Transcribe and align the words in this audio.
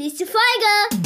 Nächste 0.00 0.24
Folge. 0.24 1.04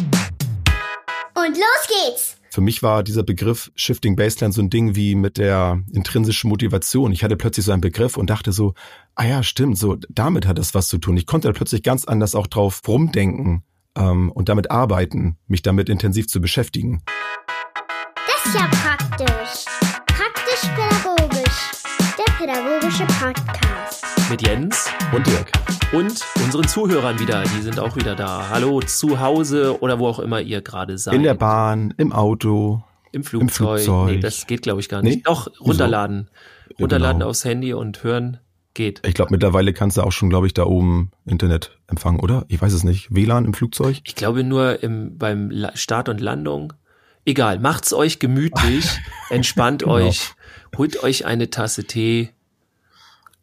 Und 1.34 1.56
los 1.56 1.88
geht's. 1.88 2.36
Für 2.48 2.60
mich 2.60 2.84
war 2.84 3.02
dieser 3.02 3.24
Begriff 3.24 3.72
Shifting 3.74 4.14
Baseline 4.14 4.52
so 4.52 4.62
ein 4.62 4.70
Ding 4.70 4.94
wie 4.94 5.16
mit 5.16 5.36
der 5.36 5.82
intrinsischen 5.90 6.48
Motivation. 6.48 7.10
Ich 7.10 7.24
hatte 7.24 7.36
plötzlich 7.36 7.66
so 7.66 7.72
einen 7.72 7.80
Begriff 7.80 8.16
und 8.16 8.30
dachte 8.30 8.52
so, 8.52 8.74
ah 9.16 9.24
ja, 9.24 9.42
stimmt, 9.42 9.78
so 9.78 9.96
damit 10.10 10.46
hat 10.46 10.58
das 10.58 10.74
was 10.74 10.86
zu 10.86 10.98
tun. 10.98 11.16
Ich 11.16 11.26
konnte 11.26 11.48
da 11.48 11.52
plötzlich 11.52 11.82
ganz 11.82 12.04
anders 12.04 12.36
auch 12.36 12.46
drauf 12.46 12.82
rumdenken 12.86 13.64
ähm, 13.96 14.30
und 14.30 14.48
damit 14.48 14.70
arbeiten, 14.70 15.38
mich 15.48 15.62
damit 15.62 15.88
intensiv 15.88 16.28
zu 16.28 16.40
beschäftigen. 16.40 17.02
Das 18.14 18.46
ist 18.46 18.54
ja 18.54 18.68
praktisch. 18.68 19.64
Praktisch-pädagogisch. 20.06 21.72
Der 22.16 22.32
pädagogische 22.34 23.06
Podcast. 23.06 24.03
Mit 24.30 24.46
Jens 24.46 24.88
Und 25.14 25.26
Dirk. 25.26 25.50
und 25.92 26.20
unseren 26.42 26.66
Zuhörern 26.66 27.18
wieder. 27.20 27.42
Die 27.44 27.60
sind 27.62 27.78
auch 27.78 27.96
wieder 27.96 28.14
da. 28.14 28.48
Hallo 28.50 28.80
zu 28.80 29.20
Hause 29.20 29.80
oder 29.80 29.98
wo 29.98 30.08
auch 30.08 30.18
immer 30.18 30.40
ihr 30.40 30.62
gerade 30.62 30.98
seid. 30.98 31.14
In 31.14 31.22
der 31.22 31.34
Bahn, 31.34 31.94
im 31.98 32.12
Auto. 32.12 32.82
Im 33.12 33.24
Flugzeug. 33.24 33.80
Flugzeug. 33.80 34.10
Nee, 34.10 34.20
das 34.20 34.46
geht 34.46 34.62
glaube 34.62 34.80
ich 34.80 34.88
gar 34.88 35.02
nicht. 35.02 35.16
Nee? 35.16 35.22
Doch, 35.24 35.48
runterladen. 35.60 36.30
Runterladen 36.80 37.18
genau. 37.18 37.30
aufs 37.30 37.44
Handy 37.44 37.74
und 37.74 38.02
hören 38.02 38.38
geht. 38.72 39.00
Ich 39.06 39.14
glaube, 39.14 39.30
mittlerweile 39.30 39.72
kannst 39.72 39.96
du 39.96 40.02
auch 40.02 40.12
schon, 40.12 40.30
glaube 40.30 40.46
ich, 40.46 40.54
da 40.54 40.64
oben 40.64 41.10
Internet 41.26 41.78
empfangen, 41.86 42.20
oder? 42.20 42.44
Ich 42.48 42.60
weiß 42.60 42.72
es 42.72 42.82
nicht. 42.82 43.14
WLAN 43.14 43.44
im 43.44 43.54
Flugzeug? 43.54 44.00
Ich 44.04 44.14
glaube 44.14 44.42
nur 44.42 44.82
im, 44.82 45.16
beim 45.18 45.52
Start 45.74 46.08
und 46.08 46.20
Landung. 46.20 46.72
Egal, 47.24 47.58
macht's 47.58 47.92
euch 47.94 48.18
gemütlich, 48.18 49.00
entspannt 49.30 49.82
Genau. 49.82 49.94
euch, 49.94 50.32
holt 50.76 51.02
euch 51.02 51.24
eine 51.24 51.48
Tasse 51.50 51.84
Tee, 51.84 52.30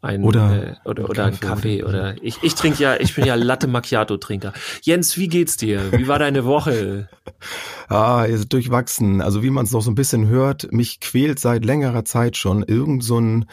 ein, 0.01 0.23
Oder 0.23 0.79
äh, 0.83 0.89
oder, 0.89 1.09
oder 1.09 1.25
einen 1.25 1.39
Kaffee. 1.39 1.83
Oder 1.83 2.15
ich, 2.23 2.41
ich 2.41 2.55
trinke 2.55 2.81
ja, 2.81 2.99
ich 2.99 3.13
bin 3.13 3.25
ja 3.25 3.35
Latte 3.35 3.67
Macchiato 3.67 4.17
Trinker. 4.17 4.51
Jens, 4.81 5.15
wie 5.17 5.27
geht's 5.27 5.57
dir? 5.57 5.91
Wie 5.91 6.07
war 6.07 6.19
deine 6.19 6.45
Woche? 6.45 7.09
Ah, 7.87 8.23
ist 8.23 8.53
durchwachsen. 8.53 9.19
Also 9.21 9.43
wie 9.43 9.49
man 9.49 9.65
es 9.65 9.73
noch 9.73 9.81
so 9.81 9.91
ein 9.91 9.95
bisschen 9.95 10.27
hört, 10.27 10.71
mich 10.71 11.01
quält 11.01 11.39
seit 11.39 11.65
längerer 11.65 12.05
Zeit 12.05 12.37
schon 12.37 12.63
irgend 12.63 13.03
so 13.03 13.19
ein, 13.19 13.45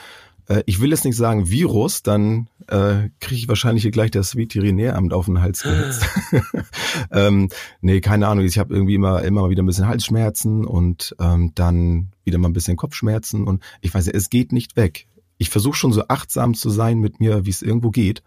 äh, 0.49 0.63
ich 0.67 0.81
will 0.81 0.91
jetzt 0.91 1.05
nicht 1.05 1.17
sagen 1.17 1.51
Virus, 1.51 2.05
dann 2.05 2.49
äh, 2.69 3.09
kriege 3.19 3.41
ich 3.41 3.49
wahrscheinlich 3.49 3.83
hier 3.83 3.91
gleich 3.91 4.13
das 4.13 4.37
Veterinäramt 4.37 5.13
auf 5.13 5.27
den 5.27 5.41
Hals 5.41 5.63
gesetzt. 5.63 6.07
ähm, 7.11 7.49
nee, 7.81 8.01
keine 8.01 8.29
Ahnung. 8.29 8.45
Ich 8.45 8.61
habe 8.61 8.73
irgendwie 8.73 8.95
immer, 8.95 9.23
immer 9.23 9.43
mal 9.43 9.51
wieder 9.51 9.65
ein 9.65 9.67
bisschen 9.67 9.89
Halsschmerzen 9.89 10.65
und 10.65 11.17
ähm, 11.19 11.51
dann 11.57 12.13
wieder 12.25 12.39
mal 12.39 12.49
ein 12.49 12.55
bisschen 12.55 12.77
Kopfschmerzen 12.77 13.45
und 13.45 13.65
ich 13.81 13.93
weiß 13.93 14.07
nicht, 14.07 14.15
es 14.15 14.31
geht 14.31 14.53
nicht 14.53 14.77
weg. 14.77 15.09
Ich 15.39 15.51
versuche 15.51 15.77
schon 15.77 15.93
so 15.93 16.05
achtsam 16.09 16.55
zu 16.55 16.71
sein 16.71 16.99
mit 16.99 17.21
mir, 17.21 17.47
wie 17.47 17.51
es 17.51 17.63
irgendwo 17.63 17.91
geht. 17.91 18.23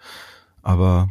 Aber 0.62 1.10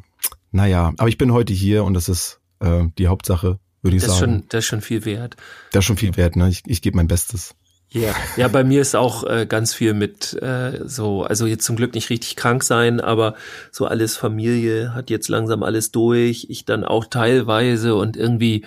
naja, 0.51 0.93
aber 0.97 1.09
ich 1.09 1.19
bin 1.19 1.33
heute 1.33 1.53
hier 1.53 1.85
und 1.85 1.95
das 1.95 2.09
ist 2.09 2.41
äh, 2.61 2.85
die 2.99 3.09
Hauptsache, 3.09 3.59
würde 3.83 3.97
ich 3.97 4.03
Das 4.03 4.13
ist 4.13 4.19
sagen. 4.19 4.33
schon, 4.33 4.45
das 4.49 4.59
ist 4.61 4.67
schon 4.67 4.81
viel 4.81 5.05
wert. 5.05 5.37
Das 5.73 5.81
ist 5.81 5.87
schon 5.87 5.97
viel 5.97 6.17
wert, 6.17 6.37
ne? 6.37 6.49
Ich, 6.49 6.63
ich 6.67 6.83
gebe 6.83 6.97
mein 6.97 7.09
Bestes. 7.09 7.55
Ja, 7.93 8.15
ja, 8.37 8.47
bei 8.47 8.63
mir 8.63 8.81
ist 8.81 8.95
auch 8.95 9.25
äh, 9.25 9.47
ganz 9.47 9.75
viel 9.75 9.95
mit 9.95 10.41
äh, 10.41 10.81
so, 10.85 11.25
also 11.25 11.47
jetzt 11.47 11.65
zum 11.65 11.75
Glück 11.75 11.95
nicht 11.95 12.09
richtig 12.09 12.37
krank 12.37 12.63
sein, 12.63 13.01
aber 13.01 13.35
so 13.73 13.85
alles 13.85 14.17
Familie 14.17 14.95
hat 14.95 15.11
jetzt 15.11 15.29
langsam 15.29 15.65
alles 15.65 15.91
durch, 15.91 16.47
ich 16.51 16.65
dann 16.65 16.85
auch 16.85 17.07
teilweise 17.07 17.97
und 17.97 18.17
irgendwie, 18.17 18.65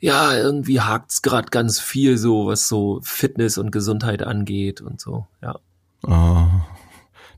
ja, 0.00 0.36
irgendwie 0.36 0.80
hakt's 0.80 1.22
grad 1.22 1.50
ganz 1.50 1.80
viel 1.80 2.18
so, 2.18 2.46
was 2.46 2.68
so 2.68 3.00
Fitness 3.02 3.56
und 3.56 3.70
Gesundheit 3.70 4.22
angeht 4.22 4.82
und 4.82 5.00
so, 5.00 5.26
ja. 5.40 5.58
Oh, 6.06 6.46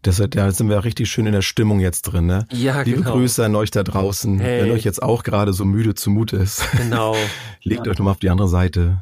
das, 0.02 0.22
da 0.30 0.50
sind 0.50 0.68
wir 0.68 0.84
richtig 0.84 1.10
schön 1.10 1.26
in 1.26 1.32
der 1.32 1.42
Stimmung 1.42 1.80
jetzt 1.80 2.02
drin, 2.02 2.26
ne? 2.26 2.46
Ja, 2.52 2.82
Liebe 2.82 2.98
genau. 2.98 3.12
Grüße 3.12 3.44
an 3.44 3.54
euch 3.56 3.70
da 3.70 3.82
draußen. 3.82 4.38
Hey. 4.38 4.62
Wenn 4.64 4.70
euch 4.72 4.84
jetzt 4.84 5.02
auch 5.02 5.22
gerade 5.22 5.52
so 5.52 5.64
müde 5.64 5.94
zumute 5.94 6.36
ist, 6.36 6.62
Genau. 6.76 7.16
legt 7.62 7.88
euch 7.88 7.98
nochmal 7.98 8.12
auf 8.12 8.18
die 8.18 8.30
andere 8.30 8.48
Seite. 8.48 9.00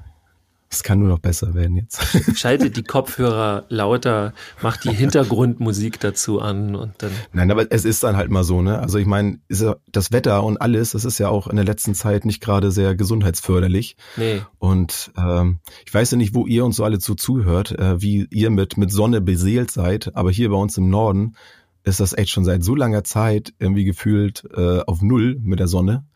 Es 0.72 0.82
kann 0.82 1.00
nur 1.00 1.08
noch 1.08 1.18
besser 1.18 1.52
werden 1.52 1.76
jetzt. 1.76 2.00
Schaltet 2.38 2.78
die 2.78 2.82
Kopfhörer 2.82 3.66
lauter, 3.68 4.32
macht 4.62 4.84
die 4.84 4.90
Hintergrundmusik 4.90 6.00
dazu 6.00 6.40
an 6.40 6.74
und 6.74 6.94
dann. 7.02 7.10
Nein, 7.33 7.50
aber 7.50 7.70
es 7.70 7.84
ist 7.84 8.02
dann 8.02 8.16
halt 8.16 8.30
mal 8.30 8.42
so, 8.42 8.62
ne? 8.62 8.78
Also 8.78 8.96
ich 8.96 9.06
meine, 9.06 9.38
das 9.48 10.12
Wetter 10.12 10.42
und 10.42 10.62
alles, 10.62 10.92
das 10.92 11.05
ist 11.05 11.18
ja 11.18 11.28
auch 11.28 11.46
in 11.46 11.56
der 11.56 11.66
letzten 11.66 11.94
Zeit 11.94 12.24
nicht 12.24 12.40
gerade 12.40 12.70
sehr 12.70 12.94
gesundheitsförderlich. 12.94 13.96
Nee. 14.16 14.40
Und 14.58 15.12
ähm, 15.18 15.58
ich 15.84 15.92
weiß 15.92 16.12
ja 16.12 16.16
nicht, 16.16 16.34
wo 16.34 16.46
ihr 16.46 16.64
uns 16.64 16.77
so 16.77 16.84
alle 16.84 16.98
zu 16.98 17.16
zuhört, 17.16 17.72
äh, 17.72 18.00
wie 18.00 18.27
ihr 18.30 18.48
mit, 18.48 18.78
mit 18.78 18.90
Sonne 18.90 19.20
beseelt 19.20 19.70
seid, 19.70 20.16
aber 20.16 20.30
hier 20.30 20.48
bei 20.48 20.56
uns 20.56 20.78
im 20.78 20.88
Norden 20.88 21.36
ist 21.84 22.00
das 22.00 22.14
echt 22.14 22.30
schon 22.30 22.46
seit 22.46 22.64
so 22.64 22.74
langer 22.74 23.05
Zeit 23.05 23.52
irgendwie 23.58 23.84
gefühlt 23.84 24.44
äh, 24.56 24.80
auf 24.80 25.02
Null 25.02 25.38
mit 25.42 25.61
der 25.61 25.68
Sonne. 25.68 26.06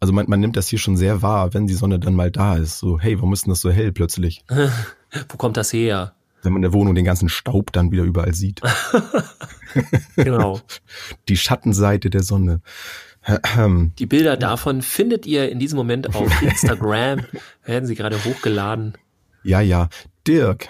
Also 0.00 0.12
man, 0.14 0.26
man 0.28 0.40
nimmt 0.40 0.56
das 0.56 0.68
hier 0.68 0.78
schon 0.78 0.96
sehr 0.96 1.20
wahr, 1.22 1.52
wenn 1.54 1.66
die 1.66 1.74
Sonne 1.74 1.98
dann 1.98 2.14
mal 2.14 2.30
da 2.30 2.56
ist. 2.56 2.78
So, 2.78 2.98
hey, 2.98 3.16
warum 3.16 3.32
ist 3.34 3.44
denn 3.46 3.50
das 3.50 3.60
so 3.60 3.70
hell 3.70 3.92
plötzlich? 3.92 4.44
Wo 5.28 5.36
kommt 5.36 5.56
das 5.58 5.72
her? 5.72 6.14
Wenn 6.42 6.52
man 6.54 6.60
in 6.60 6.70
der 6.70 6.72
Wohnung 6.72 6.94
den 6.94 7.04
ganzen 7.04 7.28
Staub 7.28 7.70
dann 7.72 7.90
wieder 7.90 8.02
überall 8.04 8.34
sieht. 8.34 8.60
Genau. 10.16 10.60
Die 11.28 11.36
Schattenseite 11.36 12.10
der 12.10 12.22
Sonne. 12.22 12.60
Die 13.98 14.06
Bilder 14.06 14.36
davon 14.36 14.82
findet 14.82 15.26
ihr 15.26 15.50
in 15.50 15.58
diesem 15.58 15.76
Moment 15.76 16.14
auf 16.14 16.42
Instagram. 16.42 17.20
Werden 17.64 17.86
sie 17.86 17.94
gerade 17.94 18.24
hochgeladen. 18.24 18.94
Ja, 19.42 19.60
ja. 19.60 19.88
Dirk, 20.26 20.68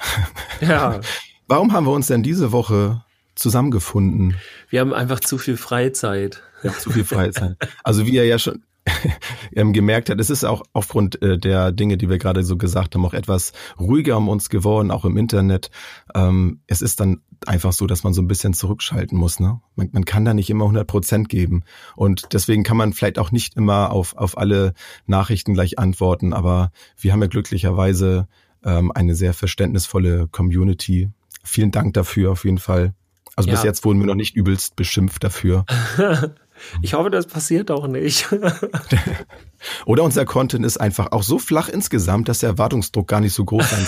Ja. 0.61 1.01
warum 1.49 1.73
haben 1.73 1.87
wir 1.87 1.93
uns 1.93 2.07
denn 2.09 2.23
diese 2.23 2.53
Woche 2.53 3.05
zusammengefunden? 3.35 4.37
Wir 4.69 4.81
haben 4.81 4.93
einfach 4.95 5.21
zu 5.21 5.39
viel 5.39 5.57
Freizeit. 5.57 6.43
Ja, 6.63 6.73
zu 6.73 6.91
viel 6.91 7.05
Freizeit. 7.05 7.57
Also 7.83 8.07
wie 8.07 8.11
ihr 8.11 8.27
ja 8.27 8.39
schon 8.39 8.63
gemerkt 9.53 10.11
habt, 10.11 10.21
es 10.21 10.31
ist 10.31 10.45
auch 10.45 10.63
aufgrund 10.73 11.21
äh, 11.23 11.39
der 11.39 11.73
Dinge, 11.73 11.97
die 11.97 12.09
wir 12.09 12.19
gerade 12.19 12.43
so 12.45 12.57
gesagt 12.57 12.95
haben, 12.95 13.05
auch 13.05 13.15
etwas 13.15 13.53
ruhiger 13.79 14.17
um 14.17 14.29
uns 14.29 14.49
geworden, 14.49 14.91
auch 14.91 15.05
im 15.05 15.17
Internet. 15.17 15.71
Ähm, 16.15 16.61
es 16.67 16.83
ist 16.83 17.01
dann 17.01 17.21
einfach 17.47 17.73
so, 17.73 17.87
dass 17.87 18.05
man 18.05 18.13
so 18.13 18.23
ein 18.23 18.29
bisschen 18.29 18.53
zurückschalten 18.55 19.17
muss. 19.19 19.41
Ne? 19.41 19.61
Man, 19.77 19.91
man 19.93 20.05
kann 20.05 20.25
da 20.25 20.35
nicht 20.35 20.51
immer 20.51 20.65
100 20.65 20.87
Prozent 20.87 21.29
geben. 21.29 21.63
Und 21.97 22.33
deswegen 22.33 22.63
kann 22.63 22.77
man 22.77 22.93
vielleicht 22.93 23.19
auch 23.19 23.31
nicht 23.31 23.57
immer 23.57 23.91
auf, 23.91 24.17
auf 24.17 24.37
alle 24.37 24.75
Nachrichten 25.07 25.55
gleich 25.55 25.79
antworten. 25.79 26.33
Aber 26.33 26.73
wir 26.99 27.13
haben 27.13 27.23
ja 27.23 27.29
glücklicherweise 27.29 28.29
ähm, 28.65 28.93
eine 28.93 29.15
sehr 29.15 29.35
verständnisvolle 29.35 30.29
Community. 30.29 31.11
Vielen 31.43 31.71
Dank 31.71 31.95
dafür 31.95 32.33
auf 32.33 32.45
jeden 32.45 32.59
Fall. 32.59 32.95
Also 33.37 33.49
bis 33.51 33.61
Ja. 33.61 33.67
jetzt 33.67 33.85
wurden 33.85 34.01
wir 34.01 34.07
noch 34.07 34.15
nicht 34.15 34.37
übelst 34.37 34.77
beschimpft 34.77 35.25
dafür. 35.25 35.65
Ich 36.83 36.95
hoffe, 36.95 37.11
das 37.11 37.27
passiert 37.27 37.71
auch 37.71 37.87
nicht. 37.87 38.27
Oder 39.87 40.05
unser 40.05 40.25
Content 40.25 40.65
ist 40.65 40.79
einfach 40.79 41.13
auch 41.13 41.23
so 41.23 41.39
flach 41.39 41.69
insgesamt, 41.69 42.29
dass 42.29 42.39
der 42.41 42.51
Erwartungsdruck 42.51 43.09
gar 43.09 43.21
nicht 43.21 43.35
so 43.35 43.45
groß 43.45 43.71
sein 43.71 43.87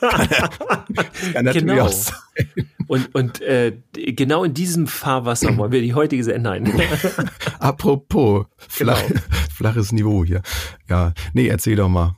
kann. 0.00 0.28
kann, 0.28 1.06
kann 1.32 1.44
natürlich 1.44 1.68
Genau. 1.68 1.84
auch 1.86 1.92
sein. 1.92 2.14
Und, 2.86 3.14
und 3.14 3.40
äh, 3.40 3.72
genau 3.92 4.44
in 4.44 4.52
diesem 4.54 4.86
Fahrwasser 4.86 5.56
wollen 5.56 5.72
wir 5.72 5.80
die 5.80 5.94
heutige 5.94 6.22
Sendung. 6.24 6.62
Nein. 6.64 6.72
Apropos, 7.58 8.44
flach, 8.56 9.02
Genau. 9.06 9.20
flaches 9.54 9.92
Niveau 9.92 10.24
hier. 10.24 10.42
Ja, 10.88 11.12
nee, 11.32 11.46
erzähl 11.48 11.76
doch 11.76 11.88
mal. 11.88 12.16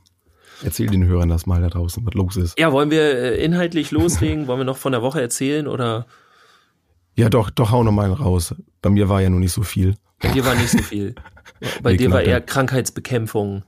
Erzähl 0.63 0.87
den 0.87 1.05
Hörern 1.05 1.29
das 1.29 1.45
mal 1.45 1.61
da 1.61 1.69
draußen, 1.69 2.03
was 2.05 2.13
los 2.15 2.35
ist. 2.35 2.59
Ja, 2.59 2.71
wollen 2.71 2.89
wir 2.89 3.01
äh, 3.01 3.43
inhaltlich 3.45 3.91
loslegen? 3.91 4.47
Wollen 4.47 4.59
wir 4.59 4.65
noch 4.65 4.77
von 4.77 4.91
der 4.91 5.03
Woche 5.03 5.21
erzählen 5.21 5.67
oder 5.67 6.07
Ja, 7.17 7.29
doch, 7.29 7.49
doch, 7.49 7.71
hau 7.71 7.83
noch 7.83 7.91
mal 7.91 8.11
raus. 8.13 8.55
Bei 8.81 8.89
mir 8.89 9.09
war 9.09 9.21
ja 9.21 9.29
nur 9.29 9.39
nicht 9.39 9.51
so 9.53 9.63
viel. 9.63 9.95
bei 10.21 10.29
dir 10.29 10.45
war 10.45 10.55
nicht 10.55 10.69
so 10.69 10.77
viel? 10.79 11.15
Bei 11.81 11.91
Nee, 11.91 11.97
dir 11.97 12.11
war 12.11 12.21
eher 12.21 12.39
Krankheitsbekämpfung. 12.41 13.63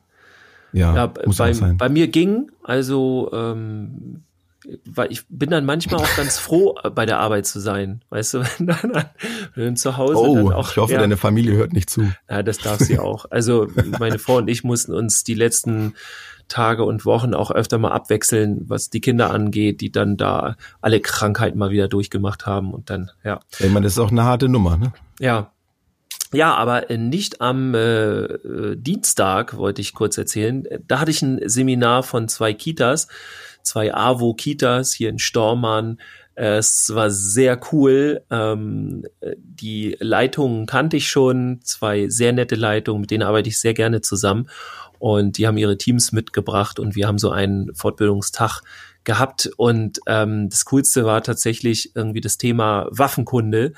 Ja, 0.73 0.93
Ja, 0.93 1.13
muss 1.25 1.37
bei, 1.37 1.49
auch 1.49 1.53
sein. 1.55 1.77
bei 1.77 1.89
mir 1.89 2.07
ging, 2.09 2.51
also 2.63 3.31
ähm, 3.33 4.21
weil 4.85 5.11
ich 5.11 5.23
bin 5.29 5.49
dann 5.49 5.65
manchmal 5.65 6.01
auch 6.01 6.15
ganz 6.15 6.37
froh, 6.37 6.75
bei 6.93 7.07
der 7.07 7.17
Arbeit 7.19 7.47
zu 7.47 7.59
sein. 7.59 8.03
Weißt 8.09 8.35
du, 8.35 8.39
wenn 8.59 8.67
dann, 8.67 8.91
wenn 8.93 9.03
du 9.55 9.65
dann 9.65 9.77
zu 9.77 9.97
Hause 9.97 10.17
oh, 10.17 10.35
dann 10.35 10.53
auch. 10.53 10.69
ich 10.71 10.77
hoffe, 10.77 10.93
ja, 10.93 10.99
deine 10.99 11.17
Familie 11.17 11.55
hört 11.55 11.73
nicht 11.73 11.89
zu. 11.89 12.11
ja, 12.29 12.43
das 12.43 12.59
darf 12.59 12.79
sie 12.79 12.99
auch. 12.99 13.25
Also 13.31 13.67
meine 13.97 14.19
Frau 14.19 14.37
und 14.37 14.47
ich 14.49 14.63
mussten 14.63 14.93
uns 14.93 15.23
die 15.23 15.33
letzten 15.33 15.93
Tage 16.49 16.83
und 16.83 17.05
Wochen 17.05 17.33
auch 17.33 17.51
öfter 17.51 17.77
mal 17.77 17.91
abwechseln, 17.91 18.65
was 18.67 18.89
die 18.89 19.01
Kinder 19.01 19.31
angeht, 19.31 19.79
die 19.81 19.91
dann 19.91 20.17
da 20.17 20.55
alle 20.81 20.99
Krankheiten 20.99 21.57
mal 21.57 21.71
wieder 21.71 21.87
durchgemacht 21.87 22.45
haben 22.45 22.73
und 22.73 22.89
dann, 22.89 23.11
ja. 23.23 23.39
Ich 23.59 23.69
meine, 23.71 23.85
das 23.85 23.93
ist 23.93 23.99
auch 23.99 24.11
eine 24.11 24.23
harte 24.23 24.49
Nummer, 24.49 24.77
ne? 24.77 24.93
Ja. 25.19 25.51
Ja, 26.31 26.53
aber 26.55 26.91
äh, 26.91 26.97
nicht 26.97 27.41
am 27.41 27.73
äh, 27.73 27.79
äh, 27.79 28.75
Dienstag, 28.75 29.57
wollte 29.57 29.81
ich 29.81 29.93
kurz 29.93 30.17
erzählen. 30.17 30.63
Da 30.87 30.99
hatte 30.99 31.11
ich 31.11 31.21
ein 31.23 31.39
Seminar 31.47 32.03
von 32.03 32.27
zwei 32.27 32.53
Kitas, 32.53 33.07
zwei 33.63 33.93
AWO-Kitas 33.93 34.93
hier 34.93 35.09
in 35.09 35.17
Stormann. 35.17 35.97
Äh, 36.35 36.57
Es 36.57 36.91
war 36.93 37.09
sehr 37.09 37.59
cool. 37.71 38.21
Ähm, 38.29 39.05
äh, 39.21 39.35
die 39.39 39.97
Leitungen 39.99 40.67
kannte 40.67 40.97
ich 40.97 41.09
schon, 41.09 41.61
zwei 41.63 42.09
sehr 42.09 42.31
nette 42.31 42.55
Leitungen, 42.55 43.01
mit 43.01 43.09
denen 43.09 43.23
arbeite 43.23 43.49
ich 43.49 43.59
sehr 43.59 43.73
gerne 43.73 44.01
zusammen. 44.01 44.49
Und 44.99 45.37
die 45.37 45.47
haben 45.47 45.57
ihre 45.57 45.77
Teams 45.77 46.11
mitgebracht 46.11 46.79
und 46.79 46.95
wir 46.95 47.07
haben 47.07 47.17
so 47.17 47.31
einen 47.31 47.73
Fortbildungstag 47.73 48.61
gehabt. 49.03 49.49
Und 49.57 49.99
ähm, 50.05 50.49
das 50.49 50.65
Coolste 50.65 51.05
war 51.05 51.23
tatsächlich 51.23 51.95
irgendwie 51.95 52.21
das 52.21 52.37
Thema 52.37 52.87
Waffenkunde 52.91 53.73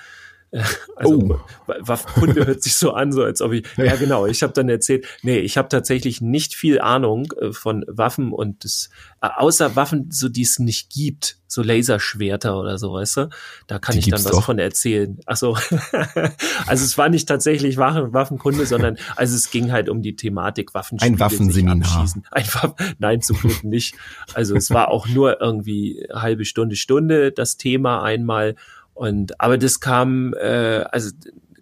Also 0.96 1.16
oh. 1.16 1.40
Waffenkunde 1.66 2.46
hört 2.46 2.62
sich 2.62 2.76
so 2.76 2.92
an, 2.92 3.12
so 3.12 3.24
als 3.24 3.42
ob 3.42 3.54
ich. 3.54 3.66
Ja, 3.78 3.96
genau. 3.96 4.28
Ich 4.28 4.44
habe 4.44 4.54
dann 4.54 4.70
erzählt, 4.70 5.08
nee, 5.24 5.40
ich 5.40 5.58
habe 5.58 5.70
tatsächlich 5.70 6.22
nicht 6.22 6.54
viel 6.54 6.80
Ahnung 6.80 7.34
äh, 7.40 7.54
von 7.54 7.84
Waffen 7.88 8.32
und 8.32 8.64
das, 8.64 8.90
äh, 9.22 9.30
außer 9.36 9.76
Waffen, 9.76 10.12
so 10.12 10.30
die 10.30 10.44
es 10.44 10.60
nicht 10.60 10.92
gibt, 10.92 11.38
so 11.48 11.64
Laserschwerter 11.64 12.60
oder 12.60 12.78
so, 12.78 12.94
weißt 12.94 13.18
du? 13.18 13.30
Da 13.68 13.80
kann 13.80 13.94
die 13.94 14.00
ich 14.00 14.06
dann 14.10 14.24
was 14.24 14.32
doch. 14.32 14.44
von 14.44 14.60
erzählen. 14.60 15.20
Ach 15.26 15.38
so. 15.38 15.56
also 16.68 16.86
es 16.86 16.98
war 16.98 17.10
nicht 17.10 17.28
tatsächlich 17.28 17.78
Waffenkunde, 17.78 18.66
sondern 18.66 18.98
also 19.16 19.36
es 19.36 19.50
ging 19.50 19.72
halt 19.72 19.90
um 19.90 20.02
die 20.02 20.16
Thematik 20.16 20.74
Waffenspiele. 20.74 21.16
Ein 21.16 21.20
Waffenseminar. 21.20 22.08
Ein 22.32 22.46
Waff 22.46 22.76
Nein, 23.00 23.22
zum 23.22 23.38
Glück 23.38 23.64
nicht. 23.64 23.96
Also 24.34 24.56
es 24.56 24.70
war 24.70 24.90
auch 24.90 25.08
nur 25.08 25.42
irgendwie 25.42 26.06
halbe 26.14 26.46
Stunde, 26.46 26.76
Stunde 26.76 27.32
das 27.32 27.58
Thema 27.58 28.04
einmal 28.04 28.56
und 28.94 29.40
aber 29.40 29.58
das 29.58 29.80
kam, 29.80 30.34
äh, 30.34 30.84
also 30.92 31.12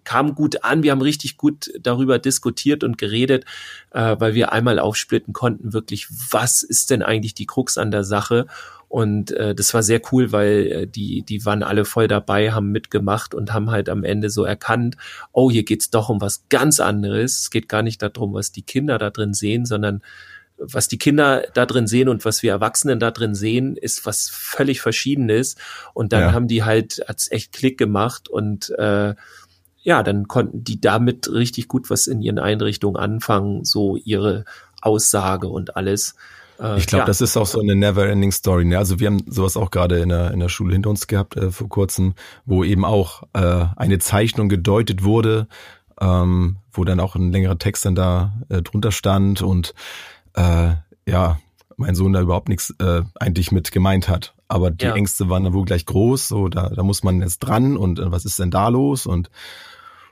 kam 0.04 0.34
gut 0.34 0.64
an. 0.64 0.82
Wir 0.82 0.92
haben 0.92 1.02
richtig 1.02 1.36
gut 1.36 1.70
darüber 1.80 2.18
diskutiert 2.18 2.84
und 2.84 2.98
geredet, 2.98 3.44
äh, 3.92 4.16
weil 4.18 4.34
wir 4.34 4.52
einmal 4.52 4.78
aufsplitten 4.78 5.32
konnten, 5.32 5.72
wirklich, 5.72 6.08
was 6.10 6.62
ist 6.62 6.90
denn 6.90 7.02
eigentlich 7.02 7.34
die 7.34 7.46
Krux 7.46 7.78
an 7.78 7.90
der 7.90 8.04
Sache? 8.04 8.46
Und 8.88 9.30
äh, 9.30 9.54
das 9.54 9.72
war 9.72 9.84
sehr 9.84 10.00
cool, 10.10 10.32
weil 10.32 10.66
äh, 10.66 10.86
die, 10.88 11.22
die 11.22 11.44
waren 11.44 11.62
alle 11.62 11.84
voll 11.84 12.08
dabei, 12.08 12.50
haben 12.50 12.72
mitgemacht 12.72 13.34
und 13.34 13.52
haben 13.52 13.70
halt 13.70 13.88
am 13.88 14.02
Ende 14.02 14.30
so 14.30 14.42
erkannt, 14.42 14.96
oh, 15.30 15.48
hier 15.48 15.62
geht's 15.62 15.90
doch 15.90 16.08
um 16.08 16.20
was 16.20 16.48
ganz 16.48 16.80
anderes. 16.80 17.42
Es 17.42 17.50
geht 17.50 17.68
gar 17.68 17.82
nicht 17.82 18.02
darum, 18.02 18.34
was 18.34 18.50
die 18.50 18.62
Kinder 18.62 18.98
da 18.98 19.10
drin 19.10 19.32
sehen, 19.32 19.64
sondern 19.64 20.02
was 20.60 20.88
die 20.88 20.98
Kinder 20.98 21.44
da 21.54 21.66
drin 21.66 21.86
sehen 21.86 22.08
und 22.08 22.24
was 22.24 22.42
wir 22.42 22.52
Erwachsenen 22.52 23.00
da 23.00 23.10
drin 23.10 23.34
sehen, 23.34 23.76
ist 23.76 24.06
was 24.06 24.28
völlig 24.30 24.80
Verschiedenes. 24.80 25.56
Und 25.94 26.12
dann 26.12 26.20
ja. 26.20 26.32
haben 26.32 26.48
die 26.48 26.62
halt, 26.62 27.02
hat's 27.08 27.30
echt 27.30 27.52
Klick 27.52 27.78
gemacht 27.78 28.28
und 28.28 28.70
äh, 28.78 29.14
ja, 29.82 30.02
dann 30.02 30.28
konnten 30.28 30.62
die 30.62 30.80
damit 30.80 31.32
richtig 31.32 31.68
gut 31.68 31.88
was 31.88 32.06
in 32.06 32.20
ihren 32.20 32.38
Einrichtungen 32.38 32.96
anfangen, 32.96 33.64
so 33.64 33.96
ihre 33.96 34.44
Aussage 34.82 35.48
und 35.48 35.76
alles. 35.76 36.14
Äh, 36.60 36.78
ich 36.78 36.86
glaube, 36.86 37.02
ja. 37.02 37.06
das 37.06 37.20
ist 37.20 37.36
auch 37.36 37.46
so 37.46 37.60
eine 37.60 37.74
never-ending 37.74 38.32
Story. 38.32 38.64
Ne? 38.64 38.78
Also 38.78 39.00
wir 39.00 39.06
haben 39.06 39.24
sowas 39.26 39.56
auch 39.56 39.70
gerade 39.70 39.98
in 40.00 40.10
der, 40.10 40.32
in 40.32 40.40
der 40.40 40.48
Schule 40.48 40.74
hinter 40.74 40.90
uns 40.90 41.06
gehabt 41.06 41.36
äh, 41.36 41.50
vor 41.50 41.68
kurzem, 41.68 42.14
wo 42.44 42.62
eben 42.64 42.84
auch 42.84 43.22
äh, 43.32 43.66
eine 43.76 43.98
Zeichnung 43.98 44.48
gedeutet 44.48 45.02
wurde, 45.02 45.48
ähm, 46.00 46.56
wo 46.72 46.84
dann 46.84 47.00
auch 47.00 47.14
ein 47.14 47.32
längerer 47.32 47.58
Text 47.58 47.84
dann 47.86 47.94
da 47.94 48.34
äh, 48.48 48.62
drunter 48.62 48.92
stand 48.92 49.42
und 49.42 49.74
äh, 50.34 50.74
ja, 51.06 51.38
mein 51.76 51.94
Sohn 51.94 52.12
da 52.12 52.20
überhaupt 52.20 52.48
nichts 52.48 52.74
äh, 52.78 53.02
eigentlich 53.18 53.52
mit 53.52 53.72
gemeint 53.72 54.08
hat. 54.08 54.34
Aber 54.48 54.70
die 54.70 54.84
ja. 54.84 54.94
Ängste 54.94 55.28
waren 55.28 55.44
dann 55.44 55.52
wohl 55.52 55.64
gleich 55.64 55.86
groß, 55.86 56.28
so 56.28 56.48
da, 56.48 56.68
da 56.70 56.82
muss 56.82 57.02
man 57.02 57.20
jetzt 57.22 57.38
dran 57.38 57.76
und 57.76 57.98
äh, 57.98 58.10
was 58.10 58.24
ist 58.24 58.38
denn 58.38 58.50
da 58.50 58.68
los? 58.68 59.06
Und 59.06 59.30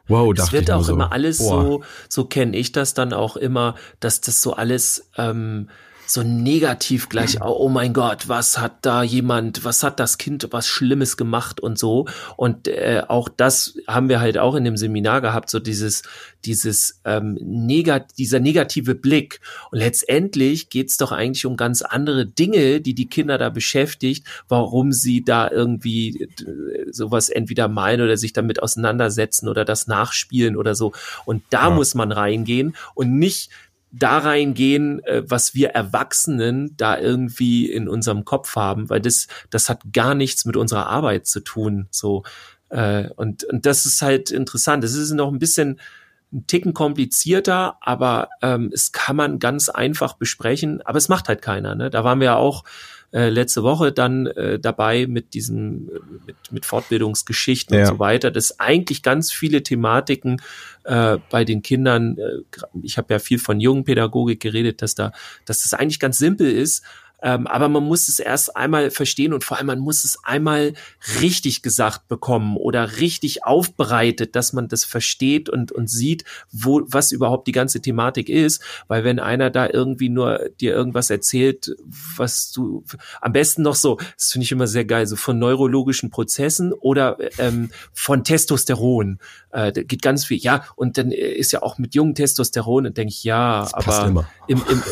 wow, 0.06 0.32
das 0.32 0.52
wird 0.52 0.70
auch 0.70 0.82
so, 0.82 0.94
immer 0.94 1.12
alles 1.12 1.38
boah. 1.38 1.62
so, 1.62 1.82
so 2.08 2.24
kenne 2.24 2.56
ich 2.56 2.72
das 2.72 2.94
dann 2.94 3.12
auch 3.12 3.36
immer, 3.36 3.74
dass 4.00 4.20
das 4.20 4.40
so 4.40 4.54
alles 4.54 5.10
ähm, 5.16 5.68
so 6.10 6.22
negativ 6.22 7.08
gleich, 7.08 7.40
oh 7.42 7.68
mein 7.68 7.92
Gott, 7.92 8.28
was 8.28 8.58
hat 8.58 8.86
da 8.86 9.02
jemand, 9.02 9.64
was 9.64 9.82
hat 9.82 10.00
das 10.00 10.18
Kind 10.18 10.48
was 10.50 10.66
Schlimmes 10.66 11.16
gemacht 11.16 11.60
und 11.60 11.78
so. 11.78 12.06
Und 12.36 12.68
äh, 12.68 13.02
auch 13.06 13.28
das 13.28 13.76
haben 13.86 14.08
wir 14.08 14.20
halt 14.20 14.38
auch 14.38 14.54
in 14.54 14.64
dem 14.64 14.76
Seminar 14.76 15.20
gehabt, 15.20 15.50
so 15.50 15.58
dieses, 15.58 16.02
dieses 16.44 17.00
ähm, 17.04 17.38
negat 17.42 18.16
dieser 18.18 18.40
negative 18.40 18.94
Blick. 18.94 19.40
Und 19.70 19.78
letztendlich 19.78 20.70
geht's 20.70 20.96
doch 20.96 21.12
eigentlich 21.12 21.44
um 21.46 21.56
ganz 21.56 21.82
andere 21.82 22.26
Dinge, 22.26 22.80
die 22.80 22.94
die 22.94 23.08
Kinder 23.08 23.36
da 23.36 23.50
beschäftigt, 23.50 24.26
warum 24.48 24.92
sie 24.92 25.24
da 25.24 25.50
irgendwie 25.50 26.22
äh, 26.22 26.90
sowas 26.90 27.28
entweder 27.28 27.68
meinen 27.68 28.02
oder 28.02 28.16
sich 28.16 28.32
damit 28.32 28.62
auseinandersetzen 28.62 29.48
oder 29.48 29.64
das 29.64 29.86
nachspielen 29.86 30.56
oder 30.56 30.74
so. 30.74 30.92
Und 31.26 31.42
da 31.50 31.68
ja. 31.68 31.70
muss 31.70 31.94
man 31.94 32.12
reingehen 32.12 32.74
und 32.94 33.18
nicht 33.18 33.50
da 33.90 34.18
reingehen, 34.18 35.02
äh, 35.04 35.22
was 35.26 35.54
wir 35.54 35.70
Erwachsenen 35.70 36.76
da 36.76 36.98
irgendwie 36.98 37.70
in 37.70 37.88
unserem 37.88 38.24
Kopf 38.24 38.56
haben, 38.56 38.90
weil 38.90 39.00
das, 39.00 39.28
das 39.50 39.68
hat 39.68 39.80
gar 39.92 40.14
nichts 40.14 40.44
mit 40.44 40.56
unserer 40.56 40.86
Arbeit 40.86 41.26
zu 41.26 41.40
tun. 41.40 41.86
So 41.90 42.24
äh, 42.70 43.08
und, 43.16 43.44
und 43.44 43.66
das 43.66 43.86
ist 43.86 44.02
halt 44.02 44.30
interessant. 44.30 44.84
Das 44.84 44.94
ist 44.94 45.12
noch 45.12 45.32
ein 45.32 45.38
bisschen 45.38 45.80
ein 46.32 46.46
Ticken 46.46 46.74
komplizierter, 46.74 47.78
aber 47.80 48.28
ähm, 48.42 48.70
es 48.72 48.92
kann 48.92 49.16
man 49.16 49.38
ganz 49.38 49.70
einfach 49.70 50.14
besprechen, 50.14 50.82
aber 50.82 50.98
es 50.98 51.08
macht 51.08 51.28
halt 51.28 51.40
keiner. 51.40 51.74
Ne? 51.74 51.88
Da 51.88 52.04
waren 52.04 52.20
wir 52.20 52.36
auch 52.36 52.64
äh, 53.12 53.30
letzte 53.30 53.62
Woche 53.62 53.90
dann 53.90 54.26
äh, 54.26 54.58
dabei 54.58 55.06
mit 55.06 55.32
diesem, 55.34 55.90
mit, 56.26 56.36
mit 56.50 56.66
Fortbildungsgeschichten 56.66 57.74
ja. 57.74 57.82
und 57.82 57.86
so 57.86 57.98
weiter, 57.98 58.30
dass 58.30 58.60
eigentlich 58.60 59.02
ganz 59.02 59.32
viele 59.32 59.62
Thematiken 59.62 60.42
äh, 60.84 61.16
bei 61.30 61.44
den 61.44 61.62
Kindern, 61.62 62.18
äh, 62.18 62.60
ich 62.82 62.98
habe 62.98 63.14
ja 63.14 63.18
viel 63.18 63.38
von 63.38 63.60
jungen 63.60 63.84
Pädagogik 63.84 64.40
geredet, 64.40 64.82
dass 64.82 64.94
da, 64.94 65.12
dass 65.46 65.62
das 65.62 65.72
eigentlich 65.72 66.00
ganz 66.00 66.18
simpel 66.18 66.50
ist, 66.50 66.84
ähm, 67.22 67.46
aber 67.46 67.68
man 67.68 67.84
muss 67.84 68.08
es 68.08 68.18
erst 68.20 68.56
einmal 68.56 68.90
verstehen 68.90 69.32
und 69.32 69.44
vor 69.44 69.56
allem 69.56 69.66
man 69.66 69.80
muss 69.80 70.04
es 70.04 70.18
einmal 70.22 70.74
richtig 71.20 71.62
gesagt 71.62 72.08
bekommen 72.08 72.56
oder 72.56 72.98
richtig 72.98 73.44
aufbereitet, 73.44 74.36
dass 74.36 74.52
man 74.52 74.68
das 74.68 74.84
versteht 74.84 75.48
und, 75.48 75.72
und 75.72 75.90
sieht, 75.90 76.24
wo, 76.52 76.82
was 76.86 77.10
überhaupt 77.10 77.46
die 77.48 77.52
ganze 77.52 77.80
Thematik 77.80 78.28
ist. 78.28 78.62
Weil 78.86 79.04
wenn 79.04 79.18
einer 79.18 79.50
da 79.50 79.68
irgendwie 79.68 80.08
nur 80.08 80.48
dir 80.60 80.72
irgendwas 80.72 81.10
erzählt, 81.10 81.74
was 82.16 82.52
du 82.52 82.84
am 83.20 83.32
besten 83.32 83.62
noch 83.62 83.74
so, 83.74 83.98
das 84.16 84.32
finde 84.32 84.44
ich 84.44 84.52
immer 84.52 84.66
sehr 84.66 84.84
geil, 84.84 85.06
so 85.06 85.16
von 85.16 85.38
neurologischen 85.38 86.10
Prozessen 86.10 86.72
oder 86.72 87.18
ähm, 87.38 87.70
von 87.92 88.22
Testosteron. 88.22 89.18
Äh, 89.50 89.72
da 89.72 89.82
geht 89.82 90.02
ganz 90.02 90.26
viel, 90.26 90.38
ja, 90.38 90.64
und 90.76 90.98
dann 90.98 91.10
ist 91.10 91.52
ja 91.52 91.62
auch 91.62 91.78
mit 91.78 91.94
jungen 91.94 92.14
Testosteron, 92.14 92.86
und 92.86 92.96
denke 92.96 93.12
ich, 93.12 93.24
ja, 93.24 93.68
aber 93.72 94.26
im, 94.46 94.62
im, 94.68 94.82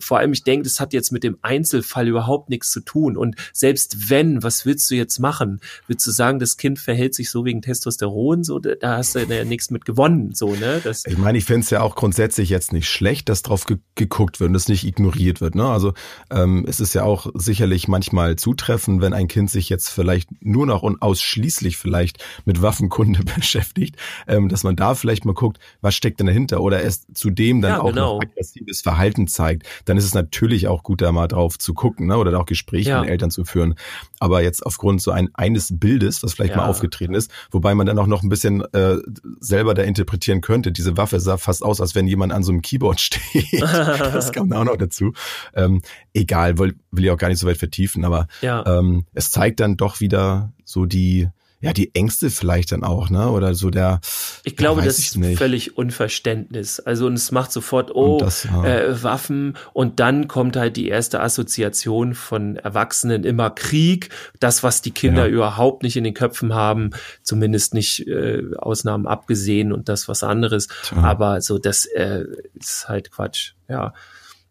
vor 0.00 0.18
allem, 0.18 0.32
ich 0.32 0.44
denke, 0.44 0.64
das 0.64 0.80
hat 0.80 0.92
jetzt 0.92 1.12
mit 1.12 1.24
dem 1.24 1.38
Einzelfall 1.70 2.08
überhaupt 2.08 2.50
nichts 2.50 2.70
zu 2.70 2.80
tun. 2.80 3.16
Und 3.16 3.36
selbst 3.52 4.10
wenn, 4.10 4.42
was 4.42 4.66
willst 4.66 4.90
du 4.90 4.94
jetzt 4.94 5.18
machen? 5.18 5.60
Willst 5.86 6.06
du 6.06 6.10
sagen, 6.10 6.38
das 6.38 6.56
Kind 6.56 6.78
verhält 6.78 7.14
sich 7.14 7.30
so 7.30 7.44
wegen 7.44 7.62
Testosteron? 7.62 8.44
So, 8.44 8.58
da 8.58 8.96
hast 8.96 9.14
du 9.14 9.20
ja 9.20 9.44
nichts 9.44 9.70
mit 9.70 9.84
gewonnen, 9.84 10.34
so, 10.34 10.54
ne? 10.54 10.80
Das 10.82 11.04
ich 11.06 11.18
meine, 11.18 11.38
ich 11.38 11.44
finde 11.44 11.60
es 11.60 11.70
ja 11.70 11.80
auch 11.82 11.94
grundsätzlich 11.94 12.50
jetzt 12.50 12.72
nicht 12.72 12.88
schlecht, 12.88 13.28
dass 13.28 13.42
drauf 13.42 13.66
ge 13.66 13.78
geguckt 13.94 14.40
wird 14.40 14.48
und 14.48 14.54
das 14.54 14.68
nicht 14.68 14.84
ignoriert 14.84 15.42
wird. 15.42 15.54
Ne? 15.54 15.68
Also 15.68 15.92
ähm, 16.30 16.64
es 16.66 16.80
ist 16.80 16.94
ja 16.94 17.02
auch 17.02 17.26
sicherlich 17.34 17.86
manchmal 17.86 18.36
zutreffend, 18.36 19.02
wenn 19.02 19.12
ein 19.12 19.28
Kind 19.28 19.50
sich 19.50 19.68
jetzt 19.68 19.90
vielleicht 19.90 20.30
nur 20.42 20.66
noch 20.66 20.82
und 20.82 21.02
ausschließlich 21.02 21.76
vielleicht 21.76 22.24
mit 22.46 22.62
Waffenkunde 22.62 23.22
beschäftigt, 23.36 23.96
ähm, 24.26 24.48
dass 24.48 24.64
man 24.64 24.76
da 24.76 24.94
vielleicht 24.94 25.26
mal 25.26 25.34
guckt, 25.34 25.58
was 25.82 25.94
steckt 25.94 26.20
denn 26.20 26.28
dahinter 26.28 26.62
oder 26.62 26.82
es 26.82 27.06
zudem 27.12 27.60
dann 27.60 27.72
ja, 27.72 27.80
auch 27.80 27.90
genau. 27.90 28.20
aggressives 28.20 28.80
Verhalten 28.80 29.26
zeigt 29.26 29.66
dann 29.84 29.96
ist 29.96 30.04
es 30.04 30.14
natürlich 30.14 30.68
auch 30.68 30.82
gut, 30.82 31.02
da 31.02 31.12
mal 31.12 31.28
drauf 31.28 31.58
zu 31.60 31.74
gucken 31.74 32.06
ne? 32.06 32.16
oder 32.16 32.30
da 32.30 32.38
auch 32.38 32.46
Gespräche 32.46 32.90
ja. 32.90 33.00
mit 33.00 33.10
Eltern 33.10 33.30
zu 33.30 33.44
führen. 33.44 33.74
Aber 34.18 34.42
jetzt 34.42 34.64
aufgrund 34.64 35.02
so 35.02 35.10
ein, 35.10 35.30
eines 35.34 35.78
Bildes, 35.78 36.22
was 36.22 36.34
vielleicht 36.34 36.54
ja. 36.54 36.58
mal 36.58 36.66
aufgetreten 36.66 37.14
ist, 37.14 37.30
wobei 37.50 37.74
man 37.74 37.86
dann 37.86 37.98
auch 37.98 38.06
noch 38.06 38.22
ein 38.22 38.28
bisschen 38.28 38.62
äh, 38.72 38.96
selber 39.40 39.74
da 39.74 39.82
interpretieren 39.82 40.40
könnte, 40.40 40.72
diese 40.72 40.96
Waffe 40.96 41.20
sah 41.20 41.36
fast 41.36 41.62
aus, 41.62 41.80
als 41.80 41.94
wenn 41.94 42.06
jemand 42.06 42.32
an 42.32 42.42
so 42.42 42.52
einem 42.52 42.62
Keyboard 42.62 43.00
steht. 43.00 43.62
das 43.62 44.32
kam 44.32 44.52
auch 44.52 44.64
noch 44.64 44.76
dazu. 44.76 45.12
Ähm, 45.54 45.82
egal, 46.14 46.58
will, 46.58 46.74
will 46.90 47.04
ich 47.04 47.10
auch 47.10 47.18
gar 47.18 47.28
nicht 47.28 47.38
so 47.38 47.46
weit 47.46 47.58
vertiefen, 47.58 48.04
aber 48.04 48.26
ja. 48.40 48.64
ähm, 48.66 49.04
es 49.12 49.30
zeigt 49.30 49.60
dann 49.60 49.76
doch 49.76 50.00
wieder 50.00 50.52
so 50.64 50.86
die 50.86 51.28
ja, 51.62 51.74
die 51.74 51.94
Ängste 51.94 52.30
vielleicht 52.30 52.72
dann 52.72 52.84
auch, 52.84 53.10
ne? 53.10 53.28
Oder 53.30 53.54
so 53.54 53.68
der. 53.68 54.00
Ich 54.44 54.56
glaube, 54.56 54.80
das 54.80 54.98
ist 54.98 55.16
nicht. 55.18 55.36
völlig 55.36 55.76
Unverständnis. 55.76 56.80
Also 56.80 57.06
und 57.06 57.14
es 57.14 57.32
macht 57.32 57.52
sofort, 57.52 57.94
oh, 57.94 58.18
das, 58.18 58.44
ja. 58.44 58.64
äh, 58.64 59.02
Waffen 59.02 59.58
und 59.74 60.00
dann 60.00 60.26
kommt 60.26 60.56
halt 60.56 60.78
die 60.78 60.88
erste 60.88 61.20
Assoziation 61.20 62.14
von 62.14 62.56
Erwachsenen 62.56 63.24
immer 63.24 63.50
Krieg, 63.50 64.08
das, 64.40 64.62
was 64.62 64.80
die 64.80 64.92
Kinder 64.92 65.26
ja. 65.26 65.32
überhaupt 65.32 65.82
nicht 65.82 65.98
in 65.98 66.04
den 66.04 66.14
Köpfen 66.14 66.54
haben, 66.54 66.90
zumindest 67.22 67.74
nicht 67.74 68.06
äh, 68.06 68.42
Ausnahmen 68.56 69.06
abgesehen 69.06 69.72
und 69.72 69.90
das 69.90 70.08
was 70.08 70.22
anderes. 70.22 70.68
Tja. 70.84 70.98
Aber 71.02 71.42
so, 71.42 71.58
das 71.58 71.84
äh, 71.84 72.24
ist 72.58 72.88
halt 72.88 73.10
Quatsch, 73.10 73.52
ja. 73.68 73.92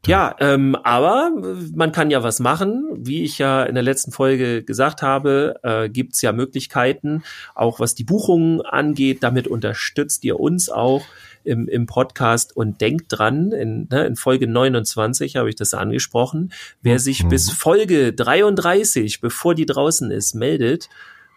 Ja, 0.06 0.36
ähm, 0.39 0.75
aber 0.75 1.32
man 1.75 1.91
kann 1.91 2.10
ja 2.10 2.24
was 2.24 2.39
machen. 2.39 2.86
Wie 2.96 3.24
ich 3.24 3.38
ja 3.38 3.63
in 3.63 3.75
der 3.75 3.84
letzten 3.84 4.12
Folge 4.12 4.63
gesagt 4.63 5.01
habe, 5.01 5.60
äh, 5.62 5.89
gibt's 5.89 6.22
ja 6.22 6.32
Möglichkeiten, 6.32 7.24
auch 7.53 7.79
was 7.79 7.96
die 7.96 8.06
Buchungen 8.06 8.62
angeht. 8.62 9.24
Damit 9.24 9.48
unterstützt 9.48 10.24
ihr 10.24 10.39
uns 10.39 10.70
auch 10.70 11.03
im, 11.44 11.68
im 11.68 11.86
Podcast 11.86 12.56
und 12.56 12.79
denkt 12.79 13.06
dran, 13.10 13.51
in, 13.51 13.88
ne, 13.89 14.06
in 14.06 14.15
Folge 14.15 14.48
29 14.48 15.36
habe 15.36 15.50
ich 15.50 15.56
das 15.56 15.74
angesprochen. 15.74 16.53
Wer 16.82 17.00
sich 17.00 17.24
mhm. 17.24 17.29
bis 17.29 17.50
Folge 17.50 18.13
33, 18.13 19.20
bevor 19.20 19.53
die 19.53 19.65
draußen 19.65 20.12
ist, 20.12 20.34
meldet, 20.34 20.89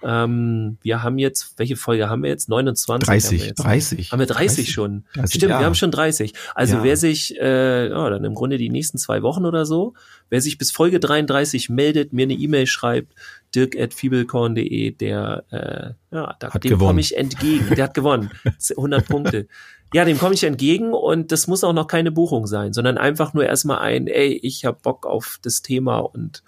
Ähm, 0.05 0.79
wir 0.83 1.03
haben 1.03 1.19
jetzt, 1.19 1.55
welche 1.59 1.77
Folge 1.77 2.09
haben 2.09 2.23
wir 2.23 2.31
jetzt? 2.31 2.49
29. 2.49 3.07
30, 3.07 3.31
haben 3.31 3.39
wir 3.39 3.47
jetzt. 3.47 3.65
30. 3.65 4.13
Haben 4.13 4.19
wir 4.19 4.27
30, 4.27 4.47
30 4.47 4.73
schon? 4.73 5.05
30, 5.15 5.35
Stimmt, 5.37 5.51
ja. 5.51 5.59
wir 5.61 5.67
haben 5.67 5.75
schon 5.75 5.91
30. 5.91 6.35
Also 6.55 6.77
ja. 6.77 6.85
wer 6.85 6.97
sich, 6.97 7.39
äh, 7.41 7.89
ja, 7.89 8.11
dann 8.11 8.25
im 8.25 8.35
Grunde 8.35 8.59
die 8.59 8.71
nächsten 8.71 8.99
zwei 8.99 9.23
Wochen 9.23 9.45
oder 9.45 9.65
so, 9.65 9.95
wer 10.31 10.41
sich 10.41 10.59
bis 10.59 10.71
Folge 10.71 11.01
33 11.01 11.69
meldet, 11.69 12.13
mir 12.13 12.25
eine 12.25 12.35
E-Mail 12.35 12.67
schreibt, 12.67 13.15
dirk.fiebelkorn.de, 13.55 14.93
der, 14.93 15.45
äh, 15.51 16.15
ja, 16.15 16.37
da, 16.39 16.49
dem 16.49 16.79
komme 16.79 17.01
ich 17.01 17.17
entgegen. 17.17 17.75
Der 17.75 17.85
hat 17.85 17.95
gewonnen. 17.95 18.31
100 18.71 19.07
Punkte. 19.07 19.47
Ja, 19.95 20.07
dem 20.07 20.19
komme 20.19 20.35
ich 20.35 20.43
entgegen 20.45 20.95
und 20.95 21.33
das 21.33 21.47
muss 21.47 21.65
auch 21.65 21.75
noch 21.75 21.87
keine 21.87 22.11
Buchung 22.11 22.47
sein, 22.47 22.73
sondern 22.73 22.97
einfach 22.97 23.35
nur 23.35 23.45
erstmal 23.45 23.81
ein, 23.81 24.07
ey, 24.07 24.33
ich 24.43 24.65
hab 24.65 24.83
Bock 24.83 25.05
auf 25.05 25.39
das 25.43 25.61
Thema 25.61 25.99
und 25.99 26.43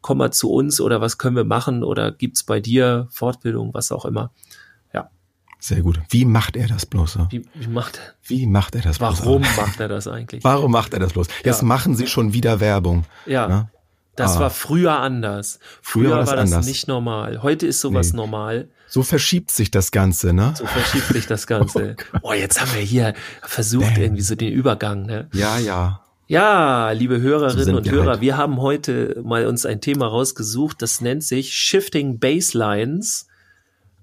komm 0.00 0.18
mal 0.18 0.32
zu 0.32 0.50
uns 0.50 0.80
oder 0.80 1.00
was 1.00 1.18
können 1.18 1.36
wir 1.36 1.44
machen 1.44 1.82
oder 1.82 2.12
gibt's 2.12 2.44
bei 2.44 2.60
dir 2.60 3.08
Fortbildung, 3.10 3.74
was 3.74 3.92
auch 3.92 4.04
immer. 4.04 4.30
Ja. 4.92 5.10
Sehr 5.58 5.82
gut. 5.82 6.00
Wie 6.08 6.24
macht 6.24 6.56
er 6.56 6.68
das 6.68 6.86
bloß? 6.86 7.18
Wie, 7.30 7.44
wie 7.54 7.68
macht 7.68 7.98
er? 7.98 8.14
Wie 8.22 8.46
macht 8.46 8.74
er 8.74 8.82
das 8.82 8.98
bloß? 8.98 9.20
Warum 9.20 9.42
macht 9.42 9.80
er 9.80 9.88
das 9.88 10.08
eigentlich? 10.08 10.44
Warum 10.44 10.72
macht 10.72 10.94
er 10.94 11.00
das 11.00 11.12
bloß? 11.12 11.28
Jetzt 11.44 11.62
ja. 11.62 11.66
machen 11.66 11.94
Sie 11.96 12.06
schon 12.06 12.32
wieder 12.32 12.60
Werbung. 12.60 13.04
Ja. 13.26 13.46
Na? 13.48 13.56
Ne? 13.56 13.70
Das 14.16 14.36
ah. 14.36 14.40
war 14.40 14.50
früher 14.50 14.98
anders. 14.98 15.60
Früher, 15.80 16.10
früher 16.10 16.26
war 16.26 16.36
das, 16.36 16.50
war 16.50 16.58
das 16.58 16.66
nicht 16.66 16.88
normal. 16.88 17.42
Heute 17.42 17.66
ist 17.66 17.80
sowas 17.80 18.12
nee. 18.12 18.16
normal. 18.16 18.68
So 18.86 19.02
verschiebt 19.02 19.50
sich 19.50 19.70
das 19.70 19.92
Ganze, 19.92 20.32
ne? 20.32 20.52
So 20.56 20.66
verschiebt 20.66 21.06
sich 21.06 21.26
das 21.26 21.46
Ganze. 21.46 21.96
oh, 22.22 22.32
jetzt 22.32 22.60
haben 22.60 22.74
wir 22.74 22.82
hier 22.82 23.14
versucht, 23.42 23.96
Damn. 23.96 24.02
irgendwie 24.02 24.22
so 24.22 24.34
den 24.34 24.52
Übergang, 24.52 25.06
ne? 25.06 25.28
Ja, 25.32 25.58
ja. 25.58 26.02
Ja, 26.30 26.92
liebe 26.92 27.20
Hörerinnen 27.20 27.64
so 27.64 27.76
und 27.78 27.90
Hörer, 27.90 28.10
halt. 28.10 28.20
wir 28.20 28.36
haben 28.36 28.60
heute 28.60 29.20
mal 29.24 29.48
uns 29.48 29.66
ein 29.66 29.80
Thema 29.80 30.06
rausgesucht, 30.06 30.80
das 30.80 31.00
nennt 31.00 31.24
sich 31.24 31.52
Shifting 31.52 32.20
Baselines. 32.20 33.26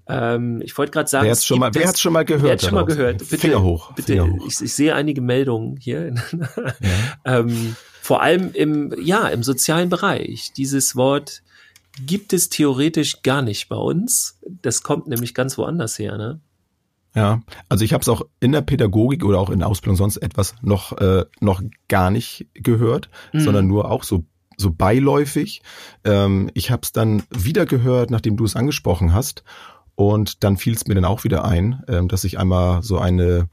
Ähm, 0.06 0.60
ich 0.60 0.76
wollte 0.76 0.92
gerade 0.92 1.08
sagen, 1.08 1.24
wer 1.24 1.32
hat 1.32 1.42
schon 1.42 1.58
mal, 1.58 1.74
wer 1.74 1.96
schon 1.96 2.12
mal 2.12 2.26
gehört? 2.26 2.44
Wer 2.44 2.52
hat 2.52 2.60
schon 2.60 2.74
mal 2.74 2.84
gehört? 2.84 3.18
Bitte, 3.20 3.38
Finger 3.38 3.62
hoch. 3.62 3.94
Bitte, 3.94 4.12
Finger 4.12 4.30
hoch. 4.30 4.46
Ich, 4.46 4.60
ich, 4.60 4.74
sehe 4.74 4.94
einige 4.94 5.22
Meldungen 5.22 5.78
hier. 5.78 6.14
Ja. 7.24 7.38
ähm, 7.38 7.76
vor 8.02 8.20
allem 8.20 8.50
im, 8.52 8.94
ja, 9.00 9.28
im 9.28 9.42
sozialen 9.42 9.88
Bereich. 9.88 10.52
Dieses 10.54 10.96
Wort 10.96 11.42
gibt 12.04 12.34
es 12.34 12.50
theoretisch 12.50 13.22
gar 13.22 13.40
nicht 13.40 13.70
bei 13.70 13.76
uns. 13.76 14.38
Das 14.60 14.82
kommt 14.82 15.08
nämlich 15.08 15.32
ganz 15.32 15.56
woanders 15.56 15.98
her, 15.98 16.18
ne? 16.18 16.40
Ja, 17.18 17.42
also 17.68 17.84
ich 17.84 17.92
habe 17.92 18.02
es 18.02 18.08
auch 18.08 18.22
in 18.38 18.52
der 18.52 18.60
Pädagogik 18.60 19.24
oder 19.24 19.40
auch 19.40 19.50
in 19.50 19.58
der 19.58 19.66
Ausbildung 19.66 19.96
sonst 19.96 20.18
etwas 20.18 20.54
noch 20.62 20.96
äh, 20.98 21.24
noch 21.40 21.60
gar 21.88 22.12
nicht 22.12 22.46
gehört, 22.54 23.10
mhm. 23.32 23.40
sondern 23.40 23.66
nur 23.66 23.90
auch 23.90 24.04
so 24.04 24.24
so 24.56 24.70
beiläufig. 24.70 25.62
Ähm, 26.04 26.48
ich 26.54 26.70
habe 26.70 26.82
es 26.84 26.92
dann 26.92 27.24
wieder 27.30 27.66
gehört, 27.66 28.12
nachdem 28.12 28.36
du 28.36 28.44
es 28.44 28.54
angesprochen 28.54 29.14
hast, 29.14 29.42
und 29.96 30.44
dann 30.44 30.56
fiel 30.56 30.74
es 30.74 30.86
mir 30.86 30.94
dann 30.94 31.04
auch 31.04 31.24
wieder 31.24 31.44
ein, 31.44 31.82
ähm, 31.88 32.06
dass 32.06 32.22
ich 32.22 32.38
einmal 32.38 32.84
so 32.84 32.98
eine 32.98 33.48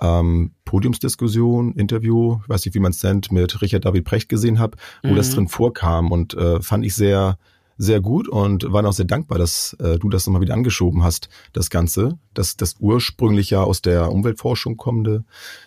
ähm, 0.00 0.52
Podiumsdiskussion, 0.64 1.72
Interview, 1.72 2.38
weiß 2.46 2.64
nicht, 2.64 2.76
wie 2.76 2.80
man 2.80 2.92
es 2.92 3.02
nennt, 3.02 3.32
mit 3.32 3.60
Richard 3.62 3.84
David 3.84 4.04
Precht 4.04 4.28
gesehen 4.28 4.60
habe, 4.60 4.76
wo 5.02 5.10
mhm. 5.10 5.16
das 5.16 5.34
drin 5.34 5.48
vorkam 5.48 6.12
und 6.12 6.34
äh, 6.34 6.62
fand 6.62 6.86
ich 6.86 6.94
sehr 6.94 7.36
sehr 7.78 8.00
gut 8.00 8.28
und 8.28 8.70
war 8.70 8.84
auch 8.84 8.92
sehr 8.92 9.06
dankbar, 9.06 9.38
dass 9.38 9.74
äh, 9.80 9.98
du 9.98 10.10
das 10.10 10.26
nochmal 10.26 10.42
wieder 10.42 10.54
angeschoben 10.54 11.04
hast, 11.04 11.28
das 11.52 11.70
Ganze. 11.70 12.18
Das, 12.34 12.56
das 12.56 12.74
ursprünglich 12.80 13.50
ja 13.50 13.62
aus 13.62 13.80
der 13.80 14.10
Umweltforschung 14.10 14.76
kommende 14.76 15.24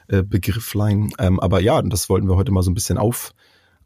äh, 0.09 0.21
Begrifflein. 0.21 1.13
Ähm, 1.17 1.39
aber 1.39 1.61
ja, 1.61 1.81
das 1.81 2.09
wollten 2.09 2.27
wir 2.27 2.35
heute 2.35 2.51
mal 2.51 2.63
so 2.63 2.69
ein 2.69 2.75
bisschen 2.75 2.97
auf, 2.97 3.33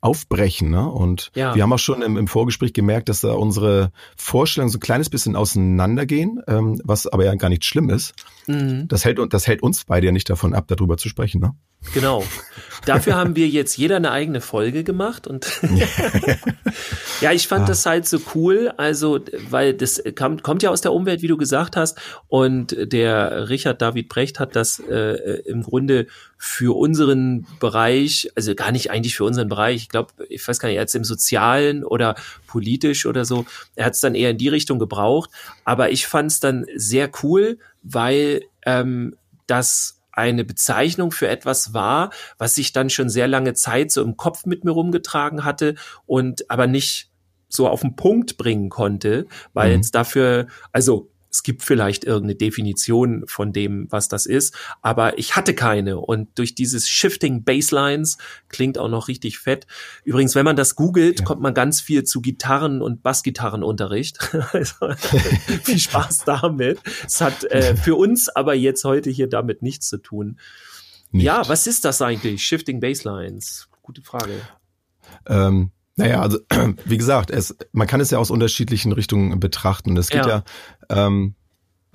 aufbrechen. 0.01 0.71
Ne? 0.71 0.89
Und 0.89 1.31
ja. 1.35 1.55
wir 1.55 1.63
haben 1.63 1.71
auch 1.71 1.79
schon 1.79 2.01
im, 2.01 2.17
im 2.17 2.27
Vorgespräch 2.27 2.73
gemerkt, 2.73 3.09
dass 3.09 3.21
da 3.21 3.33
unsere 3.33 3.91
Vorstellungen 4.17 4.71
so 4.71 4.77
ein 4.77 4.81
kleines 4.81 5.09
bisschen 5.09 5.35
auseinandergehen, 5.35 6.41
ähm, 6.47 6.81
was 6.83 7.07
aber 7.07 7.25
ja 7.25 7.35
gar 7.35 7.49
nicht 7.49 7.63
schlimm 7.63 7.89
ist. 7.89 8.13
Mhm. 8.47 8.87
Das, 8.87 9.05
hält, 9.05 9.19
das 9.31 9.47
hält 9.47 9.61
uns 9.61 9.85
beide 9.85 10.07
ja 10.07 10.11
nicht 10.11 10.29
davon 10.29 10.53
ab, 10.53 10.65
darüber 10.67 10.97
zu 10.97 11.09
sprechen. 11.09 11.41
Ne? 11.41 11.53
Genau. 11.93 12.23
Dafür 12.85 13.15
haben 13.15 13.35
wir 13.35 13.47
jetzt 13.47 13.77
jeder 13.77 13.95
eine 13.95 14.11
eigene 14.11 14.41
Folge 14.41 14.83
gemacht 14.83 15.25
und 15.27 15.47
ja, 17.21 17.31
ich 17.31 17.47
fand 17.47 17.63
ah. 17.63 17.67
das 17.67 17.85
halt 17.85 18.07
so 18.07 18.19
cool, 18.35 18.71
also 18.77 19.19
weil 19.49 19.73
das 19.73 20.03
kam, 20.13 20.41
kommt 20.43 20.61
ja 20.61 20.69
aus 20.69 20.81
der 20.81 20.93
Umwelt, 20.93 21.21
wie 21.23 21.27
du 21.27 21.37
gesagt 21.37 21.75
hast, 21.75 21.97
und 22.27 22.75
der 22.79 23.49
Richard 23.49 23.81
David 23.81 24.07
Brecht 24.09 24.39
hat 24.39 24.55
das 24.55 24.79
äh, 24.79 25.41
im 25.45 25.63
Grunde 25.63 26.05
für 26.37 26.77
unseren 26.77 27.47
Bereich, 27.59 28.29
also 28.35 28.53
gar 28.53 28.71
nicht 28.71 28.91
eigentlich 28.91 29.15
für 29.15 29.23
unseren 29.23 29.49
Bereich, 29.49 29.77
ich 29.77 29.89
glaube, 29.89 30.13
ich 30.29 30.47
weiß 30.47 30.59
gar 30.59 30.69
nicht, 30.69 30.75
er 30.75 30.81
hat 30.81 30.89
es 30.89 30.95
im 30.95 31.05
Sozialen 31.05 31.83
oder 31.83 32.15
politisch 32.45 33.07
oder 33.07 33.25
so, 33.25 33.45
er 33.75 33.85
hat 33.85 33.93
es 33.93 33.99
dann 33.99 34.13
eher 34.13 34.31
in 34.31 34.37
die 34.37 34.49
Richtung 34.49 34.77
gebraucht, 34.77 35.31
aber 35.63 35.89
ich 35.91 36.05
fand 36.05 36.31
es 36.31 36.39
dann 36.39 36.65
sehr 36.75 37.09
cool, 37.23 37.57
weil 37.81 38.41
ähm, 38.65 39.15
das 39.47 39.94
eine 40.15 40.43
Bezeichnung 40.43 41.11
für 41.11 41.27
etwas 41.27 41.73
war, 41.73 42.09
was 42.37 42.57
ich 42.57 42.71
dann 42.73 42.89
schon 42.89 43.09
sehr 43.09 43.27
lange 43.27 43.53
Zeit 43.53 43.91
so 43.91 44.01
im 44.01 44.17
Kopf 44.17 44.45
mit 44.45 44.63
mir 44.63 44.71
rumgetragen 44.71 45.43
hatte 45.43 45.75
und 46.05 46.49
aber 46.49 46.67
nicht 46.67 47.11
so 47.47 47.67
auf 47.67 47.81
den 47.81 47.95
Punkt 47.95 48.37
bringen 48.37 48.69
konnte, 48.69 49.27
weil 49.53 49.69
mhm. 49.69 49.75
jetzt 49.75 49.95
dafür, 49.95 50.47
also 50.71 51.11
es 51.35 51.43
gibt 51.43 51.63
vielleicht 51.63 52.05
irgendeine 52.05 52.35
Definition 52.35 53.25
von 53.27 53.51
dem, 53.51 53.87
was 53.91 54.07
das 54.07 54.25
ist, 54.25 54.55
aber 54.81 55.17
ich 55.19 55.35
hatte 55.35 55.53
keine. 55.53 55.99
Und 55.99 56.39
durch 56.39 56.55
dieses 56.55 56.87
Shifting 56.87 57.43
Baselines 57.43 58.17
klingt 58.47 58.77
auch 58.77 58.87
noch 58.87 59.09
richtig 59.09 59.39
fett. 59.39 59.67
Übrigens, 60.05 60.33
wenn 60.35 60.45
man 60.45 60.55
das 60.55 60.75
googelt, 60.77 61.19
ja. 61.19 61.25
kommt 61.25 61.41
man 61.41 61.53
ganz 61.53 61.81
viel 61.81 62.05
zu 62.05 62.21
Gitarren- 62.21 62.81
und 62.81 63.03
Bassgitarrenunterricht. 63.03 64.33
also, 64.53 64.93
viel 65.63 65.79
Spaß 65.79 66.23
damit. 66.23 66.79
Es 67.05 67.19
hat 67.19 67.43
äh, 67.43 67.75
für 67.75 67.95
uns 67.95 68.29
aber 68.29 68.53
jetzt 68.53 68.85
heute 68.85 69.09
hier 69.09 69.27
damit 69.27 69.61
nichts 69.61 69.89
zu 69.89 69.97
tun. 69.97 70.39
Nicht. 71.11 71.25
Ja, 71.25 71.45
was 71.49 71.67
ist 71.67 71.83
das 71.83 72.01
eigentlich? 72.01 72.45
Shifting 72.45 72.79
Baselines? 72.79 73.67
Gute 73.81 74.01
Frage. 74.01 74.39
Ähm, 75.25 75.71
naja, 75.95 76.21
also 76.21 76.39
wie 76.85 76.97
gesagt, 76.97 77.31
es, 77.31 77.55
man 77.71 77.87
kann 77.87 78.01
es 78.01 78.11
ja 78.11 78.17
aus 78.17 78.31
unterschiedlichen 78.31 78.91
Richtungen 78.91 79.39
betrachten. 79.39 79.95
Es 79.97 80.09
geht 80.09 80.25
ja, 80.25 80.43
ja 80.89 81.07
ähm, 81.07 81.35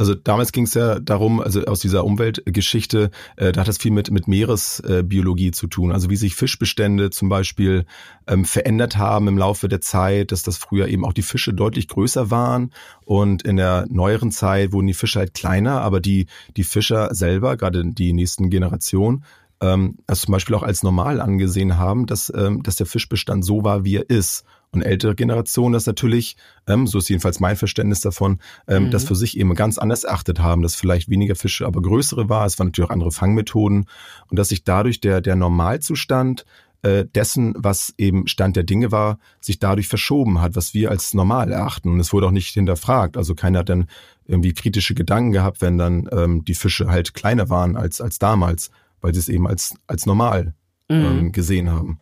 also 0.01 0.15
damals 0.15 0.53
ging 0.53 0.65
es 0.65 0.73
ja 0.73 0.99
darum, 0.99 1.43
also 1.43 1.63
aus 1.67 1.81
dieser 1.81 2.07
Umweltgeschichte, 2.07 3.11
äh, 3.37 3.53
da 3.53 3.61
hat 3.61 3.69
das 3.69 3.77
viel 3.77 3.91
mit, 3.91 4.11
mit 4.11 4.29
Meeresbiologie 4.29 5.49
äh, 5.49 5.53
zu 5.53 5.67
tun. 5.67 5.93
Also 5.93 6.09
wie 6.09 6.17
sich 6.17 6.35
Fischbestände 6.35 7.11
zum 7.11 7.29
Beispiel 7.29 7.85
ähm, 8.27 8.47
verändert 8.47 8.97
haben 8.97 9.29
im 9.29 9.37
Laufe 9.37 9.69
der 9.69 9.83
Zeit, 9.83 10.33
dass 10.33 10.43
das 10.43 10.57
früher 10.57 10.89
eben 10.89 11.05
auch 11.05 11.13
die 11.13 11.21
Fische 11.21 11.53
deutlich 11.53 11.87
größer 11.87 12.31
waren 12.31 12.73
und 13.05 13.43
in 13.43 13.57
der 13.59 13.85
neueren 13.91 14.31
Zeit 14.31 14.73
wurden 14.73 14.87
die 14.87 14.95
Fische 14.95 15.19
halt 15.19 15.35
kleiner, 15.35 15.83
aber 15.83 16.01
die, 16.01 16.29
die 16.57 16.65
Fischer 16.65 17.15
selber, 17.15 17.59
gerade 17.59 17.85
die 17.85 18.15
nächsten 18.15 18.49
Generationen, 18.49 19.23
ähm, 19.61 19.99
also 20.07 20.27
zum 20.27 20.33
Beispiel 20.33 20.55
auch 20.55 20.63
als 20.63 20.83
normal 20.83 21.21
angesehen 21.21 21.77
haben, 21.77 22.07
dass, 22.07 22.33
ähm, 22.35 22.63
dass 22.63 22.77
der 22.77 22.87
Fischbestand 22.87 23.45
so 23.45 23.65
war, 23.65 23.85
wie 23.85 23.97
er 23.97 24.09
ist. 24.09 24.45
Und 24.73 24.83
ältere 24.83 25.17
Generationen 25.17 25.73
das 25.73 25.87
natürlich, 25.87 26.37
ähm, 26.69 26.87
so 26.87 26.99
ist 26.99 27.09
jedenfalls 27.09 27.41
mein 27.41 27.57
Verständnis 27.57 28.01
davon, 28.01 28.39
ähm, 28.69 28.85
mhm. 28.85 28.91
das 28.93 29.05
für 29.05 29.17
sich 29.17 29.37
eben 29.37 29.55
ganz 29.55 29.79
anders 29.79 30.05
erachtet 30.05 30.39
haben, 30.39 30.63
dass 30.63 30.77
vielleicht 30.77 31.09
weniger 31.09 31.35
Fische, 31.35 31.67
aber 31.67 31.83
größere 31.83 32.29
war. 32.29 32.47
Es 32.47 32.59
waren 32.59 32.69
natürlich 32.69 32.89
auch 32.89 32.95
andere 32.95 33.11
Fangmethoden 33.11 33.87
und 34.29 34.39
dass 34.39 34.51
sich 34.51 34.63
dadurch 34.63 35.01
der, 35.01 35.21
der 35.21 35.35
Normalzustand 35.35 36.45
äh, 36.83 37.05
dessen, 37.05 37.55
was 37.59 37.95
eben 37.99 38.29
Stand 38.29 38.57
der 38.57 38.63
Dinge 38.63 38.93
war, 38.93 39.19
sich 39.41 39.59
dadurch 39.59 39.89
verschoben 39.89 40.41
hat, 40.41 40.55
was 40.57 40.73
wir 40.73 40.91
als 40.91 41.15
normal 41.15 41.51
erachten. 41.51 41.91
Und 41.91 42.01
es 42.01 42.13
wurde 42.13 42.29
auch 42.29 42.31
nicht 42.31 42.55
hinterfragt. 42.55 43.17
Also 43.17 43.35
keiner 43.35 43.59
hat 43.59 43.69
dann 43.69 43.87
irgendwie 44.27 44.55
kritische 44.55 44.95
Gedanken 44.95 45.33
gehabt, 45.33 45.61
wenn 45.61 45.79
dann 45.79 46.09
ähm, 46.13 46.45
die 46.45 46.55
Fische 46.55 46.89
halt 46.89 47.13
kleiner 47.13 47.51
waren 47.51 47.77
als, 47.77 48.01
als 48.01 48.19
damals 48.19 48.71
weil 49.01 49.15
sie 49.15 49.21
es 49.21 49.29
eben 49.29 49.47
als, 49.47 49.75
als 49.87 50.07
normal 50.07 50.55
mhm. 50.89 51.05
ähm, 51.05 51.33
gesehen 51.33 51.71
haben. 51.71 52.01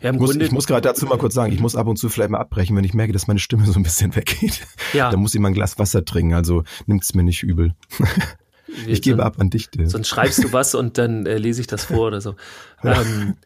Ja, 0.00 0.12
muss, 0.12 0.34
ich 0.34 0.50
muss 0.50 0.66
gerade 0.66 0.82
dazu 0.82 1.06
mal 1.06 1.18
kurz 1.18 1.34
sagen, 1.34 1.52
ich 1.52 1.60
muss 1.60 1.76
ab 1.76 1.86
und 1.86 1.98
zu 1.98 2.08
vielleicht 2.08 2.30
mal 2.30 2.38
abbrechen, 2.38 2.76
wenn 2.76 2.84
ich 2.84 2.94
merke, 2.94 3.12
dass 3.12 3.28
meine 3.28 3.38
Stimme 3.38 3.64
so 3.64 3.78
ein 3.78 3.82
bisschen 3.82 4.14
weggeht. 4.16 4.66
Ja. 4.92 5.10
Dann 5.10 5.20
muss 5.20 5.34
ich 5.34 5.40
mal 5.40 5.48
ein 5.48 5.54
Glas 5.54 5.78
Wasser 5.78 6.04
trinken, 6.04 6.34
also 6.34 6.64
nimmt 6.86 7.04
es 7.04 7.14
mir 7.14 7.22
nicht 7.22 7.42
übel. 7.42 7.74
ich 8.86 9.02
gebe 9.02 9.24
ab 9.24 9.36
an 9.38 9.50
dich. 9.50 9.68
Sonst 9.84 10.08
schreibst 10.08 10.42
du 10.42 10.52
was 10.52 10.74
und 10.74 10.98
dann 10.98 11.26
äh, 11.26 11.38
lese 11.38 11.60
ich 11.60 11.66
das 11.66 11.84
vor 11.84 12.08
oder 12.08 12.20
so. 12.20 12.34
Ähm, 12.82 13.36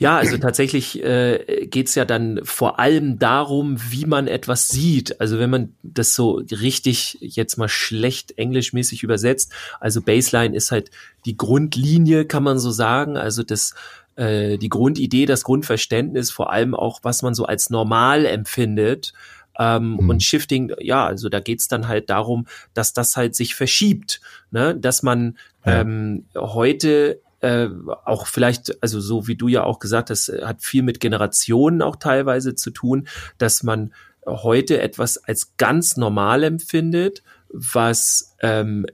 ja, 0.00 0.16
also 0.16 0.38
tatsächlich 0.38 1.04
äh, 1.04 1.66
geht 1.66 1.94
ja 1.94 2.06
dann 2.06 2.40
vor 2.42 2.78
allem 2.78 3.18
darum, 3.18 3.76
wie 3.90 4.06
man 4.06 4.28
etwas 4.28 4.68
sieht. 4.68 5.20
Also 5.20 5.38
wenn 5.38 5.50
man 5.50 5.74
das 5.82 6.14
so 6.14 6.42
richtig 6.50 7.18
jetzt 7.20 7.58
mal 7.58 7.68
schlecht 7.68 8.38
englischmäßig 8.38 9.02
übersetzt, 9.02 9.52
also 9.78 10.00
Baseline 10.00 10.56
ist 10.56 10.72
halt 10.72 10.90
die 11.26 11.36
Grundlinie, 11.36 12.24
kann 12.24 12.42
man 12.42 12.58
so 12.58 12.70
sagen. 12.70 13.18
Also 13.18 13.42
das 13.42 13.74
äh, 14.16 14.56
die 14.56 14.70
Grundidee, 14.70 15.26
das 15.26 15.44
Grundverständnis, 15.44 16.30
vor 16.30 16.50
allem 16.50 16.74
auch, 16.74 17.00
was 17.02 17.20
man 17.20 17.34
so 17.34 17.44
als 17.44 17.68
normal 17.68 18.24
empfindet. 18.24 19.12
Ähm, 19.58 19.98
mhm. 20.00 20.08
Und 20.08 20.22
Shifting, 20.22 20.72
ja, 20.80 21.04
also 21.04 21.28
da 21.28 21.40
geht's 21.40 21.68
dann 21.68 21.88
halt 21.88 22.08
darum, 22.08 22.46
dass 22.72 22.94
das 22.94 23.18
halt 23.18 23.34
sich 23.34 23.54
verschiebt, 23.54 24.22
ne? 24.50 24.74
dass 24.74 25.02
man 25.02 25.36
ja. 25.66 25.82
ähm, 25.82 26.24
heute 26.34 27.20
äh, 27.40 27.68
auch 28.04 28.26
vielleicht, 28.26 28.82
also 28.82 29.00
so 29.00 29.26
wie 29.26 29.36
du 29.36 29.48
ja 29.48 29.64
auch 29.64 29.78
gesagt 29.78 30.10
hast, 30.10 30.28
hat 30.28 30.62
viel 30.62 30.82
mit 30.82 31.00
Generationen 31.00 31.82
auch 31.82 31.96
teilweise 31.96 32.54
zu 32.54 32.70
tun, 32.70 33.08
dass 33.38 33.62
man 33.62 33.92
heute 34.26 34.80
etwas 34.80 35.16
als 35.16 35.56
ganz 35.56 35.96
normal 35.96 36.44
empfindet, 36.44 37.22
was 37.48 38.36
ähm, 38.40 38.86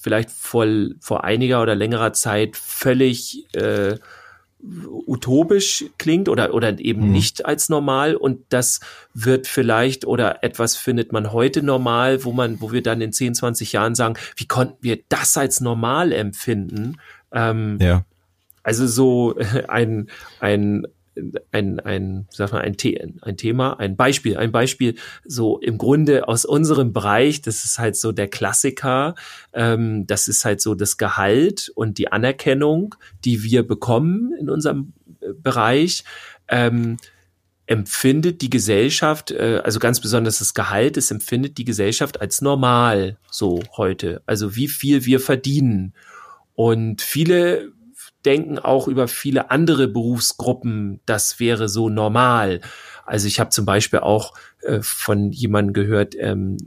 vielleicht 0.00 0.30
vor, 0.30 0.66
vor 1.00 1.24
einiger 1.24 1.62
oder 1.62 1.74
längerer 1.74 2.12
Zeit 2.12 2.56
völlig 2.56 3.46
äh, 3.54 3.96
utopisch 4.62 5.86
klingt 5.98 6.28
oder, 6.28 6.52
oder 6.52 6.78
eben 6.78 7.06
mhm. 7.06 7.12
nicht 7.12 7.46
als 7.46 7.68
normal 7.70 8.14
und 8.14 8.40
das 8.50 8.80
wird 9.14 9.46
vielleicht 9.46 10.04
oder 10.06 10.44
etwas 10.44 10.76
findet 10.76 11.12
man 11.12 11.32
heute 11.32 11.62
normal, 11.62 12.24
wo 12.24 12.32
man, 12.32 12.60
wo 12.60 12.70
wir 12.70 12.82
dann 12.82 13.00
in 13.00 13.12
10, 13.12 13.34
20 13.34 13.72
Jahren 13.72 13.94
sagen, 13.94 14.14
wie 14.36 14.46
konnten 14.46 14.76
wir 14.82 14.98
das 15.08 15.36
als 15.36 15.60
normal 15.60 16.12
empfinden? 16.12 16.98
Ähm, 17.32 17.78
ja. 17.80 18.04
Also 18.62 18.86
so 18.86 19.34
ein, 19.68 20.08
ein, 20.40 20.86
ein, 21.50 21.80
ein, 21.80 22.26
sag 22.30 22.52
mal, 22.52 22.60
ein, 22.60 22.76
ein 23.22 23.36
Thema, 23.36 23.78
ein 23.78 23.96
Beispiel, 23.96 24.36
ein 24.36 24.52
Beispiel 24.52 24.94
so 25.24 25.58
im 25.58 25.78
Grunde 25.78 26.28
aus 26.28 26.44
unserem 26.44 26.92
Bereich, 26.92 27.42
das 27.42 27.64
ist 27.64 27.78
halt 27.78 27.96
so 27.96 28.12
der 28.12 28.28
Klassiker, 28.28 29.14
ähm, 29.52 30.06
das 30.06 30.28
ist 30.28 30.44
halt 30.44 30.60
so 30.60 30.74
das 30.74 30.96
Gehalt 30.96 31.70
und 31.74 31.98
die 31.98 32.12
Anerkennung, 32.12 32.94
die 33.24 33.42
wir 33.42 33.66
bekommen 33.66 34.32
in 34.38 34.50
unserem 34.50 34.92
äh, 35.20 35.32
Bereich. 35.32 36.04
Ähm, 36.48 36.96
empfindet 37.66 38.42
die 38.42 38.50
Gesellschaft, 38.50 39.30
äh, 39.30 39.60
also 39.62 39.78
ganz 39.78 40.00
besonders 40.00 40.40
das 40.40 40.54
Gehalt, 40.54 40.96
es 40.96 41.12
empfindet 41.12 41.56
die 41.56 41.64
Gesellschaft 41.64 42.20
als 42.20 42.42
normal 42.42 43.16
so 43.30 43.62
heute. 43.76 44.22
Also 44.26 44.56
wie 44.56 44.66
viel 44.66 45.04
wir 45.06 45.20
verdienen. 45.20 45.94
Und 46.62 47.00
viele 47.00 47.72
denken 48.26 48.58
auch 48.58 48.86
über 48.86 49.08
viele 49.08 49.50
andere 49.50 49.88
Berufsgruppen, 49.88 51.00
das 51.06 51.40
wäre 51.40 51.70
so 51.70 51.88
normal. 51.88 52.60
Also 53.06 53.28
ich 53.28 53.40
habe 53.40 53.48
zum 53.48 53.64
Beispiel 53.64 54.00
auch 54.00 54.34
äh, 54.60 54.80
von 54.82 55.32
jemandem 55.32 55.72
gehört, 55.72 56.14
ähm, 56.18 56.58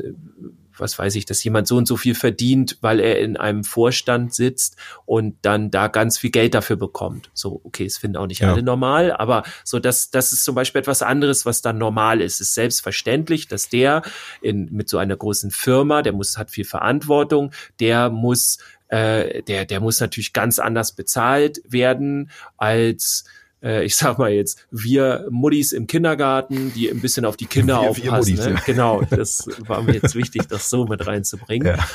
was 0.77 0.97
weiß 0.97 1.15
ich, 1.15 1.25
dass 1.25 1.43
jemand 1.43 1.67
so 1.67 1.77
und 1.77 1.87
so 1.87 1.97
viel 1.97 2.15
verdient, 2.15 2.77
weil 2.81 2.99
er 2.99 3.19
in 3.19 3.37
einem 3.37 3.63
Vorstand 3.63 4.33
sitzt 4.33 4.77
und 5.05 5.35
dann 5.41 5.71
da 5.71 5.87
ganz 5.87 6.17
viel 6.17 6.31
Geld 6.31 6.53
dafür 6.53 6.75
bekommt. 6.75 7.29
So, 7.33 7.61
okay, 7.63 7.85
es 7.85 7.97
finden 7.97 8.17
auch 8.17 8.27
nicht 8.27 8.41
ja. 8.41 8.51
alle 8.51 8.63
normal, 8.63 9.11
aber 9.11 9.43
so, 9.63 9.79
das, 9.79 10.11
das 10.11 10.33
ist 10.33 10.43
zum 10.43 10.55
Beispiel 10.55 10.79
etwas 10.79 11.01
anderes, 11.01 11.45
was 11.45 11.61
dann 11.61 11.77
normal 11.77 12.21
ist. 12.21 12.35
Es 12.35 12.49
ist 12.49 12.55
selbstverständlich, 12.55 13.47
dass 13.47 13.69
der 13.69 14.01
in, 14.41 14.69
mit 14.71 14.89
so 14.89 14.97
einer 14.97 15.15
großen 15.15 15.51
Firma, 15.51 16.01
der 16.01 16.13
muss, 16.13 16.37
hat 16.37 16.51
viel 16.51 16.65
Verantwortung, 16.65 17.51
der 17.79 18.09
muss 18.09 18.57
äh, 18.89 19.41
der, 19.43 19.65
der 19.65 19.79
muss 19.79 19.99
natürlich 19.99 20.33
ganz 20.33 20.59
anders 20.59 20.91
bezahlt 20.91 21.61
werden 21.65 22.29
als 22.57 23.25
äh, 23.63 23.83
ich 23.85 23.95
sag 23.95 24.17
mal 24.17 24.31
jetzt, 24.31 24.67
wir 24.71 25.25
Muddis 25.29 25.71
im 25.71 25.87
Kindergarten, 25.87 26.73
die 26.73 26.89
ein 26.89 27.01
bisschen 27.01 27.25
auf 27.25 27.37
die 27.37 27.45
Kinder 27.45 27.81
wir, 27.81 27.89
aufpassen. 27.89 28.03
Wir 28.03 28.11
Muddis, 28.11 28.45
ne? 28.45 28.53
ja. 28.53 28.59
Genau, 28.65 29.01
das 29.09 29.47
war 29.59 29.81
mir 29.81 29.93
jetzt 29.93 30.15
wichtig, 30.15 30.47
das 30.47 30.69
so 30.69 30.85
mit 30.85 31.05
reinzubringen. 31.05 31.77
Ja. 31.77 31.87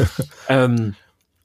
Ähm, 0.48 0.94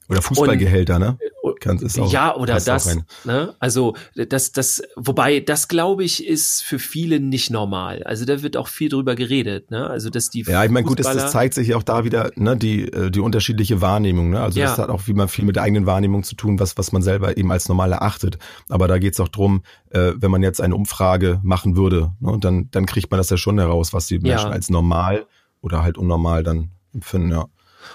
oder 0.08 0.22
Fußballgehälter, 0.22 0.98
ne? 0.98 1.18
Kann, 1.60 1.78
ist 1.78 1.98
auch, 1.98 2.12
ja, 2.12 2.34
oder 2.36 2.58
das. 2.58 2.98
Ne? 3.24 3.54
Also 3.58 3.94
das, 4.14 4.52
das, 4.52 4.82
wobei 4.96 5.40
das 5.40 5.68
glaube 5.68 6.04
ich 6.04 6.26
ist 6.26 6.62
für 6.62 6.78
viele 6.78 7.20
nicht 7.20 7.50
normal. 7.50 8.02
Also 8.04 8.24
da 8.24 8.42
wird 8.42 8.56
auch 8.56 8.68
viel 8.68 8.88
drüber 8.88 9.14
geredet. 9.14 9.70
Ne? 9.70 9.88
Also 9.88 10.10
dass 10.10 10.30
die 10.30 10.42
ja, 10.42 10.64
ich 10.64 10.70
meine, 10.70 10.86
gut, 10.86 11.00
das, 11.00 11.14
das 11.14 11.32
zeigt 11.32 11.54
sich 11.54 11.74
auch 11.74 11.82
da 11.82 12.04
wieder 12.04 12.30
ne, 12.36 12.56
die 12.56 12.90
äh, 12.92 13.10
die 13.10 13.20
unterschiedliche 13.20 13.80
Wahrnehmung. 13.80 14.30
Ne? 14.30 14.40
Also 14.40 14.60
ja. 14.60 14.66
das 14.66 14.78
hat 14.78 14.88
auch 14.90 15.06
wie 15.06 15.14
man 15.14 15.28
viel 15.28 15.44
mit 15.44 15.56
der 15.56 15.62
eigenen 15.62 15.86
Wahrnehmung 15.86 16.22
zu 16.22 16.34
tun, 16.34 16.58
was 16.58 16.76
was 16.76 16.92
man 16.92 17.02
selber 17.02 17.36
eben 17.36 17.50
als 17.52 17.68
normal 17.68 17.92
erachtet. 17.92 18.38
Aber 18.68 18.88
da 18.88 18.98
geht 18.98 19.14
es 19.14 19.20
auch 19.20 19.28
drum, 19.28 19.62
äh, 19.90 20.12
wenn 20.16 20.30
man 20.30 20.42
jetzt 20.42 20.60
eine 20.60 20.74
Umfrage 20.74 21.40
machen 21.42 21.76
würde, 21.76 22.12
ne, 22.20 22.36
dann 22.40 22.68
dann 22.70 22.86
kriegt 22.86 23.10
man 23.10 23.18
das 23.18 23.30
ja 23.30 23.36
schon 23.36 23.58
heraus, 23.58 23.92
was 23.92 24.06
die 24.06 24.18
Menschen 24.18 24.48
ja. 24.48 24.52
als 24.52 24.70
normal 24.70 25.26
oder 25.60 25.82
halt 25.82 25.98
unnormal 25.98 26.42
dann 26.42 26.72
empfinden. 26.92 27.30
Ja. 27.30 27.46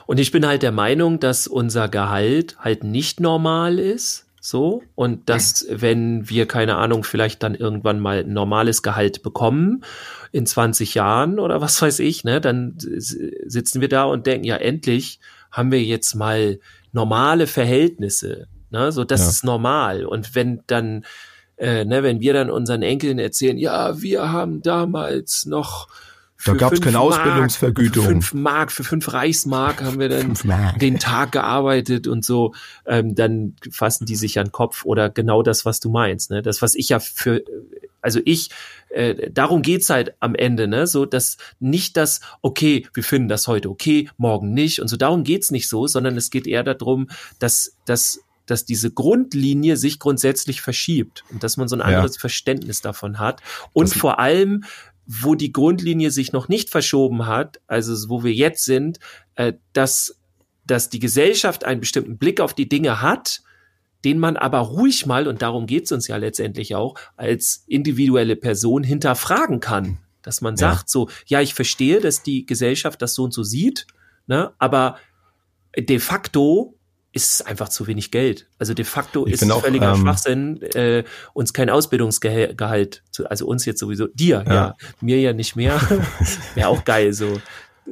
Und 0.05 0.19
ich 0.19 0.31
bin 0.31 0.45
halt 0.45 0.63
der 0.63 0.71
Meinung, 0.71 1.19
dass 1.19 1.47
unser 1.47 1.89
Gehalt 1.89 2.57
halt 2.59 2.83
nicht 2.83 3.19
normal 3.19 3.79
ist. 3.79 4.25
So, 4.41 4.83
und 4.95 5.27
dass, 5.27 5.65
wenn 5.69 6.29
wir, 6.29 6.47
keine 6.47 6.77
Ahnung, 6.77 7.03
vielleicht 7.03 7.43
dann 7.43 7.55
irgendwann 7.55 7.99
mal 7.99 8.19
ein 8.19 8.31
normales 8.31 8.81
Gehalt 8.81 9.21
bekommen, 9.21 9.83
in 10.31 10.45
20 10.45 10.93
Jahren 10.95 11.39
oder 11.39 11.59
was 11.59 11.81
weiß 11.81 11.99
ich, 11.99 12.23
ne, 12.23 12.39
dann 12.39 12.75
sitzen 12.77 13.81
wir 13.81 13.89
da 13.89 14.05
und 14.05 14.27
denken, 14.27 14.45
ja, 14.45 14.55
endlich 14.55 15.19
haben 15.51 15.71
wir 15.71 15.83
jetzt 15.83 16.15
mal 16.15 16.59
normale 16.91 17.47
Verhältnisse. 17.47 18.47
Ne, 18.69 18.91
so, 18.91 19.03
das 19.03 19.21
ja. 19.21 19.29
ist 19.29 19.43
normal. 19.43 20.05
Und 20.05 20.35
wenn 20.35 20.61
dann, 20.67 21.03
äh, 21.57 21.83
ne, 21.85 22.03
wenn 22.03 22.19
wir 22.19 22.33
dann 22.33 22.49
unseren 22.49 22.83
Enkeln 22.83 23.19
erzählen, 23.19 23.57
ja, 23.57 24.01
wir 24.01 24.31
haben 24.31 24.61
damals 24.61 25.45
noch 25.45 25.87
da 26.45 26.53
gab 26.53 26.71
es 26.71 26.81
keine 26.81 26.97
Mark, 26.97 27.11
Ausbildungsvergütung. 27.11 28.03
Für 28.03 28.09
fünf 28.11 28.33
Mark, 28.33 28.71
für 28.71 28.83
fünf 28.83 29.11
Reichsmark 29.11 29.83
haben 29.83 29.99
wir 29.99 30.09
dann 30.09 30.33
den 30.79 30.97
Tag 30.97 31.33
gearbeitet 31.33 32.07
und 32.07 32.23
so. 32.23 32.53
Ähm, 32.85 33.13
dann 33.13 33.55
fassen 33.71 34.05
die 34.05 34.15
sich 34.15 34.39
an 34.39 34.47
den 34.47 34.51
Kopf 34.51 34.85
oder 34.85 35.09
genau 35.09 35.43
das, 35.43 35.65
was 35.65 35.79
du 35.79 35.89
meinst. 35.89 36.31
Ne? 36.31 36.41
Das, 36.41 36.61
was 36.61 36.75
ich 36.75 36.89
ja 36.89 36.99
für, 36.99 37.43
also 38.01 38.21
ich, 38.23 38.49
äh, 38.89 39.29
darum 39.31 39.61
geht's 39.61 39.89
halt 39.89 40.13
am 40.21 40.33
Ende, 40.33 40.67
ne? 40.67 40.87
So, 40.87 41.05
dass 41.05 41.37
nicht 41.59 41.97
das, 41.97 42.21
okay, 42.41 42.87
wir 42.93 43.03
finden 43.03 43.27
das 43.27 43.47
heute 43.47 43.69
okay, 43.69 44.09
morgen 44.17 44.53
nicht 44.53 44.79
und 44.79 44.87
so. 44.87 44.95
Darum 44.95 45.23
geht's 45.23 45.51
nicht 45.51 45.67
so, 45.67 45.87
sondern 45.87 46.15
es 46.15 46.29
geht 46.29 46.47
eher 46.47 46.63
darum, 46.63 47.09
dass, 47.39 47.75
dass 47.85 48.21
dass 48.45 48.65
diese 48.65 48.89
Grundlinie 48.89 49.77
sich 49.77 49.99
grundsätzlich 49.99 50.61
verschiebt 50.61 51.23
und 51.29 51.43
dass 51.43 51.57
man 51.57 51.67
so 51.67 51.75
ein 51.75 51.83
anderes 51.83 52.15
ja. 52.15 52.19
Verständnis 52.19 52.81
davon 52.81 53.19
hat 53.19 53.41
und 53.73 53.91
das 53.91 53.97
vor 53.99 54.17
allem 54.17 54.63
wo 55.11 55.33
die 55.33 55.51
Grundlinie 55.51 56.11
sich 56.11 56.33
noch 56.33 56.49
nicht 56.49 56.69
verschoben 56.69 57.25
hat, 57.25 57.59
also 57.65 58.09
wo 58.09 58.23
wir 58.23 58.31
jetzt 58.31 58.63
sind, 58.63 58.99
äh, 59.33 59.53
dass, 59.73 60.21
dass 60.67 60.91
die 60.91 60.99
Gesellschaft 60.99 61.63
einen 61.63 61.79
bestimmten 61.79 62.19
Blick 62.19 62.39
auf 62.39 62.53
die 62.53 62.69
Dinge 62.69 63.01
hat, 63.01 63.41
den 64.05 64.19
man 64.19 64.37
aber 64.37 64.59
ruhig 64.59 65.07
mal, 65.07 65.27
und 65.27 65.41
darum 65.41 65.65
geht's 65.65 65.91
uns 65.91 66.07
ja 66.07 66.17
letztendlich 66.17 66.75
auch, 66.75 66.93
als 67.17 67.63
individuelle 67.65 68.35
Person 68.35 68.83
hinterfragen 68.83 69.59
kann. 69.59 69.97
Dass 70.21 70.41
man 70.41 70.57
sagt 70.57 70.81
ja. 70.81 70.87
so, 70.87 71.09
ja, 71.25 71.41
ich 71.41 71.55
verstehe, 71.55 72.01
dass 72.01 72.21
die 72.21 72.45
Gesellschaft 72.45 73.01
das 73.01 73.15
so 73.15 73.23
und 73.23 73.33
so 73.33 73.41
sieht, 73.41 73.87
ne, 74.27 74.53
aber 74.59 74.97
de 75.75 75.97
facto 75.97 76.77
ist 77.11 77.47
einfach 77.47 77.69
zu 77.69 77.87
wenig 77.87 78.11
Geld. 78.11 78.47
Also 78.59 78.73
de 78.73 78.85
facto 78.85 79.25
ich 79.25 79.33
ist 79.33 79.51
auch, 79.51 79.61
völliger 79.61 79.93
ähm, 79.93 80.01
Schwachsinn, 80.01 80.61
äh, 80.61 81.03
uns 81.33 81.53
kein 81.53 81.69
Ausbildungsgehalt, 81.69 83.03
zu, 83.11 83.29
also 83.29 83.47
uns 83.47 83.65
jetzt 83.65 83.79
sowieso, 83.79 84.07
dir, 84.07 84.43
ja, 84.47 84.53
ja 84.53 84.75
mir 85.01 85.19
ja 85.19 85.33
nicht 85.33 85.55
mehr. 85.55 85.79
Wäre 86.55 86.67
auch 86.67 86.83
geil, 86.85 87.13
so, 87.13 87.41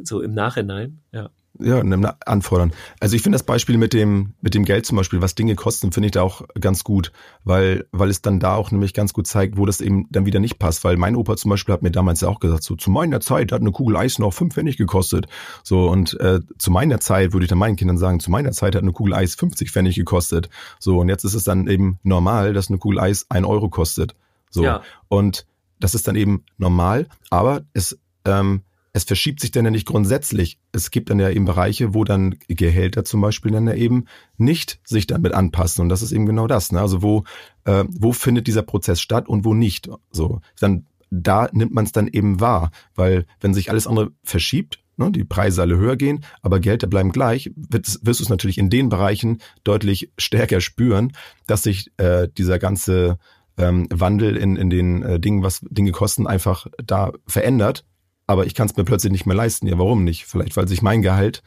so 0.04 0.22
im 0.22 0.34
Nachhinein, 0.34 1.00
ja 1.12 1.30
ja, 1.60 1.82
anfordern. 2.26 2.72
Also 3.00 3.16
ich 3.16 3.22
finde 3.22 3.36
das 3.36 3.44
Beispiel 3.44 3.78
mit 3.78 3.94
dem, 3.94 4.34
mit 4.42 4.54
dem 4.54 4.66
Geld 4.66 4.86
zum 4.86 4.98
Beispiel, 4.98 5.22
was 5.22 5.36
Dinge 5.36 5.56
kosten, 5.56 5.92
finde 5.92 6.08
ich 6.08 6.12
da 6.12 6.22
auch 6.22 6.44
ganz 6.60 6.84
gut, 6.84 7.12
weil, 7.44 7.86
weil 7.92 8.10
es 8.10 8.22
dann 8.22 8.40
da 8.40 8.56
auch 8.56 8.72
nämlich 8.72 8.94
ganz 8.94 9.14
gut 9.14 9.28
zeigt, 9.28 9.58
wo 9.58 9.66
das 9.66 9.82
eben 9.82 10.08
dann 10.12 10.26
wieder 10.26 10.40
nicht 10.40 10.60
passt. 10.60 10.84
Weil 10.84 10.98
mein 10.98 11.16
Opa 11.16 11.36
zum 11.38 11.50
Beispiel 11.50 11.74
hat 11.74 11.82
mir 11.82 11.92
damals 11.92 12.22
ja 12.22 12.28
auch 12.28 12.40
gesagt, 12.40 12.64
so 12.64 12.76
zu 12.76 12.92
meiner 12.92 13.20
Zeit 13.20 13.52
hat 13.52 13.62
eine 13.62 13.72
Kugel 13.72 13.98
Eis 13.98 14.20
noch 14.20 14.34
fünf 14.34 14.54
Pfennig 14.54 14.78
gekostet. 14.78 15.28
So, 15.64 15.90
und 15.90 16.20
äh, 16.20 16.40
zu 16.58 16.72
meiner 16.72 17.00
Zeit 17.00 17.34
würde 17.34 17.46
ich 17.46 17.50
dann 17.50 17.60
meinen 17.60 17.76
Kindern 17.76 17.98
sagen, 17.98 18.20
zu 18.20 18.32
meiner 18.32 18.52
Zeit 18.52 18.76
hat 18.76 18.84
eine 18.84 18.94
Kugel 18.94 19.14
Eis 19.14 19.36
50 19.36 19.72
Pfennig 19.72 19.96
gekostet. 19.96 20.50
So, 20.80 21.00
und 21.00 21.10
jetzt 21.10 21.24
ist 21.24 21.34
es 21.34 21.44
dann 21.44 21.68
eben 21.68 22.00
normal, 22.04 22.54
dass 22.54 22.70
eine 22.70 22.78
Kugel 22.78 23.00
Eis 23.00 23.26
ein 23.30 23.46
Euro 23.46 23.70
kostet. 23.70 24.16
So. 24.50 24.64
Ja. 24.64 24.82
Und 25.08 25.46
das 25.80 25.96
ist 25.96 26.08
dann 26.08 26.16
eben 26.16 26.44
normal, 26.58 27.08
aber 27.30 27.62
es 27.74 28.00
ähm, 28.26 28.62
es 28.94 29.04
verschiebt 29.04 29.40
sich 29.40 29.52
dann 29.52 29.66
ja 29.66 29.72
nicht 29.72 29.86
grundsätzlich. 29.86 30.60
Es 30.72 30.92
gibt 30.92 31.10
dann 31.10 31.20
ja 31.20 31.30
eben 31.30 31.46
Bereiche, 31.46 31.94
wo 31.94 32.04
dann 32.04 32.36
Gehälter 32.48 33.04
zum 33.04 33.22
Beispiel 33.22 33.52
dann 33.52 33.68
ja 33.68 33.74
eben 33.74 34.06
nicht 34.38 34.80
sich 34.84 35.08
damit 35.08 35.34
anpassen. 35.34 35.82
Und 35.84 35.90
das 35.90 36.02
ist 36.02 36.12
eben 36.12 36.26
genau 36.26 36.48
das. 36.48 36.72
Ne? 36.72 36.82
Also 36.82 37.02
wo, 37.02 37.24
äh, 37.66 37.84
wo 37.90 38.12
findet 38.12 38.48
dieser 38.48 38.64
Prozess 38.64 39.00
statt 39.00 39.28
und 39.28 39.46
wo 39.46 39.54
nicht. 39.54 39.90
So, 40.12 40.42
dann 40.60 40.86
da 41.10 41.50
nimmt 41.52 41.74
man 41.74 41.86
es 41.86 41.92
dann 41.92 42.08
eben 42.08 42.40
wahr, 42.40 42.72
weil 42.96 43.26
wenn 43.40 43.54
sich 43.54 43.70
alles 43.70 43.88
andere 43.88 44.12
verschiebt, 44.24 44.80
ne, 44.98 45.12
die 45.12 45.24
Preise 45.24 45.62
alle 45.62 45.78
höher 45.78 45.96
gehen, 45.96 46.26
aber 46.42 46.60
Gehälter 46.60 46.88
bleiben 46.88 47.12
gleich, 47.12 47.52
wirst, 47.56 48.06
wirst 48.06 48.20
du 48.20 48.24
es 48.24 48.30
natürlich 48.30 48.58
in 48.58 48.70
den 48.70 48.90
Bereichen 48.90 49.40
deutlich 49.64 50.12
stärker 50.18 50.60
spüren, 50.60 51.14
dass 51.46 51.64
sich 51.64 51.92
äh, 51.98 52.28
dieser 52.38 52.60
ganze 52.60 53.20
ähm, 53.58 53.88
Wandel 53.90 54.36
in, 54.36 54.56
in 54.56 54.70
den 54.70 55.02
äh, 55.04 55.20
Dingen, 55.20 55.44
was 55.44 55.62
Dinge 55.70 55.92
kosten, 55.92 56.28
einfach 56.28 56.68
da 56.84 57.14
verändert 57.26 57.86
aber 58.28 58.46
ich 58.46 58.54
kann 58.54 58.68
es 58.68 58.76
mir 58.76 58.84
plötzlich 58.84 59.12
nicht 59.12 59.26
mehr 59.26 59.36
leisten. 59.36 59.68
Ja, 59.68 59.78
warum 59.78 60.04
nicht? 60.04 60.26
Vielleicht, 60.26 60.56
weil 60.58 60.68
sich 60.68 60.82
mein 60.82 61.02
Gehalt 61.02 61.42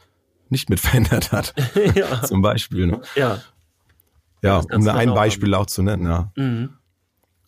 nicht 0.49 0.69
mit 0.69 0.79
verändert 0.81 1.31
hat. 1.31 1.53
ja. 1.95 2.23
Zum 2.23 2.41
Beispiel. 2.41 2.87
Ne? 2.87 3.01
Ja. 3.15 3.39
Ja, 4.43 4.63
um 4.73 4.83
da 4.83 4.95
ein 4.95 5.13
Beispiel 5.13 5.53
auch 5.53 5.67
zu 5.67 5.83
nennen, 5.83 6.05
ja. 6.05 6.31
Mhm. 6.35 6.71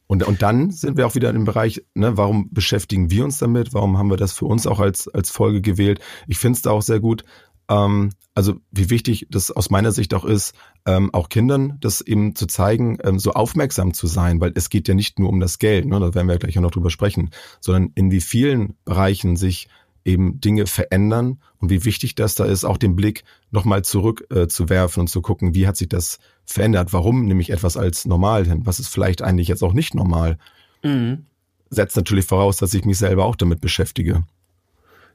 Und, 0.05 0.21
und 0.23 0.43
dann 0.43 0.69
sind 0.69 0.95
wir 0.95 1.07
auch 1.07 1.15
wieder 1.15 1.31
im 1.31 1.43
Bereich, 1.43 1.83
ne, 1.95 2.17
warum 2.17 2.53
beschäftigen 2.53 3.09
wir 3.09 3.23
uns 3.23 3.39
damit? 3.39 3.73
Warum 3.73 3.97
haben 3.97 4.11
wir 4.11 4.17
das 4.17 4.31
für 4.33 4.45
uns 4.45 4.67
auch 4.67 4.79
als, 4.79 5.07
als 5.07 5.31
Folge 5.31 5.61
gewählt? 5.61 6.01
Ich 6.27 6.37
finde 6.37 6.57
es 6.57 6.61
da 6.61 6.69
auch 6.69 6.83
sehr 6.83 6.99
gut, 6.99 7.23
ähm, 7.69 8.11
also 8.35 8.55
wie 8.71 8.89
wichtig 8.89 9.27
das 9.29 9.51
aus 9.51 9.69
meiner 9.69 9.91
Sicht 9.91 10.13
auch 10.13 10.25
ist, 10.25 10.55
ähm, 10.85 11.13
auch 11.13 11.29
Kindern 11.29 11.77
das 11.81 12.01
eben 12.01 12.35
zu 12.35 12.47
zeigen, 12.47 12.97
ähm, 13.03 13.19
so 13.19 13.33
aufmerksam 13.33 13.93
zu 13.93 14.07
sein, 14.07 14.41
weil 14.41 14.51
es 14.55 14.69
geht 14.69 14.87
ja 14.87 14.95
nicht 14.95 15.19
nur 15.19 15.29
um 15.29 15.39
das 15.39 15.59
Geld, 15.59 15.85
ne, 15.85 15.99
da 15.99 16.13
werden 16.15 16.27
wir 16.27 16.37
gleich 16.37 16.57
auch 16.57 16.63
noch 16.63 16.71
drüber 16.71 16.89
sprechen, 16.89 17.29
sondern 17.59 17.91
in 17.95 18.11
wie 18.11 18.21
vielen 18.21 18.75
Bereichen 18.85 19.35
sich 19.35 19.67
eben 20.05 20.41
Dinge 20.41 20.65
verändern 20.65 21.39
und 21.59 21.69
wie 21.69 21.85
wichtig 21.85 22.15
das 22.15 22.35
da 22.35 22.45
ist, 22.45 22.65
auch 22.65 22.77
den 22.77 22.95
Blick 22.95 23.23
nochmal 23.51 23.83
zurück 23.83 24.25
äh, 24.31 24.47
zu 24.47 24.67
werfen 24.67 25.01
und 25.01 25.07
zu 25.07 25.21
gucken, 25.21 25.55
wie 25.55 25.67
hat 25.67 25.77
sich 25.77 25.89
das 25.89 26.19
verändert, 26.45 26.91
warum 26.91 27.25
nehme 27.25 27.41
ich 27.41 27.51
etwas 27.51 27.77
als 27.77 28.05
normal 28.05 28.45
hin, 28.45 28.65
was 28.65 28.79
ist 28.79 28.89
vielleicht 28.89 29.21
eigentlich 29.21 29.47
jetzt 29.47 29.63
auch 29.63 29.73
nicht 29.73 29.93
normal. 29.93 30.37
Mhm. 30.83 31.25
Setzt 31.69 31.95
natürlich 31.95 32.25
voraus, 32.25 32.57
dass 32.57 32.73
ich 32.73 32.85
mich 32.85 32.97
selber 32.97 33.25
auch 33.25 33.35
damit 33.35 33.61
beschäftige. 33.61 34.23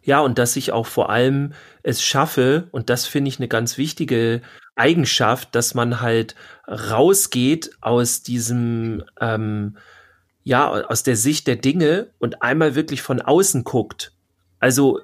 Ja, 0.03 0.21
und 0.21 0.39
dass 0.39 0.57
ich 0.57 0.73
auch 0.73 0.87
vor 0.87 1.11
allem 1.11 1.53
es 1.83 2.03
schaffe, 2.03 2.69
und 2.71 2.91
das 2.91 3.07
finde 3.07 3.29
ich 3.29 3.39
eine 3.39 3.49
ganz 3.49 3.79
wichtige 3.79 4.43
Eigenschaft, 4.77 5.55
dass 5.55 5.75
man 5.75 6.01
halt 6.01 6.35
rausgeht 6.67 7.71
aus 7.81 8.23
diesem, 8.23 9.05
ähm, 9.21 9.77
ja, 10.45 10.71
aus 10.71 11.03
der 11.03 11.17
Sicht 11.17 11.47
der 11.47 11.57
Dinge 11.57 12.09
und 12.19 12.43
einmal 12.43 12.75
wirklich 12.75 13.03
von 13.03 13.21
außen 13.21 13.65
guckt. 13.65 14.13
Also 14.61 15.01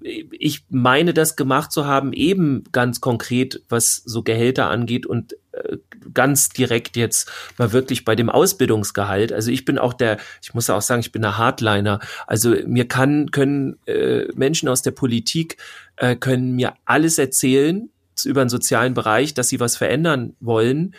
ich 0.00 0.64
meine, 0.68 1.12
das 1.12 1.36
gemacht 1.36 1.72
zu 1.72 1.86
haben, 1.86 2.12
eben 2.12 2.64
ganz 2.72 3.00
konkret, 3.00 3.62
was 3.68 3.96
so 3.96 4.22
Gehälter 4.22 4.68
angeht 4.68 5.06
und 5.06 5.34
äh, 5.52 5.78
ganz 6.14 6.48
direkt 6.48 6.96
jetzt 6.96 7.30
mal 7.58 7.72
wirklich 7.72 8.04
bei 8.04 8.14
dem 8.14 8.30
Ausbildungsgehalt. 8.30 9.32
Also 9.32 9.50
ich 9.50 9.64
bin 9.64 9.78
auch 9.78 9.92
der, 9.92 10.18
ich 10.42 10.54
muss 10.54 10.70
auch 10.70 10.82
sagen, 10.82 11.00
ich 11.00 11.12
bin 11.12 11.22
der 11.22 11.38
Hardliner. 11.38 12.00
Also 12.26 12.54
mir 12.66 12.86
kann, 12.86 13.30
können 13.30 13.78
äh, 13.86 14.26
Menschen 14.34 14.68
aus 14.68 14.82
der 14.82 14.92
Politik, 14.92 15.56
äh, 15.96 16.16
können 16.16 16.54
mir 16.56 16.74
alles 16.84 17.18
erzählen 17.18 17.90
über 18.24 18.44
den 18.44 18.48
sozialen 18.48 18.94
Bereich, 18.94 19.34
dass 19.34 19.48
sie 19.48 19.60
was 19.60 19.76
verändern 19.76 20.34
wollen. 20.40 20.94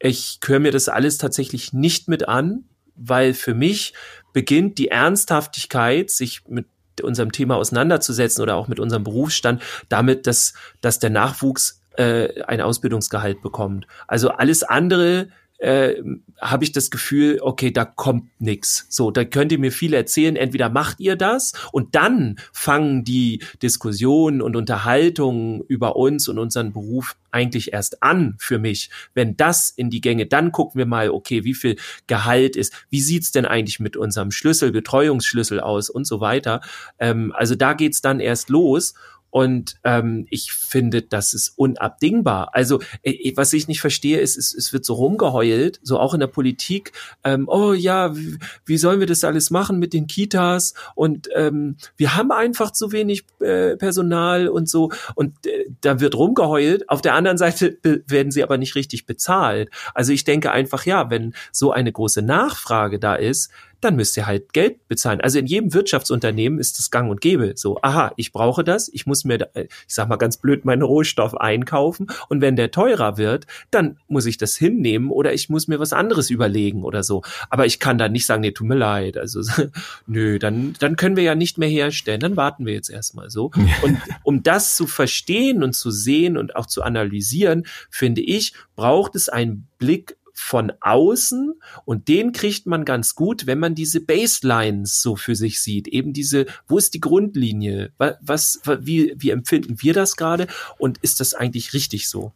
Ich 0.00 0.38
höre 0.44 0.60
mir 0.60 0.72
das 0.72 0.88
alles 0.88 1.18
tatsächlich 1.18 1.72
nicht 1.72 2.08
mit 2.08 2.28
an, 2.28 2.64
weil 2.94 3.32
für 3.32 3.54
mich 3.54 3.94
beginnt 4.32 4.78
die 4.78 4.88
Ernsthaftigkeit, 4.88 6.10
sich 6.10 6.42
mit 6.48 6.66
unserem 7.02 7.32
Thema 7.32 7.56
auseinanderzusetzen 7.56 8.42
oder 8.42 8.56
auch 8.56 8.68
mit 8.68 8.80
unserem 8.80 9.04
Berufsstand, 9.04 9.62
damit, 9.88 10.26
dass, 10.26 10.54
dass 10.80 10.98
der 10.98 11.10
Nachwuchs 11.10 11.82
äh, 11.96 12.42
ein 12.42 12.60
Ausbildungsgehalt 12.60 13.42
bekommt. 13.42 13.86
Also 14.06 14.30
alles 14.30 14.62
andere 14.62 15.28
äh, 15.58 15.94
habe 16.40 16.64
ich 16.64 16.72
das 16.72 16.90
Gefühl, 16.90 17.40
okay, 17.42 17.72
da 17.72 17.84
kommt 17.84 18.30
nix. 18.38 18.86
So, 18.88 19.10
da 19.10 19.24
könnt 19.24 19.52
ihr 19.52 19.58
mir 19.58 19.72
viel 19.72 19.92
erzählen. 19.92 20.36
Entweder 20.36 20.70
macht 20.70 21.00
ihr 21.00 21.16
das 21.16 21.52
und 21.72 21.94
dann 21.94 22.38
fangen 22.52 23.04
die 23.04 23.42
Diskussionen 23.60 24.40
und 24.40 24.54
Unterhaltungen 24.54 25.62
über 25.66 25.96
uns 25.96 26.28
und 26.28 26.38
unseren 26.38 26.72
Beruf 26.72 27.16
eigentlich 27.30 27.72
erst 27.72 28.02
an 28.02 28.36
für 28.38 28.58
mich. 28.58 28.90
Wenn 29.14 29.36
das 29.36 29.70
in 29.70 29.90
die 29.90 30.00
Gänge, 30.00 30.26
dann 30.26 30.52
gucken 30.52 30.78
wir 30.78 30.86
mal, 30.86 31.10
okay, 31.10 31.44
wie 31.44 31.54
viel 31.54 31.76
Gehalt 32.06 32.56
ist, 32.56 32.72
wie 32.88 33.00
sieht's 33.00 33.32
denn 33.32 33.44
eigentlich 33.44 33.80
mit 33.80 33.96
unserem 33.96 34.30
Schlüssel, 34.30 34.70
Betreuungsschlüssel 34.70 35.60
aus 35.60 35.90
und 35.90 36.06
so 36.06 36.20
weiter. 36.20 36.60
Ähm, 36.98 37.32
also 37.36 37.54
da 37.54 37.72
geht's 37.72 38.00
dann 38.00 38.20
erst 38.20 38.48
los. 38.48 38.94
Und 39.30 39.76
ähm, 39.84 40.26
ich 40.30 40.52
finde, 40.52 41.02
das 41.02 41.34
ist 41.34 41.52
unabdingbar. 41.56 42.50
Also, 42.52 42.80
äh, 43.02 43.32
was 43.36 43.52
ich 43.52 43.68
nicht 43.68 43.80
verstehe, 43.80 44.20
ist, 44.20 44.36
es, 44.36 44.54
es 44.54 44.72
wird 44.72 44.84
so 44.84 44.94
rumgeheult, 44.94 45.80
so 45.82 45.98
auch 45.98 46.14
in 46.14 46.20
der 46.20 46.26
Politik. 46.28 46.92
Ähm, 47.24 47.48
oh 47.48 47.72
ja, 47.72 48.16
wie, 48.16 48.38
wie 48.64 48.78
sollen 48.78 49.00
wir 49.00 49.06
das 49.06 49.24
alles 49.24 49.50
machen 49.50 49.78
mit 49.78 49.92
den 49.92 50.06
Kitas? 50.06 50.74
Und 50.94 51.28
ähm, 51.34 51.76
wir 51.96 52.16
haben 52.16 52.32
einfach 52.32 52.70
zu 52.70 52.92
wenig 52.92 53.24
äh, 53.40 53.76
Personal 53.76 54.48
und 54.48 54.68
so. 54.68 54.90
Und 55.14 55.46
äh, 55.46 55.66
da 55.80 56.00
wird 56.00 56.14
rumgeheult. 56.14 56.88
Auf 56.88 57.02
der 57.02 57.14
anderen 57.14 57.38
Seite 57.38 57.78
werden 57.82 58.32
sie 58.32 58.42
aber 58.42 58.56
nicht 58.56 58.74
richtig 58.74 59.06
bezahlt. 59.06 59.70
Also 59.94 60.12
ich 60.12 60.24
denke 60.24 60.52
einfach, 60.52 60.86
ja, 60.86 61.10
wenn 61.10 61.34
so 61.52 61.72
eine 61.72 61.92
große 61.92 62.22
Nachfrage 62.22 62.98
da 62.98 63.14
ist, 63.14 63.50
dann 63.80 63.96
müsst 63.96 64.16
ihr 64.16 64.26
halt 64.26 64.52
Geld 64.52 64.88
bezahlen. 64.88 65.20
Also 65.20 65.38
in 65.38 65.46
jedem 65.46 65.72
Wirtschaftsunternehmen 65.72 66.58
ist 66.58 66.78
das 66.78 66.90
gang 66.90 67.10
und 67.10 67.20
gäbe. 67.20 67.52
So, 67.56 67.78
aha, 67.82 68.12
ich 68.16 68.32
brauche 68.32 68.64
das, 68.64 68.88
ich 68.92 69.06
muss 69.06 69.24
mir, 69.24 69.50
ich 69.54 69.68
sag 69.86 70.08
mal 70.08 70.16
ganz 70.16 70.36
blöd, 70.36 70.64
meinen 70.64 70.82
Rohstoff 70.82 71.36
einkaufen 71.36 72.08
und 72.28 72.40
wenn 72.40 72.56
der 72.56 72.70
teurer 72.70 73.18
wird, 73.18 73.46
dann 73.70 73.98
muss 74.08 74.26
ich 74.26 74.38
das 74.38 74.56
hinnehmen 74.56 75.10
oder 75.10 75.32
ich 75.32 75.48
muss 75.48 75.68
mir 75.68 75.78
was 75.78 75.92
anderes 75.92 76.30
überlegen 76.30 76.82
oder 76.82 77.02
so. 77.02 77.22
Aber 77.50 77.66
ich 77.66 77.78
kann 77.78 77.98
dann 77.98 78.12
nicht 78.12 78.26
sagen, 78.26 78.40
nee, 78.40 78.52
tut 78.52 78.66
mir 78.66 78.74
leid. 78.74 79.16
Also, 79.16 79.40
nö, 80.06 80.38
dann, 80.38 80.74
dann 80.80 80.96
können 80.96 81.16
wir 81.16 81.24
ja 81.24 81.34
nicht 81.34 81.58
mehr 81.58 81.68
herstellen, 81.68 82.20
dann 82.20 82.36
warten 82.36 82.66
wir 82.66 82.74
jetzt 82.74 82.90
erstmal 82.90 83.30
so. 83.30 83.50
Und 83.82 83.98
um 84.24 84.42
das 84.42 84.76
zu 84.76 84.86
verstehen 84.86 85.62
und 85.62 85.74
zu 85.74 85.90
sehen 85.90 86.36
und 86.36 86.56
auch 86.56 86.66
zu 86.66 86.82
analysieren, 86.82 87.64
finde 87.90 88.20
ich, 88.20 88.54
braucht 88.74 89.14
es 89.14 89.28
einen 89.28 89.68
Blick 89.78 90.17
von 90.40 90.72
außen 90.80 91.54
und 91.84 92.06
den 92.06 92.30
kriegt 92.30 92.66
man 92.66 92.84
ganz 92.84 93.16
gut, 93.16 93.46
wenn 93.46 93.58
man 93.58 93.74
diese 93.74 94.00
Baselines 94.00 95.02
so 95.02 95.16
für 95.16 95.34
sich 95.34 95.60
sieht. 95.60 95.88
Eben 95.88 96.12
diese, 96.12 96.46
wo 96.68 96.78
ist 96.78 96.94
die 96.94 97.00
Grundlinie? 97.00 97.92
Was, 98.20 98.60
wie, 98.80 99.14
wie 99.18 99.30
empfinden 99.30 99.82
wir 99.82 99.94
das 99.94 100.16
gerade? 100.16 100.46
Und 100.78 100.98
ist 100.98 101.18
das 101.18 101.34
eigentlich 101.34 101.74
richtig 101.74 102.08
so? 102.08 102.32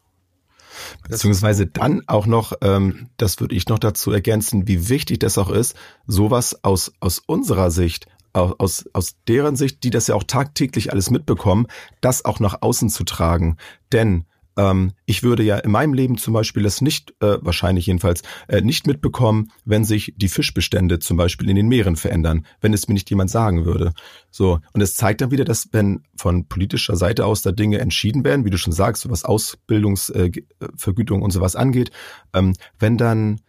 Beziehungsweise 1.09 1.67
dann 1.67 2.03
auch 2.09 2.27
noch, 2.27 2.55
ähm, 2.61 3.09
das 3.19 3.39
würde 3.39 3.55
ich 3.55 3.69
noch 3.69 3.79
dazu 3.79 4.11
ergänzen, 4.11 4.67
wie 4.67 4.89
wichtig 4.89 5.21
das 5.21 5.39
auch 5.39 5.51
ist, 5.51 5.77
sowas 6.07 6.65
aus, 6.65 6.93
aus 6.99 7.21
unserer 7.21 7.71
Sicht 7.71 8.09
aus, 8.35 8.87
aus 8.95 9.17
deren 9.29 9.57
Sicht, 9.57 9.85
die 9.85 9.91
das 9.91 10.07
ja 10.07 10.15
auch 10.15 10.25
tagtäglich 10.25 10.91
alles 10.91 11.11
mitbekommen, 11.11 11.67
das 12.01 12.25
auch 12.25 12.41
nach 12.41 12.63
außen 12.63 12.89
zu 12.89 13.05
tragen. 13.05 13.59
Denn 13.93 14.25
ähm, 14.57 14.93
ich 15.07 15.23
würde 15.23 15.43
ja 15.43 15.59
in 15.59 15.71
meinem 15.71 15.95
Leben 15.95 16.19
zum 16.19 16.35
Beispiel 16.35 16.63
das 16.63 16.81
nicht, 16.81 17.15
äh, 17.21 17.39
wahrscheinlich 17.41 17.87
jedenfalls, 17.87 18.23
äh, 18.49 18.61
nicht 18.61 18.87
mitbekommen, 18.87 19.51
wenn 19.65 19.85
sich 19.85 20.15
die 20.17 20.29
Fischbestände 20.29 20.99
zum 20.99 21.17
Beispiel 21.17 21.49
in 21.49 21.57
den 21.57 21.69
Meeren 21.69 21.97
verändern, 21.97 22.47
wenn 22.61 22.73
es 22.73 22.89
mir 22.89 22.95
nicht 22.95 23.11
jemand 23.11 23.31
sagen 23.31 23.65
würde. 23.65 23.93
So, 24.31 24.61
und 24.73 24.81
es 24.81 24.95
zeigt 24.95 25.21
dann 25.21 25.31
wieder, 25.31 25.45
dass 25.45 25.69
wenn 25.73 26.03
von 26.17 26.49
politischer 26.49 26.97
Seite 26.97 27.27
aus 27.27 27.43
da 27.43 27.53
Dinge 27.53 27.79
entschieden 27.79 28.25
werden, 28.25 28.45
wie 28.45 28.51
du 28.51 28.59
schon 28.59 28.73
sagst, 28.73 29.09
was 29.11 29.25
Ausbildungsvergütung 29.25 31.21
äh, 31.21 31.25
und 31.25 31.31
sowas 31.31 31.57
angeht, 31.57 31.91
ähm, 32.35 32.55
wenn 32.79 32.97
dann 32.97 33.41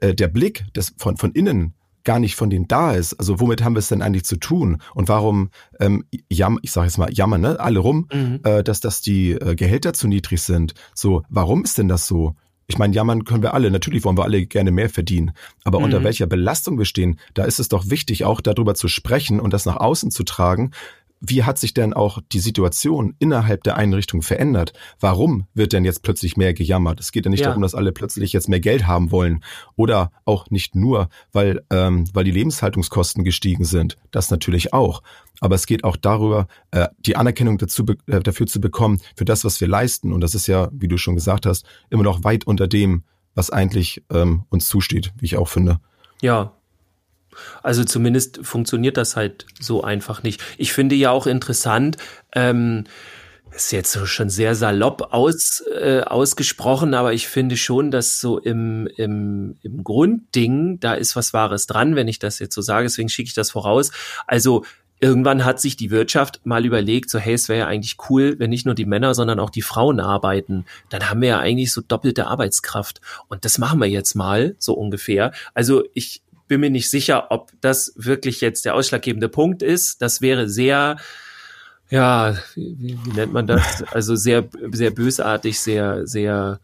äh, 0.00 0.14
der 0.14 0.28
Blick 0.28 0.64
des, 0.74 0.94
von, 0.98 1.16
von 1.16 1.32
innen 1.32 1.74
gar 2.04 2.18
nicht 2.18 2.36
von 2.36 2.50
denen 2.50 2.68
da 2.68 2.92
ist. 2.92 3.14
Also 3.14 3.40
womit 3.40 3.62
haben 3.62 3.74
wir 3.74 3.80
es 3.80 3.88
denn 3.88 4.02
eigentlich 4.02 4.24
zu 4.24 4.36
tun? 4.36 4.78
Und 4.94 5.08
warum 5.08 5.50
ähm, 5.80 6.04
jam, 6.28 6.58
ich 6.62 6.72
sage 6.72 6.86
jetzt 6.86 6.98
mal 6.98 7.12
jammern, 7.12 7.40
ne, 7.40 7.60
alle 7.60 7.78
rum, 7.78 8.08
mhm. 8.12 8.40
äh, 8.44 8.62
dass 8.62 8.80
dass 8.80 9.00
die 9.00 9.32
äh, 9.32 9.54
Gehälter 9.54 9.92
zu 9.92 10.08
niedrig 10.08 10.42
sind. 10.42 10.74
So, 10.94 11.22
warum 11.28 11.64
ist 11.64 11.78
denn 11.78 11.88
das 11.88 12.06
so? 12.06 12.34
Ich 12.66 12.78
meine, 12.78 12.94
jammern 12.94 13.24
können 13.24 13.42
wir 13.42 13.54
alle. 13.54 13.70
Natürlich 13.70 14.04
wollen 14.04 14.16
wir 14.16 14.24
alle 14.24 14.46
gerne 14.46 14.70
mehr 14.70 14.88
verdienen. 14.88 15.32
Aber 15.64 15.78
mhm. 15.78 15.86
unter 15.86 16.04
welcher 16.04 16.26
Belastung 16.26 16.78
wir 16.78 16.86
stehen, 16.86 17.18
da 17.34 17.44
ist 17.44 17.60
es 17.60 17.68
doch 17.68 17.90
wichtig, 17.90 18.24
auch 18.24 18.40
darüber 18.40 18.74
zu 18.74 18.88
sprechen 18.88 19.40
und 19.40 19.52
das 19.52 19.66
nach 19.66 19.76
außen 19.76 20.10
zu 20.10 20.22
tragen, 20.22 20.70
wie 21.24 21.44
hat 21.44 21.56
sich 21.56 21.72
denn 21.72 21.94
auch 21.94 22.18
die 22.32 22.40
Situation 22.40 23.14
innerhalb 23.20 23.62
der 23.62 23.76
Einrichtung 23.76 24.22
verändert? 24.22 24.72
Warum 24.98 25.46
wird 25.54 25.72
denn 25.72 25.84
jetzt 25.84 26.02
plötzlich 26.02 26.36
mehr 26.36 26.52
gejammert? 26.52 26.98
Es 26.98 27.12
geht 27.12 27.24
ja 27.24 27.30
nicht 27.30 27.40
ja. 27.40 27.46
darum, 27.46 27.62
dass 27.62 27.76
alle 27.76 27.92
plötzlich 27.92 28.32
jetzt 28.32 28.48
mehr 28.48 28.58
Geld 28.58 28.88
haben 28.88 29.12
wollen 29.12 29.42
oder 29.76 30.10
auch 30.24 30.50
nicht 30.50 30.74
nur, 30.74 31.08
weil, 31.32 31.62
ähm, 31.70 32.04
weil 32.12 32.24
die 32.24 32.32
Lebenshaltungskosten 32.32 33.22
gestiegen 33.22 33.64
sind. 33.64 33.96
Das 34.10 34.30
natürlich 34.30 34.72
auch. 34.72 35.02
Aber 35.40 35.54
es 35.54 35.66
geht 35.66 35.84
auch 35.84 35.96
darüber, 35.96 36.48
äh, 36.72 36.88
die 36.98 37.16
Anerkennung 37.16 37.56
dazu, 37.56 37.84
äh, 38.08 38.20
dafür 38.20 38.46
zu 38.46 38.60
bekommen, 38.60 39.00
für 39.16 39.24
das, 39.24 39.44
was 39.44 39.60
wir 39.60 39.68
leisten. 39.68 40.12
Und 40.12 40.22
das 40.22 40.34
ist 40.34 40.48
ja, 40.48 40.68
wie 40.72 40.88
du 40.88 40.98
schon 40.98 41.14
gesagt 41.14 41.46
hast, 41.46 41.64
immer 41.88 42.02
noch 42.02 42.24
weit 42.24 42.46
unter 42.48 42.66
dem, 42.66 43.04
was 43.34 43.50
eigentlich 43.50 44.02
ähm, 44.12 44.42
uns 44.50 44.66
zusteht, 44.66 45.12
wie 45.18 45.26
ich 45.26 45.36
auch 45.36 45.48
finde. 45.48 45.78
Ja, 46.20 46.52
also 47.62 47.84
zumindest 47.84 48.40
funktioniert 48.42 48.96
das 48.96 49.16
halt 49.16 49.46
so 49.60 49.82
einfach 49.82 50.22
nicht. 50.22 50.42
Ich 50.58 50.72
finde 50.72 50.94
ja 50.94 51.10
auch 51.10 51.26
interessant, 51.26 51.96
ähm, 52.34 52.84
ist 53.54 53.72
jetzt 53.72 53.98
schon 54.06 54.30
sehr 54.30 54.54
salopp 54.54 55.12
aus, 55.12 55.62
äh, 55.78 56.00
ausgesprochen, 56.00 56.94
aber 56.94 57.12
ich 57.12 57.28
finde 57.28 57.56
schon, 57.56 57.90
dass 57.90 58.20
so 58.20 58.38
im, 58.38 58.88
im, 58.96 59.56
im 59.62 59.84
Grundding, 59.84 60.80
da 60.80 60.94
ist 60.94 61.16
was 61.16 61.32
Wahres 61.34 61.66
dran, 61.66 61.94
wenn 61.94 62.08
ich 62.08 62.18
das 62.18 62.38
jetzt 62.38 62.54
so 62.54 62.62
sage, 62.62 62.84
deswegen 62.84 63.08
schicke 63.08 63.28
ich 63.28 63.34
das 63.34 63.50
voraus. 63.50 63.90
Also 64.26 64.64
irgendwann 65.00 65.44
hat 65.44 65.60
sich 65.60 65.76
die 65.76 65.90
Wirtschaft 65.90 66.40
mal 66.44 66.64
überlegt, 66.64 67.10
so 67.10 67.18
hey, 67.18 67.34
es 67.34 67.48
wäre 67.48 67.60
ja 67.60 67.66
eigentlich 67.66 67.96
cool, 68.08 68.36
wenn 68.38 68.50
nicht 68.50 68.66
nur 68.66 68.74
die 68.74 68.86
Männer, 68.86 69.14
sondern 69.14 69.40
auch 69.40 69.50
die 69.50 69.62
Frauen 69.62 70.00
arbeiten. 70.00 70.64
Dann 70.88 71.10
haben 71.10 71.20
wir 71.20 71.28
ja 71.28 71.38
eigentlich 71.40 71.72
so 71.72 71.80
doppelte 71.80 72.28
Arbeitskraft. 72.28 73.00
Und 73.28 73.44
das 73.44 73.58
machen 73.58 73.80
wir 73.80 73.88
jetzt 73.88 74.14
mal, 74.14 74.54
so 74.58 74.74
ungefähr. 74.74 75.32
Also 75.54 75.82
ich 75.92 76.22
bin 76.52 76.60
mir 76.60 76.68
nicht 76.68 76.90
sicher, 76.90 77.28
ob 77.30 77.50
das 77.62 77.94
wirklich 77.96 78.42
jetzt 78.42 78.66
der 78.66 78.74
ausschlaggebende 78.74 79.30
Punkt 79.30 79.62
ist. 79.62 80.02
Das 80.02 80.20
wäre 80.20 80.50
sehr, 80.50 80.98
ja, 81.88 82.36
wie, 82.54 82.98
wie 83.02 83.10
nennt 83.14 83.32
man 83.32 83.46
das? 83.46 83.82
Also 83.90 84.16
sehr, 84.16 84.50
sehr 84.70 84.90
bösartig, 84.90 85.58
sehr, 85.58 86.06
sehr, 86.06 86.60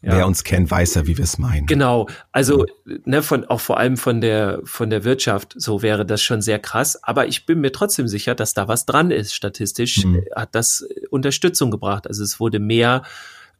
ja. 0.00 0.16
Wer 0.16 0.26
uns 0.26 0.42
kennt, 0.42 0.70
weiß 0.70 0.94
ja, 0.94 1.06
wie 1.06 1.18
wir 1.18 1.24
es 1.24 1.36
meinen. 1.36 1.66
Genau. 1.66 2.08
Also, 2.32 2.64
ne, 3.04 3.22
von, 3.22 3.44
auch 3.44 3.60
vor 3.60 3.76
allem 3.76 3.98
von 3.98 4.22
der, 4.22 4.60
von 4.64 4.88
der 4.88 5.04
Wirtschaft, 5.04 5.52
so 5.54 5.82
wäre 5.82 6.06
das 6.06 6.22
schon 6.22 6.40
sehr 6.40 6.58
krass. 6.58 7.04
Aber 7.04 7.26
ich 7.26 7.44
bin 7.44 7.60
mir 7.60 7.72
trotzdem 7.72 8.08
sicher, 8.08 8.34
dass 8.34 8.54
da 8.54 8.68
was 8.68 8.86
dran 8.86 9.10
ist. 9.10 9.34
Statistisch 9.34 10.02
mhm. 10.06 10.24
hat 10.34 10.54
das 10.54 10.88
Unterstützung 11.10 11.70
gebracht. 11.70 12.06
Also 12.06 12.24
es 12.24 12.40
wurde 12.40 12.58
mehr 12.58 13.02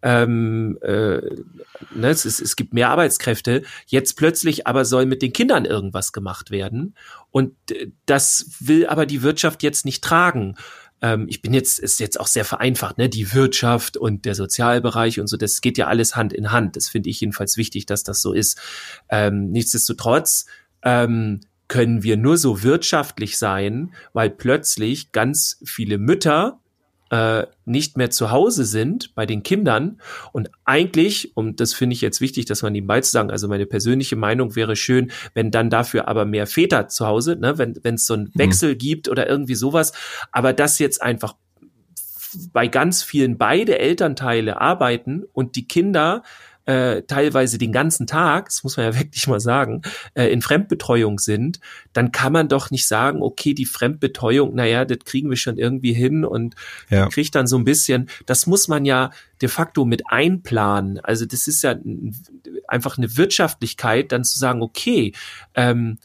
ähm, 0.03 0.79
äh, 0.83 1.21
ne, 1.95 2.09
es, 2.09 2.25
ist, 2.25 2.41
es 2.41 2.57
gibt 2.57 2.75
mehr 2.75 2.91
Arbeitskräfte. 2.91 3.63
Jetzt 3.87 4.17
plötzlich 4.17 4.67
aber 4.67 4.85
soll 4.85 5.07
mit 5.07 5.23
den 5.23 5.33
Kindern 5.33 5.65
irgendwas 5.65 6.13
gemacht 6.13 6.51
werden. 6.51 6.95
Und 7.31 7.55
äh, 7.71 7.91
das 8.07 8.47
will 8.61 8.87
aber 8.87 9.07
die 9.07 9.23
Wirtschaft 9.23 9.63
jetzt 9.63 9.85
nicht 9.85 10.03
tragen 10.03 10.57
ähm, 11.03 11.27
ich 11.29 11.43
bin 11.43 11.55
jetzt, 11.55 11.79
ist 11.79 12.01
jetzt 12.01 12.21
auch 12.21 12.27
sehr 12.27 12.45
vereinfacht, 12.45 12.99
ne, 12.99 13.09
die 13.09 13.33
Wirtschaft 13.33 13.97
und 13.97 14.25
der 14.25 14.35
Sozialbereich 14.35 15.21
und 15.21 15.27
so, 15.27 15.37
das 15.37 15.61
geht 15.61 15.79
ja 15.79 15.87
alles 15.87 16.17
Hand 16.17 16.33
in 16.33 16.53
Hand. 16.53 16.77
Das 16.77 16.89
finde 16.89 17.11
ich 17.11 17.21
jedenfalls 17.21 17.57
wichtig, 17.57 17.87
dass 17.87 18.03
das 18.03 18.23
so 18.23 18.33
ist. 18.33 18.61
Ähm, 19.09 19.51
nichtsdestotrotz 19.51 20.47
ähm, 20.83 21.41
können 21.69 22.03
wir 22.03 22.17
nur 22.17 22.37
so 22.37 22.63
wirtschaftlich 22.63 23.39
sein, 23.39 23.95
weil 24.13 24.31
plötzlich 24.31 25.13
ganz 25.13 25.61
viele 25.65 25.99
Mütter 25.99 26.60
äh, 27.11 27.47
nicht 27.65 27.97
mehr 27.97 28.11
zu 28.11 28.31
Hause 28.31 28.65
sind 28.65 29.15
bei 29.15 29.27
den 29.27 29.43
Kindern 29.43 30.01
und 30.33 30.51
eigentlich, 30.65 31.37
und 31.37 31.61
das 31.61 31.75
finde 31.75 31.95
ich 31.95 32.01
jetzt 32.01 32.21
wichtig, 32.21 32.47
dass 32.47 32.63
man 32.63 32.73
nebenbei 32.73 33.01
zu 33.01 33.11
sagen, 33.11 33.31
also 33.31 33.49
meine 33.49 33.67
persönliche 33.67 34.17
Meinung 34.17 34.57
wäre 34.57 34.77
schön, 34.77 35.11
wenn 35.35 35.51
dann 35.51 35.71
dafür 35.71 36.09
aber 36.09 36.25
mehr 36.25 36.47
Väter 36.47 36.89
zu 36.89 37.07
Hause, 37.07 37.37
ne, 37.37 37.59
wenn 37.59 37.75
wenn 37.83 37.97
es 37.97 38.07
so 38.07 38.15
einen 38.15 38.31
mhm. 38.35 38.39
Wechsel 38.39 38.75
mhm. 38.75 38.79
gibt 38.79 39.09
oder 39.09 39.29
irgendwie 39.29 39.57
sowas, 39.57 39.93
aber 40.33 40.53
das 40.53 40.79
jetzt 40.79 41.03
einfach 41.03 41.35
bei 42.53 42.69
ganz 42.69 43.03
vielen 43.03 43.39
beide 43.39 43.79
Elternteile 43.79 44.61
arbeiten 44.61 45.25
und 45.33 45.57
die 45.57 45.67
Kinder 45.67 46.23
äh, 46.67 47.03
teilweise 47.03 47.59
den 47.59 47.73
ganzen 47.73 48.07
Tag, 48.07 48.47
das 48.47 48.63
muss 48.63 48.77
man 48.77 48.87
ja 48.87 48.95
wirklich 48.99 49.27
mal 49.27 49.41
sagen, 49.41 49.83
äh, 50.15 50.27
in 50.27 50.43
Fremdbetreuung 50.43 51.19
sind, 51.19 51.61
dann 51.93 52.13
kann 52.13 52.33
man 52.33 52.49
doch 52.49 52.71
nicht 52.71 52.87
sagen, 52.87 53.23
okay, 53.23 53.55
die 53.55 53.67
Fremdbetreuung, 53.67 54.55
naja, 54.55 54.85
das 54.85 54.99
kriegen 55.05 55.31
wir 55.31 55.37
schon 55.37 55.59
irgendwie 55.59 55.93
hin 55.93 56.25
und 56.25 56.55
ja. 56.89 57.09
kriegt 57.09 57.35
dann 57.35 57.47
so 57.47 57.57
ein 57.57 57.65
bisschen, 57.65 58.09
das 58.27 58.47
muss 58.47 58.69
man 58.69 58.85
ja 58.85 59.11
de 59.41 59.49
facto 59.49 59.85
mit 59.85 60.03
einplanen. 60.09 61.01
Also 61.01 61.25
das 61.25 61.49
ist 61.49 61.63
ja 61.63 61.75
einfach 62.69 62.99
eine 62.99 63.17
Wirtschaftlichkeit, 63.17 64.13
dann 64.13 64.25
zu 64.25 64.39
sagen, 64.39 64.63
okay, 64.63 65.13
ähm, 65.55 65.99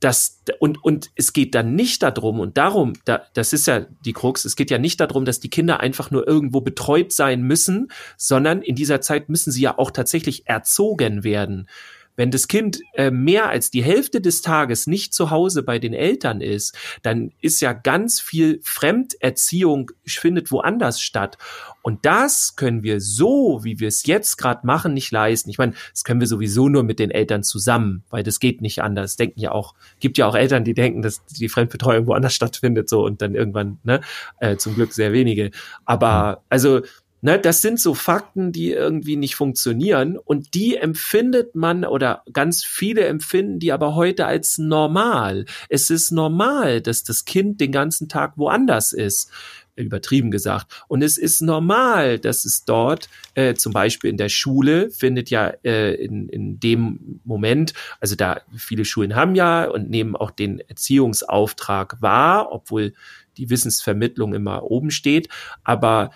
das, 0.00 0.42
und, 0.58 0.82
und 0.82 1.10
es 1.14 1.32
geht 1.32 1.54
dann 1.54 1.74
nicht 1.74 2.02
darum, 2.02 2.40
und 2.40 2.56
darum, 2.56 2.92
da, 3.04 3.22
das 3.34 3.52
ist 3.52 3.66
ja 3.66 3.86
die 4.04 4.12
Krux, 4.12 4.44
es 4.44 4.56
geht 4.56 4.70
ja 4.70 4.78
nicht 4.78 5.00
darum, 5.00 5.24
dass 5.24 5.40
die 5.40 5.50
Kinder 5.50 5.80
einfach 5.80 6.10
nur 6.10 6.26
irgendwo 6.26 6.60
betreut 6.60 7.12
sein 7.12 7.42
müssen, 7.42 7.88
sondern 8.16 8.62
in 8.62 8.74
dieser 8.74 9.00
Zeit 9.00 9.28
müssen 9.28 9.52
sie 9.52 9.62
ja 9.62 9.78
auch 9.78 9.90
tatsächlich 9.90 10.46
erzogen 10.46 11.24
werden. 11.24 11.68
Wenn 12.16 12.30
das 12.30 12.48
Kind 12.48 12.80
äh, 12.94 13.10
mehr 13.10 13.48
als 13.48 13.70
die 13.70 13.82
Hälfte 13.82 14.20
des 14.20 14.42
Tages 14.42 14.86
nicht 14.86 15.14
zu 15.14 15.30
Hause 15.30 15.62
bei 15.62 15.78
den 15.78 15.94
Eltern 15.94 16.40
ist, 16.40 16.76
dann 17.02 17.32
ist 17.40 17.60
ja 17.60 17.72
ganz 17.72 18.20
viel 18.20 18.60
Fremderziehung 18.62 19.90
findet 20.04 20.50
woanders 20.50 21.00
statt. 21.00 21.38
Und 21.82 22.04
das 22.04 22.56
können 22.56 22.82
wir 22.82 23.00
so, 23.00 23.60
wie 23.62 23.78
wir 23.78 23.88
es 23.88 24.06
jetzt 24.06 24.38
gerade 24.38 24.66
machen, 24.66 24.92
nicht 24.92 25.12
leisten. 25.12 25.50
Ich 25.50 25.58
meine, 25.58 25.74
das 25.92 26.02
können 26.02 26.18
wir 26.18 26.26
sowieso 26.26 26.68
nur 26.68 26.82
mit 26.82 26.98
den 26.98 27.10
Eltern 27.10 27.44
zusammen, 27.44 28.02
weil 28.10 28.24
das 28.24 28.40
geht 28.40 28.60
nicht 28.60 28.82
anders. 28.82 29.16
Denken 29.16 29.40
ja 29.40 29.52
auch, 29.52 29.74
gibt 30.00 30.18
ja 30.18 30.26
auch 30.26 30.34
Eltern, 30.34 30.64
die 30.64 30.74
denken, 30.74 31.02
dass 31.02 31.24
die 31.26 31.48
Fremdbetreuung 31.48 32.06
woanders 32.06 32.34
stattfindet, 32.34 32.88
so 32.88 33.04
und 33.04 33.22
dann 33.22 33.34
irgendwann, 33.34 33.78
ne, 33.84 34.00
äh, 34.40 34.56
zum 34.56 34.74
Glück 34.74 34.92
sehr 34.92 35.12
wenige. 35.12 35.50
Aber 35.84 36.42
also 36.48 36.80
Ne, 37.26 37.40
das 37.40 37.60
sind 37.60 37.80
so 37.80 37.94
Fakten, 37.94 38.52
die 38.52 38.70
irgendwie 38.70 39.16
nicht 39.16 39.34
funktionieren 39.34 40.16
und 40.16 40.54
die 40.54 40.76
empfindet 40.76 41.56
man 41.56 41.84
oder 41.84 42.22
ganz 42.32 42.64
viele 42.64 43.04
empfinden 43.04 43.58
die 43.58 43.72
aber 43.72 43.96
heute 43.96 44.26
als 44.26 44.58
normal. 44.58 45.44
Es 45.68 45.90
ist 45.90 46.12
normal, 46.12 46.80
dass 46.80 47.02
das 47.02 47.24
Kind 47.24 47.60
den 47.60 47.72
ganzen 47.72 48.08
Tag 48.08 48.34
woanders 48.36 48.92
ist 48.92 49.32
übertrieben 49.74 50.30
gesagt. 50.30 50.84
Und 50.86 51.02
es 51.02 51.18
ist 51.18 51.42
normal, 51.42 52.20
dass 52.20 52.44
es 52.44 52.64
dort, 52.64 53.10
äh, 53.34 53.54
zum 53.54 53.72
Beispiel 53.72 54.08
in 54.08 54.16
der 54.16 54.28
Schule, 54.28 54.88
findet 54.90 55.28
ja 55.28 55.52
äh, 55.64 55.94
in, 55.94 56.28
in 56.28 56.60
dem 56.60 57.20
Moment, 57.24 57.74
also 58.00 58.14
da 58.14 58.40
viele 58.56 58.84
Schulen 58.84 59.16
haben 59.16 59.34
ja 59.34 59.64
und 59.68 59.90
nehmen 59.90 60.14
auch 60.14 60.30
den 60.30 60.60
Erziehungsauftrag 60.60 62.00
wahr, 62.00 62.52
obwohl 62.52 62.94
die 63.36 63.50
Wissensvermittlung 63.50 64.32
immer 64.32 64.62
oben 64.62 64.90
steht, 64.90 65.28
aber 65.62 66.10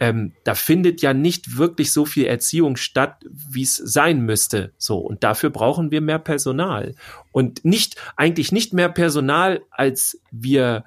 ähm, 0.00 0.32
da 0.44 0.54
findet 0.54 1.02
ja 1.02 1.12
nicht 1.12 1.58
wirklich 1.58 1.92
so 1.92 2.06
viel 2.06 2.24
Erziehung 2.24 2.76
statt, 2.76 3.22
wie 3.30 3.62
es 3.62 3.76
sein 3.76 4.22
müsste. 4.22 4.72
So 4.78 4.98
und 4.98 5.22
dafür 5.22 5.50
brauchen 5.50 5.90
wir 5.90 6.00
mehr 6.00 6.18
Personal 6.18 6.94
und 7.32 7.64
nicht 7.64 7.96
eigentlich 8.16 8.50
nicht 8.50 8.72
mehr 8.72 8.88
Personal, 8.88 9.60
als 9.70 10.20
wir 10.30 10.84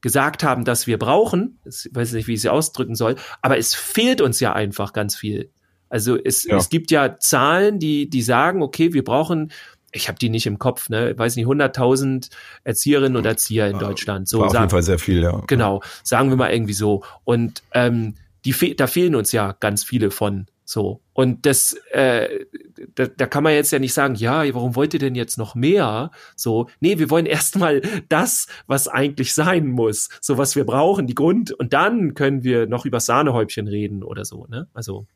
gesagt 0.00 0.42
haben, 0.42 0.64
dass 0.64 0.86
wir 0.86 0.98
brauchen. 0.98 1.58
Ich 1.66 1.88
weiß 1.92 2.12
nicht, 2.14 2.26
wie 2.26 2.34
ich 2.34 2.40
sie 2.40 2.48
ausdrücken 2.48 2.94
soll, 2.94 3.16
aber 3.42 3.58
es 3.58 3.74
fehlt 3.74 4.22
uns 4.22 4.40
ja 4.40 4.54
einfach 4.54 4.94
ganz 4.94 5.14
viel. 5.14 5.50
Also 5.90 6.18
es, 6.22 6.44
ja. 6.44 6.56
es 6.56 6.70
gibt 6.70 6.90
ja 6.90 7.18
Zahlen, 7.18 7.78
die 7.78 8.08
die 8.08 8.22
sagen, 8.22 8.62
okay, 8.62 8.94
wir 8.94 9.04
brauchen 9.04 9.52
ich 9.96 10.08
habe 10.08 10.18
die 10.18 10.28
nicht 10.28 10.46
im 10.46 10.58
Kopf, 10.58 10.88
ne, 10.88 11.12
ich 11.12 11.18
weiß 11.18 11.36
nicht, 11.36 11.46
100.000 11.46 12.28
Erzieherinnen 12.64 13.16
und 13.16 13.24
Erzieher 13.24 13.68
in 13.68 13.78
Deutschland. 13.78 14.28
So 14.28 14.40
War 14.40 14.48
auf 14.48 14.52
jeden 14.54 14.68
Fall 14.68 14.82
sehr 14.82 14.98
viel, 14.98 15.22
ja. 15.22 15.40
Genau, 15.46 15.82
sagen 16.02 16.30
wir 16.30 16.36
mal 16.36 16.52
irgendwie 16.52 16.72
so. 16.72 17.04
Und 17.22 17.62
ähm, 17.72 18.14
die 18.44 18.76
da 18.76 18.86
fehlen 18.86 19.14
uns 19.14 19.32
ja 19.32 19.52
ganz 19.58 19.84
viele 19.84 20.10
von. 20.10 20.46
So. 20.64 21.02
Und 21.12 21.44
das, 21.46 21.76
äh, 21.92 22.46
da, 22.94 23.06
da 23.06 23.26
kann 23.26 23.44
man 23.44 23.52
jetzt 23.52 23.70
ja 23.70 23.78
nicht 23.78 23.92
sagen, 23.92 24.14
ja, 24.14 24.42
warum 24.54 24.74
wollt 24.76 24.94
ihr 24.94 25.00
denn 25.00 25.14
jetzt 25.14 25.36
noch 25.36 25.54
mehr? 25.54 26.10
So, 26.36 26.68
nee, 26.80 26.98
wir 26.98 27.10
wollen 27.10 27.26
erstmal 27.26 27.82
das, 28.08 28.46
was 28.66 28.88
eigentlich 28.88 29.34
sein 29.34 29.68
muss, 29.68 30.08
so 30.20 30.38
was 30.38 30.56
wir 30.56 30.64
brauchen, 30.64 31.06
die 31.06 31.14
Grund, 31.14 31.52
und 31.52 31.72
dann 31.72 32.14
können 32.14 32.44
wir 32.44 32.66
noch 32.66 32.86
über 32.86 33.00
Sahnehäubchen 33.00 33.68
reden 33.68 34.02
oder 34.02 34.24
so, 34.24 34.46
ne? 34.46 34.68
Also. 34.74 35.06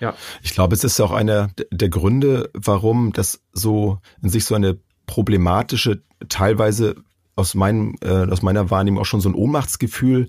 Ja. 0.00 0.14
Ich 0.42 0.54
glaube, 0.54 0.74
es 0.74 0.82
ist 0.82 0.98
auch 1.00 1.10
einer 1.10 1.50
der 1.70 1.90
Gründe, 1.90 2.50
warum 2.54 3.12
das 3.12 3.42
so 3.52 3.98
in 4.22 4.30
sich 4.30 4.46
so 4.46 4.54
eine 4.54 4.78
problematische, 5.04 6.02
teilweise 6.28 6.94
aus 7.36 7.54
meinem, 7.54 7.96
äh, 8.02 8.30
aus 8.30 8.40
meiner 8.40 8.70
Wahrnehmung 8.70 9.02
auch 9.02 9.06
schon 9.06 9.20
so 9.20 9.28
ein 9.28 9.34
Ohnmachtsgefühl 9.34 10.28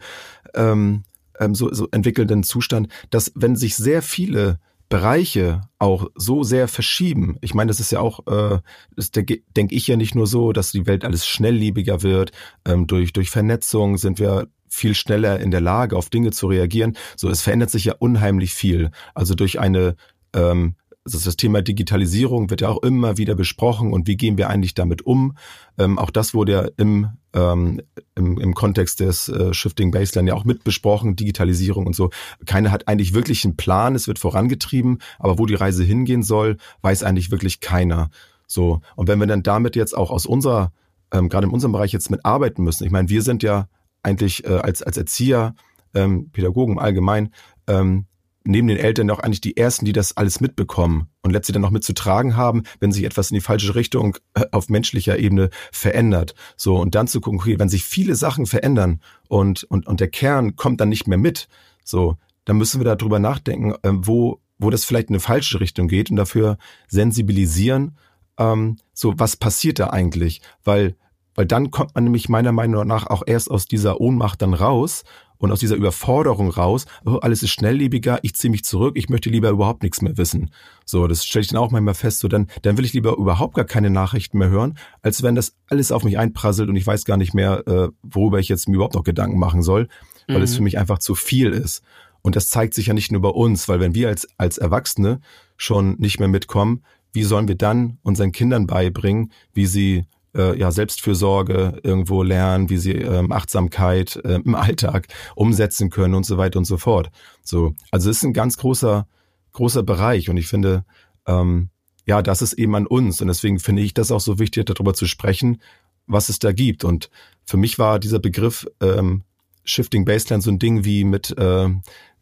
ähm, 0.55 1.03
ähm, 1.41 1.55
so, 1.55 1.73
so 1.73 1.87
entwickelnden 1.91 2.43
Zustand, 2.43 2.87
dass 3.09 3.31
wenn 3.35 3.55
sich 3.55 3.75
sehr 3.75 4.01
viele 4.01 4.59
Bereiche 4.91 5.61
auch 5.79 6.07
so 6.15 6.43
sehr 6.43 6.67
verschieben. 6.67 7.37
Ich 7.41 7.53
meine, 7.53 7.69
das 7.69 7.79
ist 7.79 7.91
ja 7.91 8.01
auch, 8.01 8.27
äh, 8.27 8.59
das 8.95 9.11
denke 9.11 9.41
denk 9.55 9.71
ich 9.71 9.87
ja 9.87 9.95
nicht 9.95 10.15
nur 10.15 10.27
so, 10.27 10.51
dass 10.51 10.73
die 10.73 10.85
Welt 10.85 11.05
alles 11.05 11.25
schnelllebiger 11.25 12.03
wird. 12.03 12.31
Ähm, 12.65 12.87
durch, 12.87 13.13
durch 13.13 13.29
Vernetzung 13.29 13.97
sind 13.97 14.19
wir 14.19 14.47
viel 14.67 14.93
schneller 14.93 15.39
in 15.39 15.49
der 15.49 15.61
Lage, 15.61 15.95
auf 15.95 16.09
Dinge 16.09 16.31
zu 16.31 16.47
reagieren. 16.47 16.97
So, 17.15 17.29
es 17.29 17.41
verändert 17.41 17.71
sich 17.71 17.85
ja 17.85 17.95
unheimlich 17.99 18.53
viel. 18.53 18.91
Also 19.15 19.33
durch 19.33 19.59
eine 19.59 19.95
ähm, 20.33 20.75
also 21.03 21.19
das 21.23 21.35
Thema 21.35 21.61
Digitalisierung 21.61 22.49
wird 22.49 22.61
ja 22.61 22.69
auch 22.69 22.83
immer 22.83 23.17
wieder 23.17 23.33
besprochen 23.33 23.91
und 23.91 24.07
wie 24.07 24.17
gehen 24.17 24.37
wir 24.37 24.49
eigentlich 24.49 24.75
damit 24.75 25.01
um. 25.05 25.35
Ähm, 25.77 25.97
auch 25.97 26.11
das 26.11 26.33
wurde 26.33 26.51
ja 26.51 26.67
im, 26.77 27.09
ähm, 27.33 27.81
im, 28.15 28.39
im 28.39 28.53
Kontext 28.53 28.99
des 28.99 29.27
äh, 29.27 29.53
Shifting 29.53 29.91
Baseline 29.91 30.29
ja 30.29 30.35
auch 30.35 30.45
mit 30.45 30.63
besprochen, 30.63 31.15
Digitalisierung 31.15 31.87
und 31.87 31.95
so. 31.95 32.11
Keiner 32.45 32.71
hat 32.71 32.87
eigentlich 32.87 33.13
wirklich 33.13 33.43
einen 33.45 33.57
Plan, 33.57 33.95
es 33.95 34.07
wird 34.07 34.19
vorangetrieben, 34.19 34.99
aber 35.17 35.39
wo 35.39 35.45
die 35.47 35.55
Reise 35.55 35.83
hingehen 35.83 36.21
soll, 36.21 36.57
weiß 36.81 37.03
eigentlich 37.03 37.31
wirklich 37.31 37.61
keiner. 37.61 38.11
So, 38.45 38.81
und 38.95 39.07
wenn 39.07 39.19
wir 39.19 39.27
dann 39.27 39.43
damit 39.43 39.75
jetzt 39.75 39.97
auch 39.97 40.11
aus 40.11 40.27
unserer, 40.27 40.71
ähm, 41.11 41.29
gerade 41.29 41.47
in 41.47 41.53
unserem 41.53 41.71
Bereich 41.71 41.93
jetzt 41.93 42.11
mit 42.11 42.25
arbeiten 42.25 42.63
müssen, 42.63 42.83
ich 42.85 42.91
meine, 42.91 43.09
wir 43.09 43.23
sind 43.23 43.41
ja 43.41 43.67
eigentlich 44.03 44.45
äh, 44.45 44.57
als, 44.57 44.83
als 44.83 44.97
Erzieher, 44.97 45.55
ähm, 45.93 46.29
Pädagogen 46.31 46.77
allgemein, 46.77 47.33
ähm, 47.67 48.05
neben 48.43 48.67
den 48.67 48.77
Eltern 48.77 49.09
auch 49.11 49.19
eigentlich 49.19 49.41
die 49.41 49.57
ersten, 49.57 49.85
die 49.85 49.93
das 49.93 50.17
alles 50.17 50.39
mitbekommen 50.41 51.07
und 51.21 51.31
letztlich 51.31 51.53
dann 51.53 51.65
auch 51.65 51.71
mitzutragen 51.71 52.35
haben, 52.35 52.63
wenn 52.79 52.91
sich 52.91 53.03
etwas 53.03 53.31
in 53.31 53.35
die 53.35 53.41
falsche 53.41 53.75
Richtung 53.75 54.17
äh, 54.33 54.45
auf 54.51 54.69
menschlicher 54.69 55.19
Ebene 55.19 55.49
verändert. 55.71 56.33
So, 56.55 56.77
und 56.77 56.95
dann 56.95 57.07
zu 57.07 57.21
gucken, 57.21 57.39
okay, 57.39 57.59
wenn 57.59 57.69
sich 57.69 57.83
viele 57.83 58.15
Sachen 58.15 58.45
verändern 58.45 59.01
und, 59.27 59.63
und, 59.65 59.87
und 59.87 59.99
der 59.99 60.09
Kern 60.09 60.55
kommt 60.55 60.81
dann 60.81 60.89
nicht 60.89 61.07
mehr 61.07 61.17
mit, 61.17 61.47
so, 61.83 62.17
dann 62.45 62.57
müssen 62.57 62.79
wir 62.81 62.95
darüber 62.95 63.19
nachdenken, 63.19 63.73
äh, 63.83 63.91
wo, 63.93 64.41
wo 64.57 64.69
das 64.69 64.85
vielleicht 64.85 65.09
in 65.09 65.15
eine 65.15 65.21
falsche 65.21 65.59
Richtung 65.59 65.87
geht 65.87 66.09
und 66.09 66.17
dafür 66.17 66.57
sensibilisieren, 66.87 67.97
ähm, 68.37 68.77
so, 68.93 69.13
was 69.17 69.35
passiert 69.35 69.79
da 69.79 69.89
eigentlich? 69.91 70.41
Weil, 70.63 70.95
weil 71.35 71.45
dann 71.45 71.71
kommt 71.71 71.95
man 71.95 72.05
nämlich 72.05 72.29
meiner 72.29 72.51
Meinung 72.51 72.87
nach 72.87 73.07
auch 73.07 73.23
erst 73.25 73.51
aus 73.51 73.65
dieser 73.65 74.01
Ohnmacht 74.01 74.41
dann 74.41 74.53
raus 74.53 75.03
und 75.41 75.51
aus 75.51 75.59
dieser 75.59 75.75
Überforderung 75.75 76.51
raus, 76.51 76.85
oh, 77.03 77.15
alles 77.15 77.41
ist 77.41 77.49
schnelllebiger, 77.49 78.19
ich 78.21 78.35
ziehe 78.35 78.51
mich 78.51 78.63
zurück, 78.63 78.95
ich 78.95 79.09
möchte 79.09 79.31
lieber 79.31 79.49
überhaupt 79.49 79.81
nichts 79.81 80.01
mehr 80.01 80.15
wissen. 80.15 80.51
So, 80.85 81.07
das 81.07 81.25
stelle 81.25 81.41
ich 81.41 81.47
dann 81.47 81.57
auch 81.57 81.71
manchmal 81.71 81.95
fest, 81.95 82.19
so 82.19 82.27
dann, 82.27 82.47
dann 82.61 82.77
will 82.77 82.85
ich 82.85 82.93
lieber 82.93 83.17
überhaupt 83.17 83.55
gar 83.55 83.65
keine 83.65 83.89
Nachrichten 83.89 84.37
mehr 84.37 84.49
hören, 84.49 84.77
als 85.01 85.23
wenn 85.23 85.33
das 85.33 85.55
alles 85.67 85.91
auf 85.91 86.03
mich 86.03 86.19
einprasselt 86.19 86.69
und 86.69 86.75
ich 86.75 86.85
weiß 86.85 87.05
gar 87.05 87.17
nicht 87.17 87.33
mehr, 87.33 87.67
äh, 87.67 87.89
worüber 88.03 88.39
ich 88.39 88.49
jetzt 88.49 88.69
mir 88.69 88.75
überhaupt 88.75 88.93
noch 88.93 89.03
Gedanken 89.03 89.39
machen 89.39 89.63
soll, 89.63 89.87
weil 90.27 90.37
mhm. 90.37 90.43
es 90.43 90.55
für 90.55 90.61
mich 90.61 90.77
einfach 90.77 90.99
zu 90.99 91.15
viel 91.15 91.49
ist. 91.49 91.81
Und 92.21 92.35
das 92.35 92.49
zeigt 92.49 92.75
sich 92.75 92.85
ja 92.85 92.93
nicht 92.93 93.11
nur 93.11 93.21
bei 93.21 93.29
uns, 93.29 93.67
weil 93.67 93.79
wenn 93.79 93.95
wir 93.95 94.09
als, 94.09 94.27
als 94.37 94.59
Erwachsene 94.59 95.21
schon 95.57 95.95
nicht 95.97 96.19
mehr 96.19 96.27
mitkommen, 96.27 96.83
wie 97.13 97.23
sollen 97.23 97.47
wir 97.47 97.55
dann 97.55 97.97
unseren 98.03 98.31
Kindern 98.31 98.67
beibringen, 98.67 99.31
wie 99.53 99.65
sie 99.65 100.05
äh, 100.35 100.57
ja, 100.57 100.71
Selbstfürsorge 100.71 101.79
irgendwo 101.83 102.23
lernen, 102.23 102.69
wie 102.69 102.77
sie 102.77 102.93
ähm, 102.93 103.31
Achtsamkeit 103.31 104.17
äh, 104.23 104.35
im 104.35 104.55
Alltag 104.55 105.07
umsetzen 105.35 105.89
können 105.89 106.15
und 106.15 106.25
so 106.25 106.37
weiter 106.37 106.59
und 106.59 106.65
so 106.65 106.77
fort. 106.77 107.09
So, 107.43 107.73
also 107.91 108.09
es 108.09 108.17
ist 108.17 108.23
ein 108.23 108.33
ganz 108.33 108.57
großer 108.57 109.07
großer 109.53 109.83
Bereich 109.83 110.29
und 110.29 110.37
ich 110.37 110.47
finde, 110.47 110.85
ähm, 111.27 111.69
ja, 112.05 112.21
das 112.21 112.41
ist 112.41 112.53
eben 112.53 112.75
an 112.75 112.87
uns 112.87 113.21
und 113.21 113.27
deswegen 113.27 113.59
finde 113.59 113.81
ich 113.81 113.93
das 113.93 114.11
auch 114.11 114.21
so 114.21 114.39
wichtig, 114.39 114.65
darüber 114.65 114.93
zu 114.93 115.05
sprechen, 115.05 115.61
was 116.07 116.29
es 116.29 116.39
da 116.39 116.51
gibt. 116.51 116.83
Und 116.83 117.09
für 117.45 117.57
mich 117.57 117.77
war 117.77 117.99
dieser 117.99 118.19
Begriff 118.19 118.65
ähm, 118.81 119.23
Shifting 119.63 120.05
Baseline 120.05 120.41
so 120.41 120.49
ein 120.49 120.57
Ding 120.57 120.83
wie 120.83 121.03
mit 121.03 121.37
äh, 121.37 121.69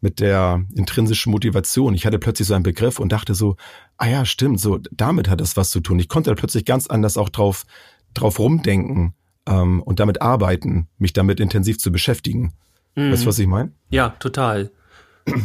mit 0.02 0.20
der 0.20 0.64
intrinsischen 0.74 1.30
Motivation. 1.30 1.94
Ich 1.94 2.06
hatte 2.06 2.18
plötzlich 2.18 2.48
so 2.48 2.54
einen 2.54 2.62
Begriff 2.62 2.98
und 2.98 3.12
dachte 3.12 3.34
so, 3.34 3.56
ah 3.98 4.08
ja, 4.08 4.24
stimmt, 4.24 4.60
so 4.60 4.78
damit 4.90 5.28
hat 5.28 5.40
das 5.40 5.56
was 5.56 5.70
zu 5.70 5.80
tun. 5.80 5.98
Ich 5.98 6.08
konnte 6.08 6.30
da 6.30 6.36
plötzlich 6.36 6.64
ganz 6.64 6.86
anders 6.86 7.18
auch 7.18 7.28
drauf 7.28 7.64
drauf 8.14 8.38
rumdenken 8.38 9.14
ähm, 9.46 9.82
und 9.82 10.00
damit 10.00 10.22
arbeiten, 10.22 10.88
mich 10.98 11.12
damit 11.12 11.40
intensiv 11.40 11.78
zu 11.78 11.92
beschäftigen. 11.92 12.52
Mhm. 12.94 13.12
Weißt 13.12 13.22
du, 13.22 13.26
was 13.26 13.38
ich 13.38 13.46
meine? 13.46 13.72
Ja, 13.90 14.10
total. 14.10 14.70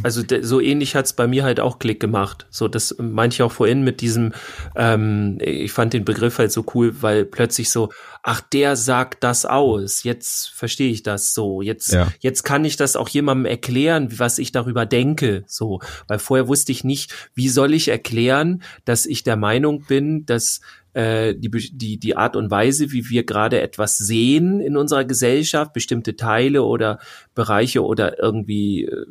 Also 0.04 0.24
so 0.42 0.62
ähnlich 0.62 0.96
hat's 0.96 1.14
bei 1.14 1.28
mir 1.28 1.44
halt 1.44 1.60
auch 1.60 1.80
Klick 1.80 2.00
gemacht. 2.00 2.48
So, 2.50 2.68
das 2.68 2.96
meinte 3.00 3.36
ich 3.36 3.42
auch 3.42 3.52
vorhin 3.52 3.84
mit 3.84 4.02
diesem, 4.02 4.34
ähm, 4.76 5.38
ich 5.42 5.72
fand 5.72 5.94
den 5.94 6.06
Begriff 6.06 6.40
halt 6.40 6.52
so 6.52 6.66
cool, 6.74 7.02
weil 7.02 7.26
plötzlich 7.26 7.70
so, 7.70 7.90
ach, 8.24 8.42
der 8.42 8.76
sagt 8.76 9.24
das 9.24 9.46
aus. 9.46 10.04
Jetzt 10.04 10.50
verstehe 10.50 10.92
ich 10.92 11.04
das 11.04 11.34
so. 11.34 11.62
Jetzt, 11.62 11.94
ja. 11.94 12.12
jetzt 12.20 12.44
kann 12.44 12.66
ich 12.66 12.78
das 12.78 12.96
auch 12.96 13.10
jemandem 13.10 13.46
erklären, 13.46 14.10
was 14.18 14.40
ich 14.40 14.52
darüber 14.52 14.86
denke. 14.86 15.44
So, 15.48 15.80
weil 16.08 16.20
vorher 16.20 16.48
wusste 16.48 16.72
ich 16.72 16.84
nicht, 16.84 17.14
wie 17.34 17.50
soll 17.50 17.74
ich 17.74 17.90
erklären, 17.90 18.64
dass 18.86 19.06
ich 19.06 19.24
der 19.24 19.36
Meinung 19.36 19.86
bin, 19.88 20.26
dass 20.26 20.62
äh, 20.96 21.36
die, 21.36 21.52
die, 21.74 22.00
die 22.00 22.16
Art 22.16 22.38
und 22.38 22.50
Weise, 22.50 22.92
wie 22.94 23.10
wir 23.10 23.26
gerade 23.26 23.60
etwas 23.60 23.98
sehen 23.98 24.62
in 24.62 24.78
unserer 24.78 25.04
Gesellschaft, 25.04 25.74
bestimmte 25.74 26.16
Teile 26.16 26.64
oder 26.64 27.00
Bereiche 27.36 27.84
oder 27.84 28.18
irgendwie, 28.18 28.86
äh, 28.86 29.06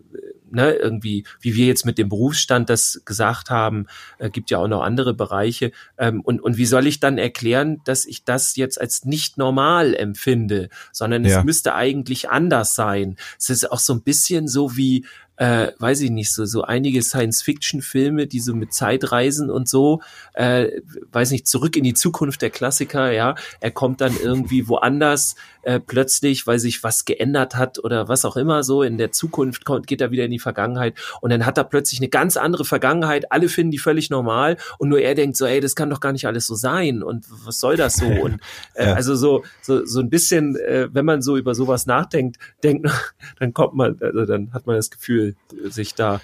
ne, 0.55 0.73
irgendwie, 0.73 1.25
wie 1.41 1.55
wir 1.55 1.67
jetzt 1.67 1.85
mit 1.85 1.99
dem 1.99 2.09
Berufsstand 2.09 2.71
das 2.71 3.03
gesagt 3.05 3.51
haben, 3.51 3.87
äh, 4.19 4.31
gibt 4.31 4.51
ja 4.51 4.59
auch 4.59 4.69
noch 4.69 4.83
andere 4.83 5.15
Bereiche. 5.15 5.73
Ähm, 5.99 6.21
und, 6.21 6.41
und 6.41 6.57
wie 6.57 6.67
soll 6.67 6.87
ich 6.87 7.01
dann 7.01 7.19
erklären, 7.19 7.81
dass 7.85 8.07
ich 8.07 8.25
das 8.25 8.57
jetzt 8.57 8.81
als 8.81 9.05
nicht 9.05 9.39
normal 9.39 9.95
empfinde, 9.95 10.69
sondern 10.93 11.25
ja. 11.25 11.39
es 11.39 11.45
müsste 11.45 11.75
eigentlich 11.75 12.31
anders 12.31 12.75
sein. 12.75 13.17
Es 13.39 13.51
ist 13.51 13.71
auch 13.71 13.79
so 13.79 13.93
ein 13.95 14.03
bisschen 14.03 14.49
so 14.49 14.77
wie, 14.77 15.05
äh, 15.37 15.73
weiß 15.79 16.01
ich 16.03 16.11
nicht, 16.11 16.33
so, 16.33 16.45
so 16.45 16.63
einige 16.63 17.03
Science-Fiction-Filme, 17.03 18.27
die 18.27 18.41
so 18.41 18.55
mit 18.55 18.73
Zeitreisen 18.73 19.51
und 19.51 19.69
so, 19.69 20.01
äh, 20.35 20.69
weiß 21.13 21.31
nicht, 21.33 21.47
zurück 21.47 21.77
in 21.77 21.85
die 21.85 21.95
Zukunft 21.95 22.43
der 22.43 22.51
Klassiker, 22.51 23.11
ja, 23.11 23.35
er 23.61 23.71
kommt 23.71 24.01
dann 24.01 24.17
irgendwie 24.23 24.69
woanders 24.69 25.35
äh, 25.63 25.81
plötzlich, 25.81 26.47
weil 26.47 26.59
sich 26.59 26.85
was 26.85 27.05
geändert 27.05 27.57
hat 27.57 27.83
oder 27.83 28.09
was 28.09 28.25
auch 28.25 28.37
immer 28.37 28.63
so, 28.63 28.83
in 28.83 28.99
der 28.99 29.13
Zukunft 29.13 29.65
kommt, 29.65 29.87
geht 29.87 30.01
er 30.01 30.11
wieder 30.11 30.25
in 30.25 30.31
die 30.31 30.39
Vergangenheit. 30.39 30.95
Und 31.21 31.31
dann 31.31 31.47
hat 31.47 31.59
er 31.59 31.65
plötzlich 31.65 32.01
eine 32.01 32.09
ganz 32.09 32.37
andere 32.37 32.65
Vergangenheit, 32.65 33.33
alle 33.33 33.49
finden 33.49 33.71
die 33.71 33.79
völlig 33.79 34.11
normal. 34.11 34.57
Und 34.79 34.91
nur 34.91 35.01
er 35.01 35.15
denkt 35.15 35.37
so, 35.37 35.47
ey, 35.47 35.61
das 35.61 35.75
kann 35.75 35.91
doch 35.91 36.01
gar 36.01 36.13
nicht 36.13 36.27
alles 36.27 36.47
so 36.47 36.55
sein. 36.55 37.03
Und 37.03 37.27
was 37.47 37.61
soll 37.61 37.77
das 37.77 37.95
so? 37.95 38.07
Und 38.07 38.41
äh, 38.75 38.87
ja. 38.87 38.95
also 38.95 39.15
so, 39.15 39.45
so, 39.63 39.85
so 39.85 40.01
ein 40.01 40.11
bisschen, 40.11 40.57
äh, 40.57 40.89
wenn 40.93 41.05
man 41.05 41.23
so 41.23 41.37
über 41.37 41.55
sowas 41.55 41.87
nachdenkt, 41.87 42.39
denkt, 42.63 42.89
dann 43.39 43.55
kommt 43.55 43.75
man, 43.75 43.97
also 44.01 44.27
dann 44.27 44.53
hat 44.53 44.67
man 44.67 44.77
das 44.77 44.91
Gefühl, 44.91 45.24
sich 45.65 45.95
da, 45.95 46.21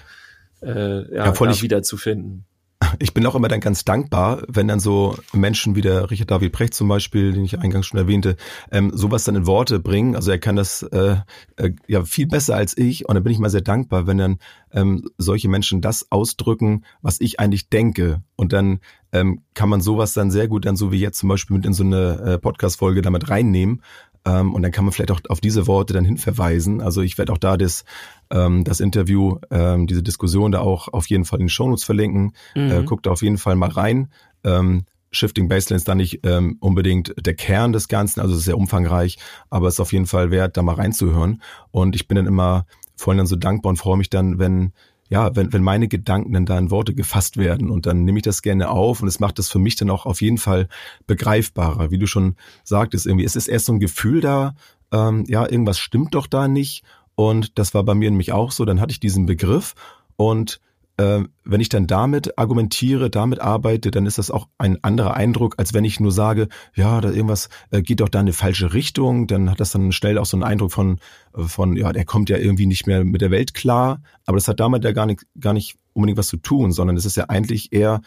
äh, 0.61 1.15
ja, 1.15 1.25
ja, 1.25 1.31
da 1.31 1.61
wiederzufinden 1.61 2.45
ich 2.99 3.13
bin 3.13 3.25
auch 3.25 3.35
immer 3.35 3.47
dann 3.47 3.59
ganz 3.59 3.85
dankbar, 3.85 4.43
wenn 4.47 4.67
dann 4.67 4.79
so 4.79 5.17
Menschen 5.33 5.75
wie 5.75 5.81
der 5.81 6.09
Richard 6.09 6.31
David 6.31 6.51
Precht 6.51 6.73
zum 6.73 6.87
Beispiel, 6.87 7.33
den 7.33 7.43
ich 7.43 7.59
eingangs 7.59 7.87
schon 7.87 7.99
erwähnte, 7.99 8.35
ähm, 8.71 8.91
sowas 8.93 9.23
dann 9.23 9.35
in 9.35 9.45
Worte 9.45 9.79
bringen. 9.79 10.15
Also 10.15 10.31
er 10.31 10.39
kann 10.39 10.55
das 10.55 10.83
äh, 10.83 11.17
äh, 11.57 11.71
ja 11.87 12.03
viel 12.03 12.27
besser 12.27 12.55
als 12.55 12.77
ich 12.77 13.07
und 13.07 13.15
dann 13.15 13.23
bin 13.23 13.33
ich 13.33 13.39
mal 13.39 13.49
sehr 13.49 13.61
dankbar, 13.61 14.07
wenn 14.07 14.17
dann 14.17 14.37
ähm, 14.71 15.09
solche 15.17 15.49
Menschen 15.49 15.81
das 15.81 16.11
ausdrücken, 16.11 16.83
was 17.01 17.19
ich 17.21 17.39
eigentlich 17.39 17.69
denke. 17.69 18.21
Und 18.35 18.53
dann 18.53 18.79
ähm, 19.11 19.43
kann 19.53 19.69
man 19.69 19.81
sowas 19.81 20.13
dann 20.13 20.31
sehr 20.31 20.47
gut 20.47 20.65
dann 20.65 20.75
so 20.75 20.91
wie 20.91 20.99
jetzt 20.99 21.19
zum 21.19 21.29
Beispiel 21.29 21.57
mit 21.57 21.65
in 21.65 21.73
so 21.73 21.83
eine 21.83 22.19
äh, 22.21 22.37
Podcast-Folge 22.39 23.01
damit 23.01 23.29
reinnehmen 23.29 23.81
ähm, 24.25 24.53
und 24.53 24.61
dann 24.61 24.71
kann 24.71 24.85
man 24.85 24.91
vielleicht 24.91 25.11
auch 25.11 25.21
auf 25.29 25.41
diese 25.41 25.67
Worte 25.67 25.93
dann 25.93 26.05
hinverweisen. 26.05 26.81
Also 26.81 27.01
ich 27.01 27.17
werde 27.17 27.33
auch 27.33 27.37
da 27.37 27.57
das, 27.57 27.85
ähm, 28.29 28.63
das 28.63 28.79
Interview, 28.79 29.37
ähm, 29.49 29.87
diese 29.87 30.03
Diskussion 30.03 30.51
da 30.51 30.59
auch 30.59 30.87
auf 30.89 31.07
jeden 31.07 31.25
Fall 31.25 31.39
in 31.39 31.45
den 31.45 31.49
Shownotes 31.49 31.83
verlinken. 31.83 32.33
Mhm. 32.55 32.71
Äh, 32.71 32.83
guckt 32.83 33.05
da 33.05 33.11
auf 33.11 33.21
jeden 33.21 33.37
Fall 33.37 33.55
mal 33.55 33.69
rein. 33.69 34.11
Ähm, 34.43 34.85
Shifting 35.11 35.49
Baseline 35.49 35.77
ist 35.77 35.87
da 35.87 35.95
nicht 35.95 36.21
ähm, 36.23 36.57
unbedingt 36.61 37.13
der 37.19 37.33
Kern 37.33 37.73
des 37.73 37.89
Ganzen, 37.89 38.21
also 38.21 38.33
es 38.33 38.39
ist 38.39 38.45
sehr 38.45 38.57
umfangreich, 38.57 39.17
aber 39.49 39.67
es 39.67 39.73
ist 39.75 39.79
auf 39.81 39.91
jeden 39.91 40.05
Fall 40.05 40.31
wert, 40.31 40.55
da 40.55 40.61
mal 40.61 40.75
reinzuhören. 40.75 41.41
Und 41.71 41.95
ich 41.95 42.07
bin 42.07 42.15
dann 42.15 42.27
immer 42.27 42.65
vor 42.95 43.11
allem 43.11 43.17
dann 43.17 43.27
so 43.27 43.35
dankbar 43.35 43.71
und 43.71 43.77
freue 43.77 43.97
mich 43.97 44.09
dann, 44.09 44.39
wenn 44.39 44.71
ja, 45.11 45.35
wenn, 45.35 45.51
wenn 45.51 45.61
meine 45.61 45.89
Gedanken 45.89 46.31
dann 46.31 46.45
da 46.45 46.57
in 46.57 46.71
Worte 46.71 46.95
gefasst 46.95 47.35
werden 47.35 47.69
und 47.69 47.85
dann 47.85 48.05
nehme 48.05 48.19
ich 48.19 48.23
das 48.23 48.41
gerne 48.41 48.69
auf 48.69 49.01
und 49.01 49.09
es 49.09 49.19
macht 49.19 49.39
das 49.39 49.49
für 49.49 49.59
mich 49.59 49.75
dann 49.75 49.89
auch 49.89 50.05
auf 50.05 50.21
jeden 50.21 50.37
Fall 50.37 50.69
begreifbarer. 51.05 51.91
Wie 51.91 51.97
du 51.97 52.07
schon 52.07 52.37
sagtest, 52.63 53.05
irgendwie, 53.05 53.25
es 53.25 53.35
ist 53.35 53.49
erst 53.49 53.65
so 53.65 53.73
ein 53.73 53.81
Gefühl 53.81 54.21
da, 54.21 54.55
ähm, 54.93 55.25
ja, 55.27 55.47
irgendwas 55.47 55.79
stimmt 55.79 56.15
doch 56.15 56.27
da 56.27 56.47
nicht. 56.47 56.83
Und 57.15 57.59
das 57.59 57.73
war 57.73 57.83
bei 57.83 57.93
mir 57.93 58.09
nämlich 58.09 58.31
auch 58.31 58.53
so. 58.53 58.63
Dann 58.63 58.79
hatte 58.79 58.93
ich 58.93 59.01
diesen 59.01 59.25
Begriff 59.25 59.75
und 60.15 60.61
äh, 61.01 61.23
wenn 61.43 61.61
ich 61.61 61.69
dann 61.69 61.87
damit 61.87 62.37
argumentiere, 62.37 63.09
damit 63.09 63.39
arbeite, 63.39 63.91
dann 63.91 64.05
ist 64.05 64.17
das 64.17 64.29
auch 64.29 64.47
ein 64.57 64.83
anderer 64.83 65.15
Eindruck, 65.15 65.55
als 65.57 65.73
wenn 65.73 65.83
ich 65.83 65.99
nur 65.99 66.11
sage, 66.11 66.47
ja, 66.75 67.01
da 67.01 67.09
irgendwas 67.09 67.49
äh, 67.71 67.81
geht 67.81 68.01
doch 68.01 68.09
da 68.09 68.19
in 68.19 68.25
eine 68.25 68.33
falsche 68.33 68.73
Richtung, 68.73 69.27
dann 69.27 69.49
hat 69.49 69.59
das 69.59 69.71
dann 69.71 69.91
schnell 69.91 70.17
auch 70.17 70.25
so 70.25 70.37
einen 70.37 70.43
Eindruck 70.43 70.71
von, 70.71 70.99
äh, 71.35 71.43
von, 71.43 71.75
ja, 71.75 71.91
der 71.91 72.05
kommt 72.05 72.29
ja 72.29 72.37
irgendwie 72.37 72.67
nicht 72.67 72.85
mehr 72.87 73.03
mit 73.03 73.21
der 73.21 73.31
Welt 73.31 73.53
klar. 73.53 74.01
Aber 74.25 74.37
das 74.37 74.47
hat 74.47 74.59
damit 74.59 74.83
ja 74.83 74.91
gar 74.91 75.07
nicht, 75.07 75.25
gar 75.39 75.53
nicht 75.53 75.77
unbedingt 75.93 76.19
was 76.19 76.27
zu 76.27 76.37
tun, 76.37 76.71
sondern 76.71 76.95
es 76.95 77.05
ist 77.05 77.17
ja 77.17 77.25
eigentlich 77.29 77.73
eher, 77.73 78.01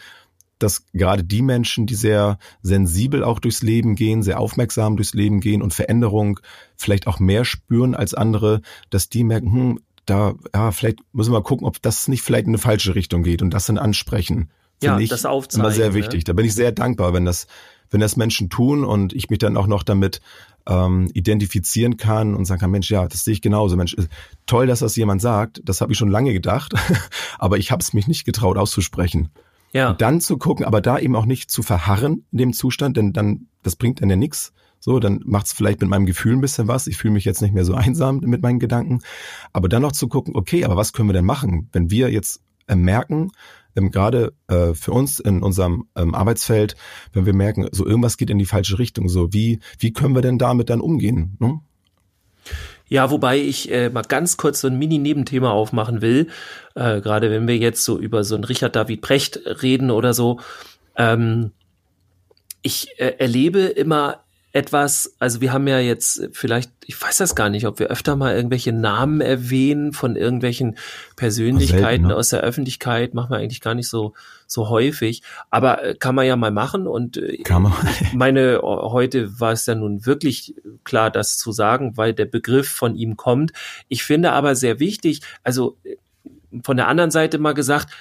dass 0.57 0.85
gerade 0.93 1.23
die 1.23 1.41
Menschen, 1.41 1.85
die 1.85 1.95
sehr 1.95 2.37
sensibel 2.61 3.23
auch 3.23 3.39
durchs 3.39 3.61
Leben 3.61 3.95
gehen, 3.95 4.23
sehr 4.23 4.39
aufmerksam 4.39 4.95
durchs 4.95 5.13
Leben 5.13 5.41
gehen 5.41 5.61
und 5.61 5.73
Veränderung 5.73 6.39
vielleicht 6.77 7.07
auch 7.07 7.19
mehr 7.19 7.43
spüren 7.43 7.93
als 7.93 8.13
andere, 8.13 8.61
dass 8.89 9.09
die 9.09 9.25
merken, 9.25 9.51
hm, 9.51 9.79
da, 10.05 10.35
ja, 10.53 10.71
vielleicht 10.71 10.99
müssen 11.13 11.31
wir 11.31 11.39
mal 11.39 11.43
gucken, 11.43 11.67
ob 11.67 11.81
das 11.81 12.07
nicht 12.07 12.21
vielleicht 12.21 12.45
in 12.45 12.51
eine 12.51 12.57
falsche 12.57 12.95
Richtung 12.95 13.23
geht 13.23 13.41
und 13.41 13.51
das 13.51 13.65
dann 13.65 13.77
ansprechen. 13.77 14.49
Ja, 14.81 14.99
ich 14.99 15.09
das 15.09 15.25
aufzeigen. 15.25 15.65
Immer 15.65 15.73
sehr 15.73 15.89
ne? 15.89 15.93
wichtig. 15.95 16.19
Ne? 16.19 16.23
Da 16.25 16.33
bin 16.33 16.45
ich 16.45 16.53
sehr 16.53 16.71
dankbar, 16.71 17.13
wenn 17.13 17.25
das, 17.25 17.47
wenn 17.89 18.01
das 18.01 18.17
Menschen 18.17 18.49
tun 18.49 18.83
und 18.83 19.13
ich 19.13 19.29
mich 19.29 19.39
dann 19.39 19.57
auch 19.57 19.67
noch 19.67 19.83
damit 19.83 20.21
ähm, 20.67 21.09
identifizieren 21.13 21.97
kann 21.97 22.35
und 22.35 22.45
sagen 22.45 22.59
kann, 22.59 22.71
Mensch, 22.71 22.89
ja, 22.89 23.07
das 23.07 23.23
sehe 23.23 23.33
ich 23.33 23.41
genauso. 23.41 23.75
Mensch, 23.75 23.95
toll, 24.45 24.67
dass 24.67 24.79
das 24.79 24.95
jemand 24.95 25.21
sagt. 25.21 25.61
Das 25.63 25.81
habe 25.81 25.91
ich 25.91 25.97
schon 25.97 26.09
lange 26.09 26.33
gedacht, 26.33 26.73
aber 27.39 27.57
ich 27.57 27.71
habe 27.71 27.81
es 27.81 27.93
mich 27.93 28.07
nicht 28.07 28.25
getraut 28.25 28.57
auszusprechen. 28.57 29.29
Ja. 29.71 29.91
Und 29.91 30.01
dann 30.01 30.21
zu 30.21 30.37
gucken, 30.37 30.65
aber 30.65 30.81
da 30.81 30.99
eben 30.99 31.15
auch 31.15 31.25
nicht 31.25 31.51
zu 31.51 31.61
verharren 31.61 32.25
in 32.31 32.37
dem 32.37 32.53
Zustand, 32.53 32.97
denn 32.97 33.13
dann, 33.13 33.47
das 33.63 33.75
bringt 33.75 34.01
dann 34.01 34.09
ja 34.09 34.15
nichts. 34.15 34.53
So, 34.85 34.99
dann 34.99 35.21
macht 35.25 35.47
es 35.47 35.53
vielleicht 35.53 35.81
mit 35.81 35.89
meinem 35.89 36.05
Gefühl 36.05 36.33
ein 36.33 36.41
bisschen 36.41 36.67
was. 36.67 36.85
Ich 36.85 36.97
fühle 36.97 37.15
mich 37.15 37.25
jetzt 37.25 37.41
nicht 37.41 37.55
mehr 37.55 37.65
so 37.65 37.73
einsam 37.73 38.19
mit 38.19 38.43
meinen 38.43 38.59
Gedanken. 38.59 39.01
Aber 39.51 39.67
dann 39.67 39.81
noch 39.81 39.93
zu 39.93 40.07
gucken, 40.07 40.35
okay, 40.35 40.63
aber 40.63 40.77
was 40.77 40.93
können 40.93 41.09
wir 41.09 41.13
denn 41.13 41.25
machen, 41.25 41.69
wenn 41.71 41.89
wir 41.89 42.11
jetzt 42.11 42.43
äh, 42.67 42.75
merken, 42.75 43.31
ähm, 43.75 43.89
gerade 43.89 44.33
äh, 44.47 44.75
für 44.75 44.91
uns 44.91 45.19
in 45.19 45.41
unserem 45.41 45.87
ähm, 45.95 46.13
Arbeitsfeld, 46.13 46.75
wenn 47.13 47.25
wir 47.25 47.33
merken, 47.33 47.67
so 47.71 47.83
irgendwas 47.83 48.17
geht 48.17 48.29
in 48.29 48.37
die 48.37 48.45
falsche 48.45 48.77
Richtung, 48.77 49.09
so 49.09 49.33
wie, 49.33 49.59
wie 49.79 49.91
können 49.91 50.13
wir 50.13 50.21
denn 50.21 50.37
damit 50.37 50.69
dann 50.69 50.81
umgehen? 50.81 51.35
Ne? 51.39 51.59
Ja, 52.87 53.09
wobei 53.09 53.39
ich 53.39 53.71
äh, 53.71 53.89
mal 53.89 54.03
ganz 54.03 54.37
kurz 54.37 54.61
so 54.61 54.67
ein 54.67 54.77
Mini-Nebenthema 54.77 55.49
aufmachen 55.49 56.03
will, 56.03 56.27
äh, 56.75 57.01
gerade 57.01 57.31
wenn 57.31 57.47
wir 57.47 57.57
jetzt 57.57 57.83
so 57.83 57.97
über 57.97 58.23
so 58.23 58.35
einen 58.35 58.43
Richard 58.43 58.75
David 58.75 59.01
Precht 59.01 59.39
reden 59.63 59.89
oder 59.89 60.13
so. 60.13 60.39
Ähm, 60.95 61.53
ich 62.61 62.99
äh, 62.99 63.15
erlebe 63.17 63.61
immer 63.61 64.24
etwas, 64.55 65.17
also 65.19 65.41
wir 65.41 65.51
haben 65.51 65.67
ja 65.67 65.79
jetzt 65.79 66.29
vielleicht, 66.31 66.71
ich 66.85 67.01
weiß 67.01 67.17
das 67.17 67.35
gar 67.35 67.49
nicht, 67.49 67.67
ob 67.67 67.77
wir 67.79 67.87
öfter 67.87 68.15
mal 68.15 68.33
irgendwelche 68.33 68.71
Namen 68.71 69.19
erwähnen 69.19 69.91
von 69.91 70.15
irgendwelchen 70.15 70.77
Persönlichkeiten 71.17 71.83
selten, 71.83 72.07
ne? 72.07 72.15
aus 72.15 72.29
der 72.29 72.39
Öffentlichkeit, 72.39 73.13
machen 73.13 73.31
wir 73.31 73.37
eigentlich 73.37 73.59
gar 73.59 73.75
nicht 73.75 73.89
so 73.89 74.13
so 74.47 74.69
häufig, 74.69 75.23
aber 75.49 75.83
äh, 75.83 75.95
kann 75.95 76.15
man 76.15 76.25
ja 76.25 76.37
mal 76.37 76.51
machen 76.51 76.87
und 76.87 77.17
äh, 77.17 77.43
kann 77.43 77.63
man. 77.63 77.73
ich 77.99 78.13
meine, 78.13 78.61
heute 78.63 79.41
war 79.41 79.51
es 79.51 79.65
ja 79.65 79.75
nun 79.75 80.05
wirklich 80.05 80.55
klar, 80.85 81.11
das 81.11 81.37
zu 81.37 81.51
sagen, 81.51 81.97
weil 81.97 82.13
der 82.13 82.25
Begriff 82.25 82.69
von 82.69 82.95
ihm 82.95 83.17
kommt. 83.17 83.51
Ich 83.89 84.03
finde 84.03 84.31
aber 84.31 84.55
sehr 84.55 84.79
wichtig, 84.79 85.19
also 85.43 85.75
äh, 85.83 85.97
von 86.63 86.77
der 86.77 86.87
anderen 86.87 87.11
Seite 87.11 87.39
mal 87.39 87.53
gesagt, 87.53 87.91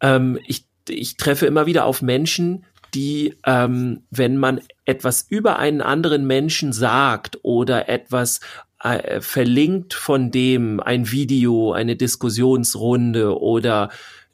ähm, 0.00 0.36
ich 0.48 0.64
ich 0.88 1.16
treffe 1.16 1.46
immer 1.46 1.66
wieder 1.66 1.84
auf 1.84 2.02
Menschen, 2.02 2.64
die, 2.94 3.36
ähm, 3.44 4.02
wenn 4.10 4.36
man 4.36 4.60
etwas 4.84 5.26
über 5.28 5.58
einen 5.58 5.80
anderen 5.80 6.26
Menschen 6.26 6.72
sagt 6.72 7.38
oder 7.42 7.88
etwas 7.88 8.40
äh, 8.82 9.20
verlinkt 9.20 9.94
von 9.94 10.30
dem, 10.30 10.80
ein 10.80 11.10
Video, 11.10 11.72
eine 11.72 11.96
Diskussionsrunde 11.96 13.38
oder 13.38 13.90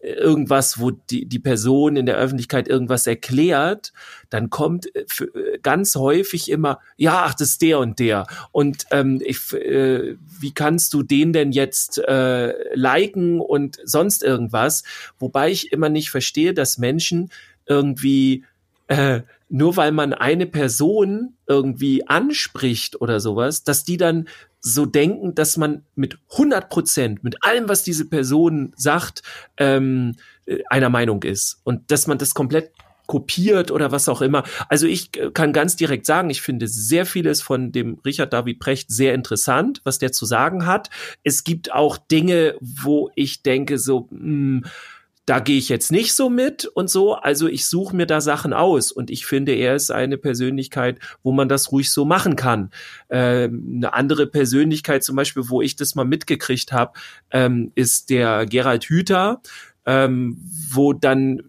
irgendwas, 0.07 0.79
wo 0.79 0.91
die, 0.91 1.27
die 1.27 1.39
Person 1.39 1.97
in 1.97 2.07
der 2.07 2.17
Öffentlichkeit 2.17 2.69
irgendwas 2.69 3.07
erklärt, 3.07 3.93
dann 4.31 4.51
kommt 4.51 4.95
äh, 4.95 5.01
äh, 5.01 5.59
ganz 5.63 5.97
häufig 5.97 6.51
immer, 6.51 6.79
ja, 6.97 7.25
ach, 7.27 7.35
das 7.35 7.51
ist 7.51 7.63
der 7.63 7.79
und 7.79 7.99
der. 7.99 8.27
Und 8.53 8.85
ähm, 8.91 9.21
ich, 9.25 9.53
äh, 9.53 10.17
wie 10.41 10.55
kannst 10.55 10.95
du 10.95 11.03
den 11.03 11.33
denn 11.33 11.53
jetzt 11.53 11.99
äh, 11.99 12.55
liken 12.75 13.41
und 13.41 13.79
sonst 13.85 14.23
irgendwas? 14.23 14.85
Wobei 15.19 15.51
ich 15.51 15.73
immer 15.73 15.89
nicht 15.89 16.11
verstehe, 16.11 16.55
dass 16.55 16.79
Menschen 16.79 17.31
irgendwie 17.67 18.45
äh, 18.89 19.23
nur 19.49 19.77
weil 19.77 19.93
man 19.93 20.13
eine 20.13 20.47
Person 20.47 21.35
irgendwie 21.47 22.07
anspricht 22.07 23.01
oder 23.01 23.21
sowas, 23.21 23.65
dass 23.65 23.85
die 23.85 23.97
dann 23.97 24.29
so 24.61 24.87
denken, 24.87 25.35
dass 25.35 25.57
man 25.57 25.85
mit 25.95 26.19
100 26.33 26.69
Prozent, 26.69 27.23
mit 27.23 27.45
allem, 27.45 27.69
was 27.69 27.85
diese 27.85 28.09
Person 28.09 28.73
sagt, 28.77 29.23
ähm, 29.59 30.17
äh, 30.47 30.59
einer 30.69 30.91
Meinung 30.91 31.23
ist 31.23 31.61
und 31.63 31.91
dass 31.91 32.07
man 32.07 32.19
das 32.19 32.35
komplett 32.35 32.73
kopiert 33.07 33.71
oder 33.71 33.93
was 33.93 34.09
auch 34.09 34.21
immer. 34.21 34.43
Also 34.69 34.89
ich 34.89 35.13
kann 35.33 35.53
ganz 35.53 35.77
direkt 35.77 36.07
sagen, 36.07 36.29
ich 36.29 36.43
finde 36.43 36.67
sehr 36.67 37.07
vieles 37.07 37.41
von 37.41 37.71
dem 37.71 38.01
Richard 38.05 38.33
David 38.33 38.59
Precht 38.59 38.91
sehr 38.91 39.15
interessant, 39.15 39.81
was 39.85 40.01
der 40.01 40.11
zu 40.11 40.27
sagen 40.27 40.67
hat. 40.67 40.91
Es 41.23 41.45
gibt 41.45 41.73
auch 41.73 41.99
Dinge, 41.99 42.57
wo 42.61 43.11
ich 43.15 43.43
denke 43.43 43.79
so, 43.79 44.09
mh, 44.11 44.19
hm, 44.19 44.65
da 45.27 45.41
gehe 45.41 45.59
ich 45.59 45.69
jetzt 45.69 45.91
nicht 45.91 46.15
so 46.15 46.31
mit 46.31 46.67
und 46.67 46.89
so. 46.89 47.15
Also 47.15 47.49
ich 47.49 47.67
suche 47.67 47.95
mir 47.95 48.07
da 48.07 48.21
Sachen 48.21 48.53
aus 48.53 48.93
und 48.93 49.11
ich 49.11 49.27
finde, 49.27 49.53
er 49.53 49.75
ist 49.75 49.91
eine 49.91 50.19
Persönlichkeit, 50.19 51.01
wo 51.23 51.33
man 51.33 51.49
das 51.49 51.73
ruhig 51.73 51.91
so 51.91 52.05
machen 52.05 52.37
kann. 52.37 52.71
Ähm, 53.11 53.75
eine 53.77 53.93
andere 53.93 54.29
Persönlichkeit 54.29 55.03
zum 55.03 55.17
Beispiel, 55.17 55.49
wo 55.49 55.61
ich 55.61 55.75
das 55.75 55.97
mal 55.97 56.05
mitgekriegt 56.05 56.73
habe, 56.73 56.93
ähm, 57.33 57.73
ist 57.75 58.09
der 58.11 58.47
Gerald 58.47 58.85
Hüther 58.85 59.43
ähm, 59.87 60.37
wo 60.73 60.93
dann 60.93 61.45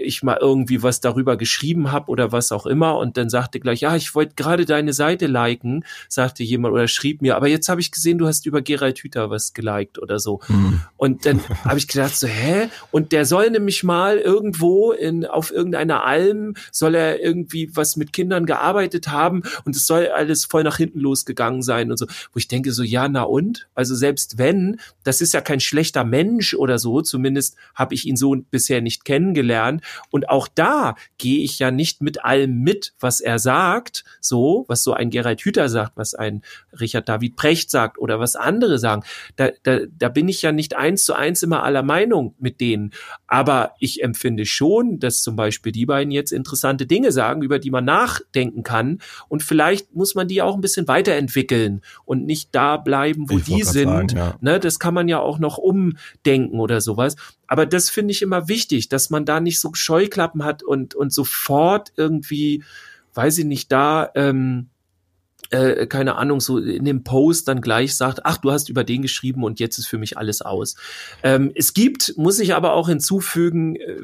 ich 0.00 0.22
mal 0.22 0.38
irgendwie 0.40 0.82
was 0.82 1.00
darüber 1.00 1.36
geschrieben 1.36 1.92
habe 1.92 2.10
oder 2.10 2.32
was 2.32 2.52
auch 2.52 2.66
immer 2.66 2.98
und 2.98 3.16
dann 3.16 3.28
sagte 3.30 3.60
gleich, 3.60 3.80
ja, 3.80 3.96
ich 3.96 4.14
wollte 4.14 4.34
gerade 4.34 4.64
deine 4.64 4.92
Seite 4.92 5.26
liken, 5.26 5.84
sagte 6.08 6.42
jemand 6.42 6.74
oder 6.74 6.88
schrieb 6.88 7.22
mir, 7.22 7.36
aber 7.36 7.48
jetzt 7.48 7.68
habe 7.68 7.80
ich 7.80 7.90
gesehen, 7.90 8.18
du 8.18 8.26
hast 8.26 8.46
über 8.46 8.62
Gerald 8.62 8.98
Hüther 8.98 9.30
was 9.30 9.52
geliked 9.52 9.98
oder 9.98 10.18
so. 10.18 10.40
Mhm. 10.48 10.80
Und 10.96 11.26
dann 11.26 11.40
habe 11.64 11.78
ich 11.78 11.88
gedacht 11.88 12.16
so, 12.16 12.26
hä? 12.26 12.68
Und 12.90 13.12
der 13.12 13.24
soll 13.24 13.50
nämlich 13.50 13.82
mal 13.82 14.18
irgendwo 14.18 14.92
in 14.92 15.26
auf 15.26 15.50
irgendeiner 15.50 16.04
Alm 16.04 16.54
soll 16.72 16.94
er 16.94 17.20
irgendwie 17.20 17.70
was 17.74 17.96
mit 17.96 18.12
Kindern 18.12 18.46
gearbeitet 18.46 19.08
haben 19.08 19.42
und 19.64 19.76
es 19.76 19.86
soll 19.86 20.08
alles 20.08 20.44
voll 20.44 20.64
nach 20.64 20.76
hinten 20.76 21.00
losgegangen 21.00 21.62
sein 21.62 21.90
und 21.90 21.96
so, 21.96 22.06
wo 22.06 22.38
ich 22.38 22.48
denke 22.48 22.72
so, 22.72 22.82
ja, 22.82 23.08
na 23.08 23.22
und? 23.22 23.68
Also 23.74 23.94
selbst 23.94 24.38
wenn, 24.38 24.80
das 25.04 25.20
ist 25.20 25.34
ja 25.34 25.40
kein 25.40 25.60
schlechter 25.60 26.04
Mensch 26.04 26.54
oder 26.54 26.78
so, 26.78 27.02
zumindest 27.02 27.56
habe 27.74 27.94
ich 27.94 28.06
ihn 28.06 28.16
so 28.16 28.36
bisher 28.50 28.80
nicht 28.80 29.04
kennengelernt. 29.04 29.82
Und 30.10 30.28
auch 30.28 30.48
da 30.48 30.94
gehe 31.18 31.42
ich 31.42 31.58
ja 31.58 31.70
nicht 31.70 32.02
mit 32.02 32.24
allem 32.24 32.60
mit, 32.60 32.92
was 33.00 33.20
er 33.20 33.38
sagt, 33.38 34.04
so, 34.20 34.64
was 34.68 34.82
so 34.82 34.92
ein 34.92 35.10
Gerald 35.10 35.40
Hüther 35.40 35.68
sagt, 35.68 35.92
was 35.96 36.14
ein 36.14 36.42
Richard 36.78 37.08
David 37.08 37.36
Precht 37.36 37.70
sagt 37.70 37.98
oder 37.98 38.20
was 38.20 38.36
andere 38.36 38.78
sagen. 38.78 39.02
Da, 39.36 39.50
da, 39.62 39.80
da 39.98 40.08
bin 40.08 40.28
ich 40.28 40.42
ja 40.42 40.52
nicht 40.52 40.76
eins 40.76 41.04
zu 41.04 41.14
eins 41.14 41.42
immer 41.42 41.62
aller 41.62 41.82
Meinung 41.82 42.34
mit 42.38 42.60
denen. 42.60 42.92
Aber 43.26 43.72
ich 43.78 44.02
empfinde 44.02 44.46
schon, 44.46 44.98
dass 44.98 45.22
zum 45.22 45.36
Beispiel 45.36 45.72
die 45.72 45.86
beiden 45.86 46.10
jetzt 46.10 46.32
interessante 46.32 46.86
Dinge 46.86 47.12
sagen, 47.12 47.42
über 47.42 47.58
die 47.58 47.70
man 47.70 47.84
nachdenken 47.84 48.62
kann. 48.62 49.00
Und 49.28 49.42
vielleicht 49.42 49.94
muss 49.94 50.14
man 50.14 50.28
die 50.28 50.42
auch 50.42 50.54
ein 50.54 50.60
bisschen 50.60 50.88
weiterentwickeln 50.88 51.82
und 52.04 52.26
nicht 52.26 52.54
da 52.54 52.76
bleiben, 52.76 53.28
wo 53.28 53.38
ich 53.38 53.44
die 53.44 53.62
sind. 53.62 54.12
Sagen, 54.12 54.16
ja. 54.16 54.36
ne, 54.40 54.60
das 54.60 54.78
kann 54.78 54.94
man 54.94 55.08
ja 55.08 55.20
auch 55.20 55.38
noch 55.38 55.58
umdenken 55.58 56.60
oder 56.60 56.80
sowas. 56.80 57.16
Aber 57.46 57.66
das 57.66 57.90
finde 57.90 58.12
ich 58.12 58.22
immer 58.22 58.48
wichtig, 58.48 58.88
dass 58.88 59.10
man 59.10 59.24
da 59.24 59.40
nicht 59.40 59.58
so 59.58 59.70
Scheuklappen 59.80 60.44
hat 60.44 60.62
und, 60.62 60.94
und 60.94 61.12
sofort 61.12 61.92
irgendwie, 61.96 62.64
weiß 63.14 63.38
ich 63.38 63.44
nicht, 63.44 63.72
da 63.72 64.10
ähm, 64.14 64.68
äh, 65.50 65.86
keine 65.86 66.16
Ahnung, 66.16 66.40
so 66.40 66.58
in 66.58 66.84
dem 66.84 67.04
Post 67.04 67.48
dann 67.48 67.60
gleich 67.60 67.96
sagt, 67.96 68.20
ach, 68.24 68.38
du 68.38 68.50
hast 68.50 68.68
über 68.68 68.84
den 68.84 69.02
geschrieben 69.02 69.44
und 69.44 69.60
jetzt 69.60 69.78
ist 69.78 69.86
für 69.86 69.98
mich 69.98 70.16
alles 70.16 70.42
aus. 70.42 70.76
Ähm, 71.22 71.50
es 71.54 71.74
gibt, 71.74 72.14
muss 72.16 72.38
ich 72.38 72.54
aber 72.54 72.72
auch 72.72 72.88
hinzufügen, 72.88 73.76
äh, 73.76 73.96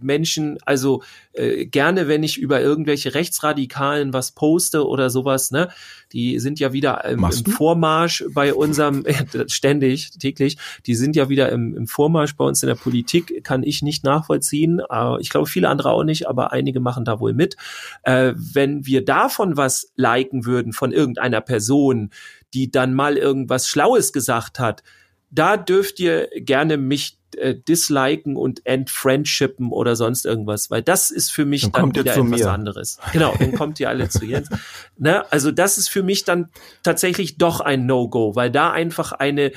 Menschen, 0.00 0.58
also 0.64 1.02
äh, 1.32 1.66
gerne, 1.66 2.08
wenn 2.08 2.22
ich 2.22 2.38
über 2.38 2.60
irgendwelche 2.60 3.14
Rechtsradikalen 3.14 4.12
was 4.12 4.32
poste 4.32 4.86
oder 4.86 5.10
sowas, 5.10 5.50
ne, 5.50 5.68
die 6.12 6.38
sind 6.38 6.60
ja 6.60 6.72
wieder 6.72 7.04
im, 7.06 7.24
im 7.24 7.52
Vormarsch 7.52 8.24
bei 8.34 8.52
unserem, 8.52 9.04
ständig, 9.46 10.10
täglich, 10.18 10.58
die 10.86 10.94
sind 10.94 11.16
ja 11.16 11.28
wieder 11.28 11.50
im, 11.50 11.74
im 11.74 11.86
Vormarsch 11.86 12.36
bei 12.36 12.44
uns 12.44 12.62
in 12.62 12.66
der 12.66 12.74
Politik, 12.74 13.42
kann 13.44 13.62
ich 13.62 13.82
nicht 13.82 14.04
nachvollziehen. 14.04 14.82
Äh, 14.90 15.20
ich 15.20 15.30
glaube, 15.30 15.46
viele 15.46 15.68
andere 15.68 15.90
auch 15.90 16.04
nicht, 16.04 16.28
aber 16.28 16.52
einige 16.52 16.80
machen 16.80 17.04
da 17.04 17.18
wohl 17.18 17.32
mit. 17.32 17.56
Äh, 18.02 18.34
wenn 18.36 18.84
wir 18.86 19.04
davon 19.04 19.56
was 19.56 19.90
liken 19.96 20.44
würden, 20.44 20.72
von 20.82 20.90
irgendeiner 20.90 21.40
Person, 21.40 22.10
die 22.54 22.72
dann 22.72 22.92
mal 22.92 23.16
irgendwas 23.16 23.68
Schlaues 23.68 24.12
gesagt 24.12 24.58
hat, 24.58 24.82
da 25.30 25.56
dürft 25.56 26.00
ihr 26.00 26.28
gerne 26.34 26.76
mich 26.76 27.18
äh, 27.36 27.54
disliken 27.54 28.36
und 28.36 28.66
entfriendshipen 28.66 29.70
oder 29.70 29.94
sonst 29.94 30.26
irgendwas, 30.26 30.72
weil 30.72 30.82
das 30.82 31.12
ist 31.12 31.30
für 31.30 31.44
mich 31.44 31.70
dann, 31.70 31.92
dann 31.92 31.94
wieder 31.94 32.16
etwas 32.16 32.40
mir. 32.40 32.50
anderes. 32.50 32.98
Genau, 33.12 33.32
dann 33.38 33.52
kommt 33.54 33.78
ihr 33.78 33.90
alle 33.90 34.08
zu 34.08 34.24
Jens. 34.24 34.48
Ne? 34.98 35.24
Also 35.30 35.52
das 35.52 35.78
ist 35.78 35.88
für 35.88 36.02
mich 36.02 36.24
dann 36.24 36.48
tatsächlich 36.82 37.38
doch 37.38 37.60
ein 37.60 37.86
No-Go, 37.86 38.34
weil 38.34 38.50
da 38.50 38.72
einfach 38.72 39.12
eine 39.12 39.52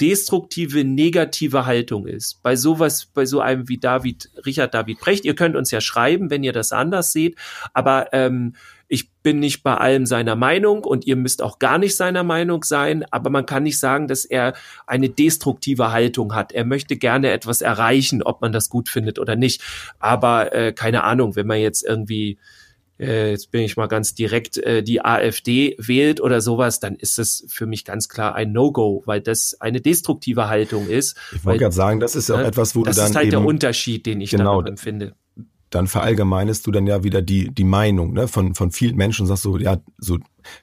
destruktive, 0.00 0.82
negative 0.84 1.66
Haltung 1.66 2.06
ist. 2.06 2.42
Bei 2.42 2.56
sowas, 2.56 3.04
bei 3.12 3.26
so 3.26 3.40
einem 3.40 3.68
wie 3.68 3.76
David, 3.76 4.30
Richard 4.46 4.72
David 4.72 4.98
Brecht, 4.98 5.26
ihr 5.26 5.34
könnt 5.34 5.56
uns 5.56 5.70
ja 5.72 5.82
schreiben, 5.82 6.30
wenn 6.30 6.42
ihr 6.42 6.54
das 6.54 6.72
anders 6.72 7.12
seht, 7.12 7.36
aber 7.74 8.14
ähm, 8.14 8.54
ich 8.90 9.12
bin 9.22 9.38
nicht 9.38 9.62
bei 9.62 9.76
allem 9.76 10.04
seiner 10.04 10.34
Meinung 10.34 10.82
und 10.82 11.06
ihr 11.06 11.14
müsst 11.14 11.42
auch 11.42 11.60
gar 11.60 11.78
nicht 11.78 11.96
seiner 11.96 12.24
Meinung 12.24 12.64
sein, 12.64 13.04
aber 13.12 13.30
man 13.30 13.46
kann 13.46 13.62
nicht 13.62 13.78
sagen, 13.78 14.08
dass 14.08 14.24
er 14.24 14.54
eine 14.84 15.08
destruktive 15.08 15.92
Haltung 15.92 16.34
hat. 16.34 16.50
Er 16.50 16.64
möchte 16.64 16.96
gerne 16.96 17.30
etwas 17.30 17.62
erreichen, 17.62 18.20
ob 18.20 18.40
man 18.40 18.50
das 18.50 18.68
gut 18.68 18.88
findet 18.88 19.20
oder 19.20 19.36
nicht. 19.36 19.62
Aber 20.00 20.52
äh, 20.52 20.72
keine 20.72 21.04
Ahnung, 21.04 21.36
wenn 21.36 21.46
man 21.46 21.60
jetzt 21.60 21.84
irgendwie 21.84 22.38
äh, 22.98 23.30
jetzt 23.30 23.52
bin 23.52 23.62
ich 23.62 23.76
mal 23.76 23.86
ganz 23.86 24.14
direkt, 24.14 24.58
äh, 24.58 24.82
die 24.82 25.04
AfD 25.04 25.76
wählt 25.78 26.20
oder 26.20 26.40
sowas, 26.40 26.80
dann 26.80 26.96
ist 26.96 27.16
das 27.16 27.44
für 27.48 27.66
mich 27.66 27.84
ganz 27.84 28.08
klar 28.08 28.34
ein 28.34 28.50
No-Go, 28.50 29.04
weil 29.06 29.20
das 29.20 29.56
eine 29.60 29.80
destruktive 29.80 30.48
Haltung 30.48 30.88
ist. 30.88 31.16
Ich 31.32 31.44
wollte 31.44 31.60
gerade 31.60 31.74
sagen, 31.74 32.00
das 32.00 32.16
ist 32.16 32.28
ja 32.28 32.34
auch 32.34 32.40
ne, 32.40 32.46
etwas, 32.46 32.74
wo 32.74 32.80
du 32.80 32.86
dann. 32.86 32.96
Das 32.96 33.10
ist 33.10 33.16
halt 33.16 33.30
der 33.30 33.44
Unterschied, 33.44 34.04
den 34.04 34.20
ich 34.20 34.32
genau, 34.32 34.62
da 34.62 34.68
empfinde 34.68 35.14
dann 35.70 35.86
verallgemeinest 35.86 36.66
du 36.66 36.72
dann 36.72 36.86
ja 36.86 37.04
wieder 37.04 37.22
die, 37.22 37.52
die 37.54 37.64
Meinung 37.64 38.12
ne, 38.12 38.28
von, 38.28 38.54
von 38.54 38.72
vielen 38.72 38.96
Menschen 38.96 39.26
sagst 39.26 39.44
so, 39.44 39.56
ja, 39.56 39.78
so, 39.98 40.18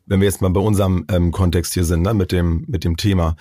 wenn 0.06 0.20
wir 0.20 0.28
jetzt 0.28 0.42
mal 0.42 0.50
bei 0.50 0.62
unserem 0.62 1.06
ähm, 1.10 1.32
Kontext 1.32 1.74
hier 1.74 1.86
sind, 1.86 2.02
ne, 2.02 2.14
mit 2.14 2.32
dem, 2.32 2.66
mit 2.68 2.84
dem 2.84 2.98
Thema, 2.98 3.36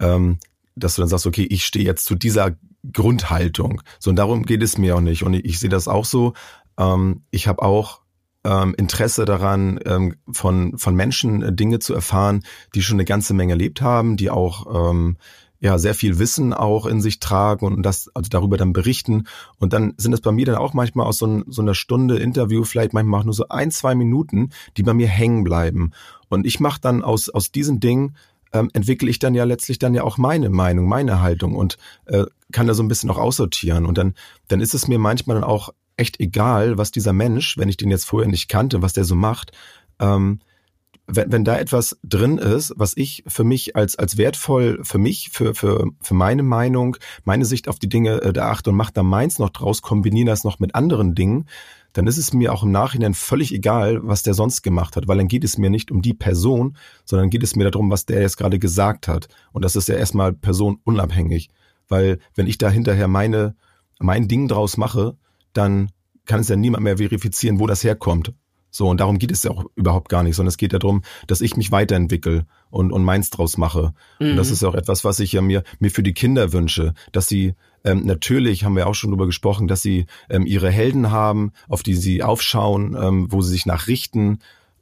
ähm, 0.00 0.38
dass 0.74 0.94
du 0.94 1.02
dann 1.02 1.08
sagst, 1.08 1.26
okay, 1.26 1.44
ich 1.44 1.64
stehe 1.64 1.84
jetzt 1.84 2.04
zu 2.04 2.14
dieser 2.14 2.56
Grundhaltung. 2.92 3.82
So, 3.98 4.10
und 4.10 4.16
darum 4.16 4.44
geht 4.44 4.62
es 4.62 4.78
mir 4.78 4.96
auch 4.96 5.00
nicht. 5.00 5.24
Und 5.24 5.34
ich, 5.34 5.44
ich 5.44 5.58
sehe 5.58 5.70
das 5.70 5.88
auch 5.88 6.04
so. 6.04 6.34
Ähm, 6.78 7.22
ich 7.30 7.46
habe 7.46 7.62
auch 7.62 8.00
ähm, 8.44 8.74
Interesse 8.76 9.24
daran, 9.24 9.78
ähm, 9.84 10.16
von, 10.30 10.78
von 10.78 10.94
Menschen 10.94 11.42
äh, 11.42 11.52
Dinge 11.52 11.78
zu 11.78 11.94
erfahren, 11.94 12.44
die 12.74 12.82
schon 12.82 12.96
eine 12.96 13.04
ganze 13.04 13.34
Menge 13.34 13.52
erlebt 13.52 13.82
haben, 13.82 14.16
die 14.16 14.30
auch 14.30 14.90
ähm, 14.90 15.16
ja 15.62 15.78
sehr 15.78 15.94
viel 15.94 16.18
Wissen 16.18 16.52
auch 16.52 16.86
in 16.86 17.00
sich 17.00 17.20
tragen 17.20 17.66
und 17.66 17.82
das 17.84 18.10
also 18.14 18.28
darüber 18.28 18.56
dann 18.56 18.72
berichten. 18.72 19.28
Und 19.58 19.72
dann 19.72 19.94
sind 19.96 20.12
es 20.12 20.20
bei 20.20 20.32
mir 20.32 20.44
dann 20.44 20.56
auch 20.56 20.74
manchmal 20.74 21.06
aus 21.06 21.18
so, 21.18 21.26
ein, 21.26 21.44
so 21.46 21.62
einer 21.62 21.74
Stunde 21.74 22.18
Interview 22.18 22.64
vielleicht 22.64 22.92
manchmal 22.92 23.20
auch 23.20 23.24
nur 23.24 23.34
so 23.34 23.48
ein, 23.48 23.70
zwei 23.70 23.94
Minuten, 23.94 24.50
die 24.76 24.82
bei 24.82 24.92
mir 24.92 25.06
hängen 25.06 25.44
bleiben. 25.44 25.92
Und 26.28 26.46
ich 26.46 26.58
mache 26.58 26.80
dann 26.80 27.04
aus, 27.04 27.30
aus 27.30 27.52
diesen 27.52 27.78
Dingen 27.78 28.16
ähm, 28.52 28.70
entwickle 28.72 29.08
ich 29.08 29.20
dann 29.20 29.34
ja 29.34 29.44
letztlich 29.44 29.78
dann 29.78 29.94
ja 29.94 30.02
auch 30.02 30.18
meine 30.18 30.50
Meinung, 30.50 30.88
meine 30.88 31.22
Haltung 31.22 31.54
und 31.54 31.78
äh, 32.06 32.24
kann 32.50 32.66
da 32.66 32.74
so 32.74 32.82
ein 32.82 32.88
bisschen 32.88 33.08
auch 33.10 33.18
aussortieren. 33.18 33.86
Und 33.86 33.98
dann, 33.98 34.14
dann 34.48 34.60
ist 34.60 34.74
es 34.74 34.88
mir 34.88 34.98
manchmal 34.98 35.36
dann 35.36 35.44
auch 35.44 35.70
echt 35.96 36.18
egal, 36.18 36.76
was 36.76 36.90
dieser 36.90 37.12
Mensch, 37.12 37.56
wenn 37.56 37.68
ich 37.68 37.76
den 37.76 37.90
jetzt 37.90 38.04
vorher 38.04 38.28
nicht 38.28 38.48
kannte, 38.48 38.82
was 38.82 38.94
der 38.94 39.04
so 39.04 39.14
macht, 39.14 39.52
ähm, 40.00 40.40
wenn, 41.06 41.32
wenn 41.32 41.44
da 41.44 41.58
etwas 41.58 41.98
drin 42.04 42.38
ist, 42.38 42.72
was 42.76 42.96
ich 42.96 43.24
für 43.26 43.44
mich 43.44 43.76
als, 43.76 43.96
als 43.96 44.16
wertvoll 44.16 44.80
für 44.82 44.98
mich, 44.98 45.30
für, 45.30 45.54
für, 45.54 45.86
für 46.00 46.14
meine 46.14 46.42
Meinung, 46.42 46.96
meine 47.24 47.44
Sicht 47.44 47.68
auf 47.68 47.78
die 47.78 47.88
Dinge 47.88 48.22
äh, 48.22 48.32
erachte 48.32 48.70
und 48.70 48.76
mache 48.76 48.92
da 48.92 49.02
meins 49.02 49.38
noch 49.38 49.50
draus, 49.50 49.82
kombiniere 49.82 50.26
das 50.26 50.44
noch 50.44 50.58
mit 50.58 50.74
anderen 50.74 51.14
Dingen, 51.14 51.46
dann 51.92 52.06
ist 52.06 52.18
es 52.18 52.32
mir 52.32 52.52
auch 52.52 52.62
im 52.62 52.70
Nachhinein 52.70 53.14
völlig 53.14 53.52
egal, 53.52 54.00
was 54.02 54.22
der 54.22 54.34
sonst 54.34 54.62
gemacht 54.62 54.96
hat, 54.96 55.08
weil 55.08 55.18
dann 55.18 55.28
geht 55.28 55.44
es 55.44 55.58
mir 55.58 55.70
nicht 55.70 55.90
um 55.90 56.02
die 56.02 56.14
Person, 56.14 56.76
sondern 57.04 57.30
geht 57.30 57.42
es 57.42 57.56
mir 57.56 57.70
darum, 57.70 57.90
was 57.90 58.06
der 58.06 58.22
jetzt 58.22 58.38
gerade 58.38 58.58
gesagt 58.58 59.08
hat. 59.08 59.28
Und 59.52 59.64
das 59.64 59.76
ist 59.76 59.88
ja 59.88 59.96
erstmal 59.96 60.32
personunabhängig, 60.32 61.50
weil 61.88 62.18
wenn 62.34 62.46
ich 62.46 62.58
da 62.58 62.70
hinterher 62.70 63.08
meine, 63.08 63.54
mein 63.98 64.28
Ding 64.28 64.48
draus 64.48 64.76
mache, 64.76 65.16
dann 65.52 65.90
kann 66.24 66.40
es 66.40 66.48
ja 66.48 66.56
niemand 66.56 66.84
mehr 66.84 66.96
verifizieren, 66.96 67.58
wo 67.58 67.66
das 67.66 67.84
herkommt. 67.84 68.32
So, 68.74 68.88
und 68.88 69.00
darum 69.00 69.18
geht 69.18 69.30
es 69.30 69.42
ja 69.42 69.50
auch 69.50 69.66
überhaupt 69.76 70.08
gar 70.08 70.22
nicht, 70.22 70.34
sondern 70.34 70.48
es 70.48 70.56
geht 70.56 70.72
ja 70.72 70.78
darum, 70.78 71.02
dass 71.26 71.42
ich 71.42 71.56
mich 71.56 71.70
weiterentwickle 71.70 72.46
und, 72.70 72.90
und 72.90 73.04
meins 73.04 73.28
draus 73.28 73.58
mache. 73.58 73.92
Mhm. 74.18 74.30
Und 74.30 74.36
das 74.36 74.48
mhm. 74.48 74.52
ist 74.54 74.62
ja 74.62 74.68
auch 74.70 74.74
etwas, 74.74 75.04
was 75.04 75.20
ich 75.20 75.32
ja 75.32 75.42
mir, 75.42 75.62
mir 75.78 75.90
für 75.90 76.02
die 76.02 76.14
Kinder 76.14 76.52
wünsche, 76.54 76.94
dass 77.12 77.28
sie 77.28 77.54
ähm, 77.84 78.06
natürlich 78.06 78.64
haben 78.64 78.76
wir 78.76 78.86
auch 78.86 78.94
schon 78.94 79.10
drüber 79.10 79.26
gesprochen, 79.26 79.68
dass 79.68 79.82
sie 79.82 80.06
ähm, 80.30 80.46
ihre 80.46 80.70
Helden 80.70 81.10
haben, 81.10 81.52
auf 81.68 81.82
die 81.82 81.94
sie 81.94 82.22
aufschauen, 82.22 82.96
ähm, 82.98 83.26
wo 83.30 83.42
sie 83.42 83.50
sich 83.50 83.66
nachrichten, 83.66 84.38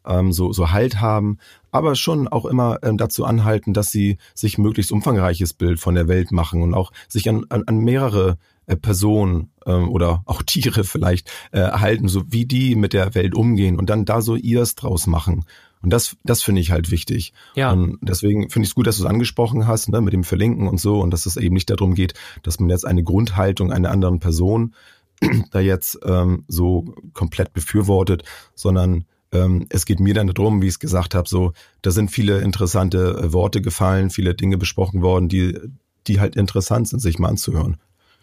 ähm, 0.07 0.33
so, 0.33 0.53
so 0.53 0.71
Halt 0.71 1.01
haben, 1.01 1.39
aber 1.73 1.95
schon 1.95 2.29
auch 2.29 2.45
immer 2.45 2.79
ähm, 2.83 2.97
dazu 2.97 3.25
anhalten, 3.25 3.73
dass 3.73 3.91
sie 3.91 4.19
sich 4.35 4.59
möglichst 4.59 4.93
umfangreiches 4.93 5.53
Bild 5.53 5.81
von 5.81 5.95
der 5.95 6.09
Welt 6.09 6.31
machen 6.31 6.63
und 6.63 6.75
auch 6.75 6.93
sich 7.09 7.29
an, 7.29 7.47
an, 7.49 7.65
an 7.67 7.79
mehrere 7.79 8.39
äh, 8.71 8.77
Personen 8.77 9.51
ähm, 9.67 9.89
oder 9.89 10.23
auch 10.27 10.43
Tiere 10.43 10.85
vielleicht 10.85 11.31
äh, 11.51 11.61
halten, 11.63 12.09
so 12.09 12.23
wie 12.29 12.47
die 12.47 12.77
mit 12.77 12.93
der 12.93 13.15
Welt 13.15 13.35
umgehen 13.35 13.79
und 13.79 13.91
dann 13.91 14.05
da 14.05 14.21
so 14.23 14.37
ihrs 14.37 14.77
draus 14.77 15.07
machen. 15.07 15.45
Und 15.83 15.93
das, 15.93 16.17
das 16.25 16.43
finde 16.43 16.61
ich 16.61 16.71
halt 16.71 16.91
wichtig. 16.91 17.33
Ja. 17.55 17.73
Und 17.73 17.99
deswegen 18.03 18.51
finde 18.51 18.67
ich 18.67 18.71
es 18.71 18.75
gut, 18.75 18.87
dass 18.87 18.99
du 18.99 19.05
es 19.05 19.09
angesprochen 19.09 19.67
hast, 19.67 19.89
ne, 19.89 20.01
mit 20.01 20.13
dem 20.13 20.25
Verlinken 20.25 20.69
und 20.69 20.79
so, 20.79 21.01
und 21.01 21.11
dass 21.11 21.27
es 21.27 21.37
eben 21.37 21.55
nicht 21.55 21.71
darum 21.71 21.95
geht, 21.95 22.15
dass 22.43 22.61
man 22.61 22.69
jetzt 22.69 22.87
eine 22.87 23.03
Grundhaltung 23.03 23.73
einer 23.73 23.91
anderen 23.91 24.21
Person 24.21 24.75
da 25.51 25.59
jetzt 25.59 25.99
ähm, 26.05 26.45
so 26.49 26.95
komplett 27.13 27.53
befürwortet, 27.53 28.25
sondern 28.55 29.05
ähm, 29.33 29.67
es 29.69 29.85
geht 29.85 30.01
mir 30.01 30.15
dann 30.15 30.29
darum, 30.29 30.63
wie 30.63 30.67
ich 30.67 30.75
es 30.75 30.79
gesagt 30.81 31.15
habe, 31.15 31.29
so, 31.29 31.53
da 31.83 31.91
sind 31.91 32.11
viele 32.11 32.41
interessante 32.41 33.19
äh, 33.19 33.33
Worte 33.33 33.63
gefallen, 33.63 34.11
viele 34.11 34.35
Dinge 34.35 34.59
besprochen 34.59 35.03
worden, 35.03 35.29
die, 35.29 35.59
die 36.07 36.21
halt 36.21 36.37
interessant 36.37 36.89
sind, 36.89 37.01
sich 37.01 37.19
mal 37.19 37.29
anzuhören. 37.29 37.79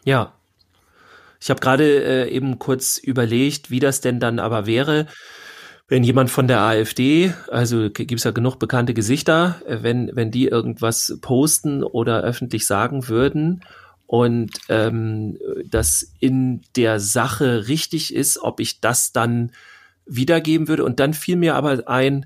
Ja. 0.06 0.34
Ich 1.40 1.50
habe 1.50 1.60
gerade 1.60 2.04
äh, 2.04 2.30
eben 2.30 2.60
kurz 2.60 2.98
überlegt, 2.98 3.70
wie 3.70 3.80
das 3.80 4.02
denn 4.02 4.20
dann 4.20 4.40
aber 4.40 4.66
wäre, 4.66 5.08
wenn 5.88 6.04
jemand 6.04 6.30
von 6.30 6.48
der 6.48 6.62
AfD, 6.62 7.34
also 7.50 7.90
gibt's 7.90 8.26
ja 8.26 8.32
genug 8.32 8.60
bekannte 8.60 8.94
Gesichter, 8.94 9.62
äh, 9.66 9.80
wenn, 9.82 10.12
wenn 10.14 10.32
die 10.32 10.48
irgendwas 10.48 11.18
posten 11.22 11.84
oder 11.84 12.22
öffentlich 12.22 12.66
sagen 12.68 13.08
würden 13.08 13.62
und 14.06 14.52
ähm, 14.70 15.38
das 15.66 16.14
in 16.20 16.62
der 16.76 17.00
Sache 17.00 17.68
richtig 17.68 18.14
ist, 18.14 18.40
ob 18.40 18.60
ich 18.60 18.80
das 18.80 19.12
dann 19.12 19.52
wiedergeben 20.06 20.68
würde. 20.68 20.86
Und 20.86 21.00
dann 21.00 21.14
fiel 21.14 21.36
mir 21.36 21.56
aber 21.56 21.88
ein, 21.88 22.26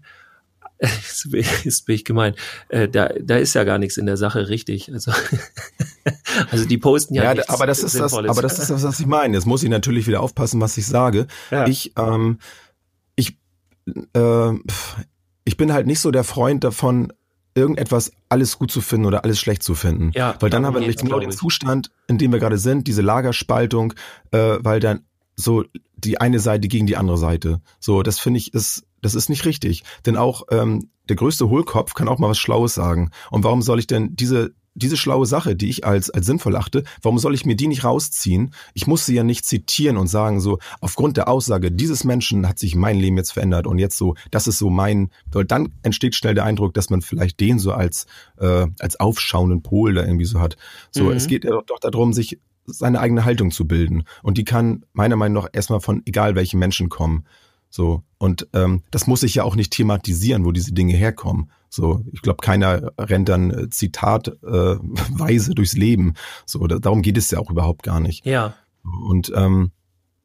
ist 1.64 1.86
bin 1.86 1.96
ich 1.96 2.06
gemein, 2.06 2.34
äh, 2.70 2.88
da, 2.88 3.10
da 3.22 3.38
ist 3.38 3.54
ja 3.54 3.64
gar 3.64 3.78
nichts 3.78 3.98
in 3.98 4.08
der 4.08 4.18
Sache 4.18 4.50
richtig. 4.50 4.92
Also, 4.92 5.12
also 6.52 6.66
die 6.66 6.78
posten 6.78 7.14
ja, 7.14 7.34
ja 7.34 7.44
aber 7.48 7.68
das 7.68 7.84
ist 7.84 8.00
das, 8.00 8.14
aber 8.14 8.42
das 8.42 8.58
ist 8.58 8.70
das, 8.70 8.84
was 8.84 9.00
ich 9.00 9.06
meine. 9.06 9.38
Jetzt 9.38 9.46
muss 9.46 9.62
ich 9.62 9.70
natürlich 9.70 10.08
wieder 10.08 10.22
aufpassen, 10.22 10.60
was 10.60 10.78
ich 10.78 10.88
sage. 10.88 11.28
Ja. 11.52 11.68
Ich, 11.68 11.94
ähm, 11.98 12.40
ich, 13.16 13.38
äh, 14.14 14.54
ich 15.44 15.58
bin 15.58 15.72
halt 15.72 15.86
nicht 15.86 16.00
so 16.00 16.10
der 16.10 16.24
Freund 16.24 16.64
davon, 16.64 17.14
irgendetwas 17.54 18.12
alles 18.30 18.58
gut 18.58 18.72
zu 18.72 18.82
finden 18.82 19.06
oder 19.06 19.24
alles 19.24 19.40
schlecht 19.40 19.62
zu 19.62 19.76
finden. 19.76 20.12
Ja, 20.16 20.36
weil 20.40 20.50
dann 20.50 20.66
haben 20.66 20.74
wir 20.74 20.80
nämlich 20.80 20.98
genau 20.98 21.20
den 21.20 21.32
Zustand, 21.32 21.92
in 22.08 22.18
dem 22.18 22.32
wir 22.32 22.40
gerade 22.40 22.58
sind, 22.58 22.88
diese 22.88 23.02
Lagerspaltung, 23.02 23.94
äh, 24.32 24.58
weil 24.60 24.80
dann 24.80 25.06
so 25.36 25.64
die 25.96 26.20
eine 26.20 26.40
Seite 26.40 26.68
gegen 26.68 26.88
die 26.88 26.98
andere 26.98 27.18
Seite. 27.18 27.62
So, 27.80 28.04
das 28.04 28.20
finde 28.20 28.40
ich 28.40 28.54
ist, 28.54 28.84
das 29.02 29.16
ist 29.16 29.30
nicht 29.30 29.46
richtig. 29.46 29.84
Denn 30.06 30.18
auch 30.18 30.44
ähm, 30.52 30.90
der 31.10 31.16
größte 31.16 31.50
Hohlkopf 31.50 31.94
kann 31.94 32.08
auch 32.08 32.20
mal 32.20 32.30
was 32.30 32.40
Schlaues 32.40 32.74
sagen. 32.74 33.12
Und 33.30 33.44
warum 33.44 33.62
soll 33.62 33.80
ich 33.80 33.88
denn 33.88 34.16
diese 34.16 34.54
diese 34.74 34.98
schlaue 34.98 35.26
Sache, 35.26 35.56
die 35.56 35.70
ich 35.70 35.86
als, 35.86 36.10
als 36.10 36.26
sinnvoll 36.26 36.56
achte, 36.56 36.84
warum 37.02 37.18
soll 37.18 37.36
ich 37.36 37.46
mir 37.46 37.56
die 37.56 37.68
nicht 37.68 37.84
rausziehen? 37.84 38.54
Ich 38.74 38.88
muss 38.88 39.06
sie 39.06 39.16
ja 39.16 39.24
nicht 39.24 39.46
zitieren 39.46 39.98
und 39.98 40.08
sagen 40.08 40.40
so, 40.40 40.60
aufgrund 40.80 41.18
der 41.18 41.28
Aussage 41.28 41.72
dieses 41.72 42.04
Menschen 42.04 42.48
hat 42.48 42.58
sich 42.58 42.76
mein 42.76 42.98
Leben 42.98 43.18
jetzt 43.18 43.34
verändert 43.34 43.68
und 43.68 43.80
jetzt 43.80 43.98
so, 43.98 44.16
das 44.32 44.48
ist 44.48 44.60
so 44.60 44.70
mein, 44.70 45.10
dann 45.48 45.74
entsteht 45.84 46.16
schnell 46.16 46.36
der 46.36 46.46
Eindruck, 46.46 46.74
dass 46.74 46.90
man 46.90 47.02
vielleicht 47.02 47.40
den 47.40 47.60
so 47.60 47.74
als, 47.74 48.06
äh, 48.38 48.68
als 48.80 49.00
aufschauenden 49.00 49.62
Pol 49.62 49.94
da 49.94 50.06
irgendwie 50.06 50.26
so 50.26 50.40
hat. 50.40 50.56
So, 50.92 51.06
mhm. 51.06 51.12
es 51.12 51.28
geht 51.28 51.44
ja 51.44 51.52
doch 51.66 51.80
darum, 51.80 52.14
sich 52.14 52.40
seine 52.66 53.00
eigene 53.00 53.26
Haltung 53.26 53.52
zu 53.52 53.68
bilden. 53.68 54.04
Und 54.24 54.38
die 54.38 54.46
kann 54.46 54.86
meiner 54.94 55.16
Meinung 55.18 55.44
nach 55.44 55.50
erstmal 55.52 55.82
von 55.82 56.02
egal 56.06 56.36
welchen 56.36 56.60
Menschen 56.60 56.90
kommen. 56.90 57.26
So. 57.72 58.04
Und 58.20 58.48
ähm, 58.54 58.84
das 58.92 59.08
muss 59.08 59.24
ich 59.24 59.34
ja 59.34 59.44
auch 59.44 59.56
nicht 59.56 59.74
thematisieren, 59.74 60.46
wo 60.46 60.52
diese 60.52 60.74
Dinge 60.74 60.94
herkommen. 60.94 61.50
So, 61.70 62.04
ich 62.12 62.22
glaube, 62.22 62.42
keiner 62.42 62.92
rennt 63.00 63.30
dann 63.30 63.50
äh, 63.50 63.70
zitatweise 63.70 65.52
äh, 65.52 65.56
durchs 65.56 65.74
Leben. 65.74 66.14
So, 66.46 66.68
da, 66.68 66.78
darum 66.78 67.02
geht 67.02 67.18
es 67.18 67.32
ja 67.32 67.40
auch 67.40 67.50
überhaupt 67.50 67.82
gar 67.84 68.00
nicht. 68.00 68.26
Ja. 68.26 68.54
Und 68.84 69.32
ähm, 69.34 69.72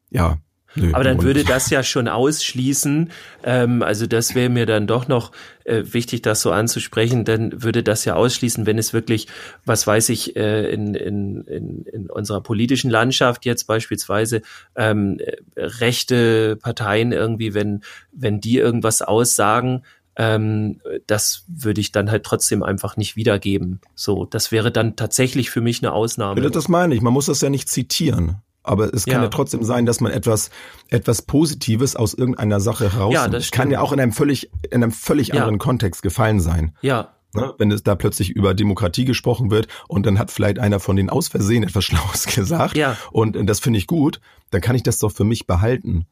ja, 0.09 0.37
Nö, 0.79 0.91
Aber 0.93 1.03
dann 1.03 1.21
würde 1.21 1.43
das 1.43 1.69
ja 1.69 1.83
schon 1.83 2.07
ausschließen, 2.07 3.11
ähm, 3.43 3.81
also 3.81 4.05
das 4.05 4.35
wäre 4.35 4.49
mir 4.49 4.65
dann 4.65 4.85
doch 4.85 5.07
noch 5.07 5.31
äh, 5.63 5.83
wichtig, 5.85 6.21
das 6.21 6.41
so 6.41 6.51
anzusprechen, 6.51 7.25
dann 7.25 7.63
würde 7.63 7.83
das 7.83 8.05
ja 8.05 8.15
ausschließen, 8.15 8.65
wenn 8.65 8.77
es 8.77 8.93
wirklich, 8.93 9.27
was 9.65 9.87
weiß 9.87 10.09
ich, 10.09 10.35
äh, 10.35 10.69
in, 10.71 10.93
in, 10.93 11.41
in, 11.41 11.85
in 11.85 12.09
unserer 12.09 12.41
politischen 12.41 12.91
Landschaft 12.91 13.45
jetzt 13.45 13.65
beispielsweise 13.65 14.41
ähm, 14.75 15.19
rechte 15.55 16.55
Parteien 16.57 17.11
irgendwie, 17.11 17.53
wenn, 17.53 17.81
wenn 18.11 18.39
die 18.39 18.57
irgendwas 18.57 19.01
aussagen, 19.01 19.83
ähm, 20.15 20.81
das 21.05 21.43
würde 21.47 21.79
ich 21.79 21.91
dann 21.91 22.09
halt 22.09 22.23
trotzdem 22.23 22.63
einfach 22.63 22.97
nicht 22.97 23.15
wiedergeben. 23.15 23.81
So, 23.95 24.25
das 24.25 24.51
wäre 24.51 24.71
dann 24.71 24.95
tatsächlich 24.95 25.49
für 25.49 25.61
mich 25.61 25.83
eine 25.83 25.93
Ausnahme. 25.93 26.49
Das 26.49 26.67
meine 26.67 26.95
ich, 26.95 27.01
man 27.01 27.13
muss 27.13 27.27
das 27.27 27.41
ja 27.41 27.49
nicht 27.49 27.69
zitieren. 27.69 28.41
Aber 28.67 28.93
es 28.93 29.05
kann 29.05 29.15
ja. 29.15 29.23
ja 29.23 29.29
trotzdem 29.29 29.63
sein, 29.63 29.85
dass 29.85 30.01
man 30.01 30.11
etwas, 30.11 30.49
etwas 30.89 31.21
Positives 31.21 31.95
aus 31.95 32.13
irgendeiner 32.13 32.59
Sache 32.59 32.91
heraus. 32.91 33.13
Ja, 33.13 33.27
das 33.27 33.51
kann 33.51 33.71
ja 33.71 33.81
auch 33.81 33.93
in 33.93 33.99
einem 33.99 34.11
völlig, 34.11 34.51
in 34.69 34.83
einem 34.83 34.91
völlig 34.91 35.29
ja. 35.29 35.35
anderen 35.35 35.57
Kontext 35.57 36.01
gefallen 36.01 36.39
sein. 36.39 36.75
Ja. 36.81 37.13
Ne? 37.33 37.53
Wenn 37.57 37.71
es 37.71 37.83
da 37.83 37.95
plötzlich 37.95 38.31
über 38.31 38.53
Demokratie 38.53 39.05
gesprochen 39.05 39.51
wird 39.51 39.67
und 39.87 40.05
dann 40.05 40.19
hat 40.19 40.31
vielleicht 40.31 40.59
einer 40.59 40.79
von 40.79 40.95
denen 40.95 41.09
aus 41.09 41.27
Versehen 41.27 41.63
etwas 41.63 41.85
Schlaues 41.85 42.25
gesagt. 42.25 42.77
Ja. 42.77 42.97
Und 43.11 43.37
das 43.47 43.59
finde 43.59 43.79
ich 43.79 43.87
gut, 43.87 44.19
dann 44.51 44.61
kann 44.61 44.75
ich 44.75 44.83
das 44.83 44.99
doch 44.99 45.11
für 45.11 45.23
mich 45.23 45.47
behalten. 45.47 46.05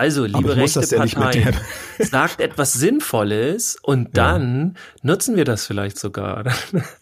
Also, 0.00 0.24
liebe 0.24 0.56
rechte 0.56 0.80
Partei, 0.96 1.52
sagt 1.98 2.40
etwas 2.40 2.72
Sinnvolles 2.72 3.76
und 3.82 4.16
dann 4.16 4.72
ja. 4.74 4.80
nutzen 5.02 5.36
wir 5.36 5.44
das 5.44 5.66
vielleicht 5.66 5.98
sogar. 5.98 6.44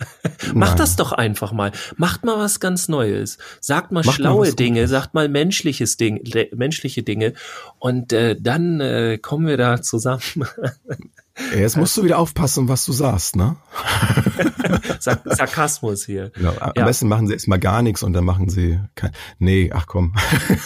Macht 0.52 0.80
das 0.80 0.96
doch 0.96 1.12
einfach 1.12 1.52
mal. 1.52 1.70
Macht 1.96 2.24
mal 2.24 2.40
was 2.40 2.58
ganz 2.58 2.88
Neues. 2.88 3.38
Sagt 3.60 3.92
mal 3.92 4.02
Macht 4.04 4.16
schlaue 4.16 4.48
mal 4.48 4.52
Dinge, 4.52 4.80
Gutes. 4.80 4.90
sagt 4.90 5.14
mal 5.14 5.28
menschliches 5.28 5.96
Ding, 5.96 6.24
menschliche 6.56 7.04
Dinge 7.04 7.34
und 7.78 8.12
äh, 8.12 8.34
dann 8.36 8.80
äh, 8.80 9.16
kommen 9.22 9.46
wir 9.46 9.56
da 9.56 9.80
zusammen. 9.80 10.22
Jetzt 11.56 11.76
musst 11.76 11.96
du 11.96 12.02
wieder 12.02 12.18
aufpassen, 12.18 12.68
was 12.68 12.84
du 12.84 12.90
sagst, 12.90 13.36
ne? 13.36 13.54
Sark 14.98 15.22
Sarkasmus 15.24 16.04
hier. 16.04 16.30
Genau. 16.30 16.52
Am 16.58 16.72
ja. 16.74 16.84
besten 16.84 17.06
machen 17.06 17.28
sie 17.28 17.34
erstmal 17.34 17.60
gar 17.60 17.80
nichts 17.82 18.02
und 18.02 18.12
dann 18.12 18.24
machen 18.24 18.48
sie 18.48 18.80
kein. 18.96 19.12
Nee, 19.38 19.70
ach 19.72 19.86
komm. 19.86 20.16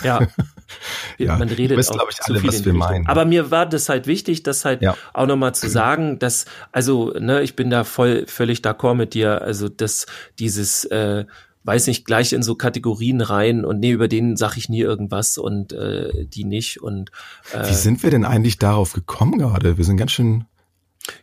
Ja. 0.02 0.26
ja. 1.18 1.36
Man 1.36 1.48
redet 1.48 1.76
wissen, 1.78 1.98
auch 1.98 2.08
ich, 2.10 2.18
alle, 2.22 2.42
was 2.44 2.64
wir 2.64 2.72
meinen. 2.72 3.06
Aber 3.06 3.24
mir 3.24 3.50
war 3.50 3.66
das 3.66 3.88
halt 3.88 4.06
wichtig, 4.06 4.42
das 4.42 4.64
halt 4.64 4.82
ja. 4.82 4.96
auch 5.12 5.26
nochmal 5.26 5.54
zu 5.54 5.68
sagen, 5.68 6.18
dass, 6.18 6.46
also, 6.70 7.12
ne, 7.18 7.42
ich 7.42 7.56
bin 7.56 7.70
da 7.70 7.84
voll, 7.84 8.26
völlig 8.26 8.60
d'accord 8.60 8.94
mit 8.94 9.14
dir, 9.14 9.42
also, 9.42 9.68
dass 9.68 10.06
dieses, 10.38 10.84
äh, 10.86 11.24
weiß 11.64 11.86
nicht, 11.86 12.04
gleich 12.04 12.32
in 12.32 12.42
so 12.42 12.54
Kategorien 12.54 13.20
rein 13.20 13.64
und 13.64 13.80
nee, 13.80 13.92
über 13.92 14.08
den 14.08 14.36
sag 14.36 14.56
ich 14.56 14.68
nie 14.68 14.80
irgendwas 14.80 15.38
und 15.38 15.72
äh, 15.72 16.26
die 16.26 16.44
nicht. 16.44 16.82
Und 16.82 17.10
äh, 17.52 17.68
wie 17.68 17.74
sind 17.74 18.02
wir 18.02 18.10
denn 18.10 18.24
eigentlich 18.24 18.58
darauf 18.58 18.92
gekommen 18.92 19.38
gerade? 19.38 19.78
Wir 19.78 19.84
sind 19.84 19.96
ganz 19.96 20.12
schön 20.12 20.44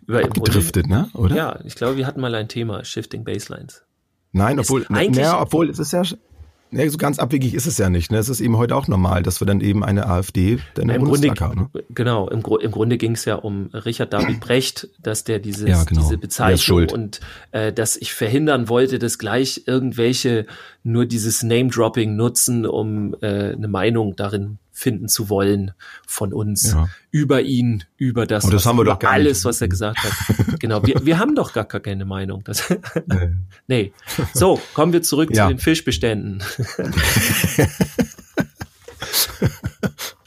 über 0.08 0.24
abgedriftet, 0.24 0.88
ne? 0.88 1.10
Oder? 1.14 1.36
Ja, 1.36 1.60
ich 1.66 1.76
glaube, 1.76 1.98
wir 1.98 2.08
hatten 2.08 2.22
mal 2.22 2.34
ein 2.36 2.48
Thema, 2.48 2.84
Shifting 2.84 3.24
Baselines. 3.24 3.84
Nein, 4.32 4.60
obwohl, 4.60 4.86
naja, 4.90 5.42
obwohl 5.42 5.70
es 5.70 5.80
ist 5.80 5.92
ja, 5.92 6.04
ja, 6.72 6.90
so 6.90 6.98
ganz 6.98 7.20
abwegig 7.20 7.54
ist 7.54 7.66
es 7.66 7.78
ja 7.78 7.90
nicht. 7.90 8.12
Ne? 8.12 8.18
Es 8.18 8.30
ist 8.30 8.42
eben 8.42 8.58
heute 8.58 8.76
auch 8.76 8.88
normal, 8.88 9.24
dass 9.24 9.42
wir 9.42 9.48
dann 9.48 9.62
eben 9.62 9.84
eine 9.84 10.08
AfD 10.08 10.60
dann 10.76 10.90
im 10.90 11.04
Grunde, 11.04 11.30
haben. 11.40 11.70
Ne? 11.74 11.84
Genau, 11.90 12.28
im, 12.30 12.44
im 12.62 12.72
Grunde 12.72 12.98
ging 12.98 13.14
es 13.14 13.26
ja 13.26 13.36
um 13.36 13.70
Richard 13.74 14.14
David 14.14 14.40
Brecht, 14.42 14.90
dass 15.02 15.24
der 15.24 15.40
dieses, 15.40 15.68
ja, 15.68 15.84
genau. 15.84 16.02
diese 16.02 16.18
Bezeichnung 16.18 16.90
und 16.90 17.22
äh, 17.52 17.74
dass 17.74 17.98
ich 17.98 18.14
verhindern 18.14 18.70
wollte, 18.70 19.00
dass 19.00 19.18
gleich 19.18 19.64
irgendwelche 19.66 20.46
nur 20.84 21.06
dieses 21.06 21.44
Name-Dropping 21.44 22.16
nutzen, 22.16 22.66
um 22.66 23.16
äh, 23.22 23.54
eine 23.54 23.68
Meinung 23.68 24.16
darin 24.16 24.60
finden 24.80 25.10
zu 25.10 25.30
wollen 25.30 25.72
von 26.08 26.34
uns 26.34 26.72
ja. 26.72 26.88
über 27.12 27.42
ihn, 27.42 27.84
über 27.98 28.26
das, 28.26 28.46
Und 28.46 28.54
das 28.54 28.66
haben 28.66 28.78
wir 28.78 28.86
doch 28.86 28.98
gar 28.98 29.12
alles, 29.12 29.40
nicht. 29.40 29.46
was 29.46 29.62
er 29.62 29.68
gesagt 29.68 30.00
hat. 30.00 30.14
genau, 30.60 30.86
wir, 30.86 31.06
wir 31.06 31.20
haben 31.20 31.36
doch 31.36 31.52
gar 31.52 31.66
keine 31.66 32.06
Meinung. 32.06 32.44
Das, 32.46 32.64
nee. 33.06 33.30
nee. 33.68 33.92
So, 34.34 34.60
kommen 34.74 34.94
wir 34.94 35.02
zurück 35.02 35.30
ja. 35.34 35.48
zu 35.48 35.54
den 35.54 35.60
Fischbeständen. 35.60 36.42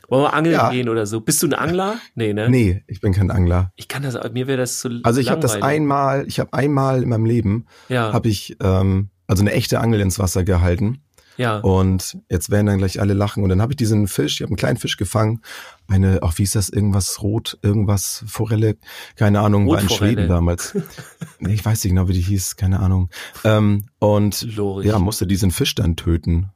Wollen 0.08 0.24
wir 0.24 0.34
angeln 0.34 0.52
ja. 0.52 0.70
gehen 0.70 0.90
oder 0.90 1.06
so? 1.06 1.22
Bist 1.22 1.42
du 1.42 1.46
ein 1.46 1.54
Angler? 1.54 1.96
Nee, 2.14 2.34
ne? 2.34 2.50
Nee, 2.50 2.84
ich 2.86 3.00
bin 3.00 3.14
kein 3.14 3.30
Angler. 3.30 3.72
Ich 3.76 3.88
kann 3.88 4.02
das, 4.02 4.18
mir 4.32 4.46
wäre 4.46 4.58
das 4.58 4.80
zu 4.80 5.00
Also 5.04 5.20
ich 5.20 5.30
habe 5.30 5.40
das 5.40 5.62
einmal, 5.62 6.26
ich 6.26 6.38
habe 6.38 6.52
einmal 6.52 7.02
in 7.02 7.08
meinem 7.08 7.24
Leben, 7.24 7.66
ja. 7.88 8.12
habe 8.12 8.28
ich 8.28 8.58
ähm, 8.60 9.08
also 9.26 9.42
eine 9.42 9.52
echte 9.52 9.80
Angel 9.80 10.02
ins 10.02 10.18
Wasser 10.18 10.44
gehalten 10.44 11.01
Ja. 11.36 11.58
Und 11.58 12.18
jetzt 12.28 12.50
werden 12.50 12.66
dann 12.66 12.78
gleich 12.78 13.00
alle 13.00 13.14
lachen. 13.14 13.42
Und 13.42 13.48
dann 13.48 13.62
habe 13.62 13.72
ich 13.72 13.76
diesen 13.76 14.08
Fisch, 14.08 14.34
ich 14.34 14.42
habe 14.42 14.50
einen 14.50 14.56
kleinen 14.56 14.76
Fisch 14.76 14.96
gefangen, 14.96 15.40
eine, 15.88 16.22
auch 16.22 16.38
wie 16.38 16.42
ist 16.42 16.54
das, 16.54 16.68
irgendwas 16.68 17.22
rot, 17.22 17.58
irgendwas 17.62 18.24
Forelle, 18.26 18.76
keine 19.16 19.40
Ahnung, 19.40 19.68
war 19.68 19.80
in. 19.80 19.88
Schweden 19.88 20.28
damals. 20.28 20.76
nee, 21.38 21.54
ich 21.54 21.64
weiß 21.64 21.84
nicht 21.84 21.92
genau, 21.92 22.08
wie 22.08 22.14
die 22.14 22.20
hieß, 22.20 22.56
keine 22.56 22.80
Ahnung. 22.80 23.10
Ähm, 23.44 23.86
und 23.98 24.42
Lorich. 24.56 24.88
ja, 24.88 24.98
musste 24.98 25.26
diesen 25.26 25.50
Fisch 25.50 25.74
dann 25.74 25.96
töten. 25.96 26.50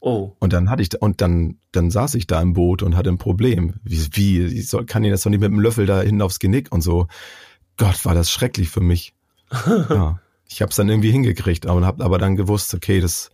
Oh. 0.00 0.32
Und 0.40 0.52
dann 0.52 0.68
hatte 0.68 0.82
ich, 0.82 1.00
und 1.00 1.20
dann, 1.20 1.58
dann 1.70 1.92
saß 1.92 2.16
ich 2.16 2.26
da 2.26 2.42
im 2.42 2.54
Boot 2.54 2.82
und 2.82 2.96
hatte 2.96 3.08
ein 3.08 3.18
Problem. 3.18 3.74
Wie, 3.84 4.08
wie, 4.12 4.60
soll, 4.62 4.84
kann 4.84 5.04
ich 5.04 5.12
das 5.12 5.22
doch 5.22 5.30
nicht 5.30 5.40
mit 5.40 5.50
dem 5.50 5.60
Löffel 5.60 5.86
da 5.86 6.02
hinten 6.02 6.22
aufs 6.22 6.40
Genick 6.40 6.72
und 6.72 6.80
so. 6.80 7.06
Gott, 7.76 8.04
war 8.04 8.14
das 8.14 8.28
schrecklich 8.30 8.68
für 8.68 8.80
mich. 8.80 9.14
ja. 9.88 10.20
Ich 10.48 10.60
habe 10.60 10.70
es 10.70 10.76
dann 10.76 10.88
irgendwie 10.88 11.12
hingekriegt, 11.12 11.66
aber 11.66 11.86
habe 11.86 12.04
aber 12.04 12.18
dann 12.18 12.36
gewusst, 12.36 12.74
okay, 12.74 13.00
das, 13.00 13.30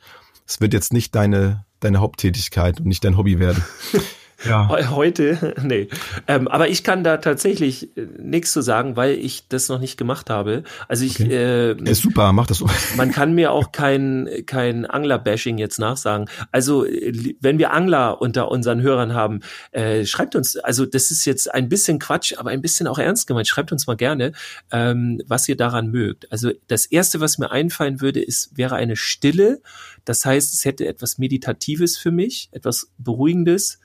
das 0.49 0.61
wird 0.61 0.73
jetzt 0.73 0.93
nicht 0.93 1.15
deine, 1.15 1.65
deine 1.79 2.01
Haupttätigkeit 2.01 2.81
und 2.81 2.87
nicht 2.87 3.05
dein 3.05 3.17
Hobby 3.17 3.39
werden. 3.39 3.63
Ja. 4.45 4.69
He- 4.77 4.87
Heute, 4.89 5.55
nee. 5.63 5.89
Ähm, 6.29 6.47
aber 6.47 6.69
ich 6.69 6.85
kann 6.85 7.03
da 7.03 7.17
tatsächlich 7.17 7.97
äh, 7.97 8.07
nichts 8.19 8.53
zu 8.53 8.61
sagen, 8.63 8.97
weil 8.97 9.13
ich 9.15 9.49
das 9.49 9.69
noch 9.69 9.81
nicht 9.81 9.97
gemacht 9.97 10.31
habe. 10.31 10.63
Also 10.87 11.05
ich, 11.05 11.19
äh, 11.21 11.73
Ist 11.73 12.03
super, 12.03 12.33
mach 12.33 12.47
das 12.47 12.59
so. 12.59 12.69
man 12.97 13.11
kann 13.11 13.35
mir 13.35 13.51
auch 13.51 13.73
kein, 13.73 14.29
kein 14.47 14.87
Angler-Bashing 14.87 15.59
jetzt 15.59 15.79
nachsagen. 15.79 16.29
Also, 16.53 16.85
äh, 16.85 17.35
wenn 17.41 17.59
wir 17.59 17.73
Angler 17.73 18.21
unter 18.21 18.51
unseren 18.51 18.81
Hörern 18.81 19.13
haben, 19.15 19.41
äh, 19.73 20.05
schreibt 20.07 20.37
uns, 20.37 20.57
also 20.57 20.87
das 20.87 21.11
ist 21.11 21.25
jetzt 21.25 21.53
ein 21.53 21.69
bisschen 21.69 21.99
Quatsch, 21.99 22.35
aber 22.39 22.51
ein 22.51 22.63
bisschen 22.63 22.87
auch 22.87 22.99
ernst 22.99 23.27
gemeint. 23.27 23.49
Schreibt 23.49 23.73
uns 23.73 23.87
mal 23.89 23.97
gerne, 23.97 24.33
ähm, 24.71 25.21
was 25.27 25.49
ihr 25.49 25.57
daran 25.57 25.91
mögt. 25.91 26.31
Also 26.31 26.53
das 26.69 26.87
erste, 26.87 27.21
was 27.21 27.39
mir 27.39 27.51
einfallen 27.51 28.01
würde, 28.01 28.21
ist, 28.21 28.57
wäre 28.57 28.77
eine 28.77 28.95
Stille. 28.97 29.61
Das 30.05 30.25
heißt, 30.25 30.55
es 30.55 30.65
hätte 30.65 30.87
etwas 30.87 31.19
Meditatives 31.19 31.99
für 31.99 32.13
mich, 32.13 32.49
etwas 32.53 32.89
Beruhigendes. 32.99 33.81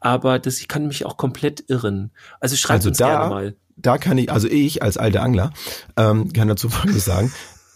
Aber 0.00 0.38
das, 0.38 0.58
ich 0.60 0.68
kann 0.68 0.86
mich 0.86 1.04
auch 1.06 1.16
komplett 1.16 1.64
irren. 1.68 2.10
Also 2.40 2.56
schreibt 2.56 2.78
Also 2.80 2.88
uns 2.90 2.98
da- 2.98 3.06
gerne 3.08 3.30
mal. 3.30 3.56
da 3.76 3.98
kann 3.98 4.18
ich, 4.18 4.32
also 4.32 4.48
ich 4.48 4.82
als 4.82 4.96
alter 4.96 5.22
Angler, 5.22 5.52
ähm, 5.96 6.32
kann 6.32 6.48
dazu 6.48 6.68
Folgendes 6.70 7.04
sagen. 7.04 7.32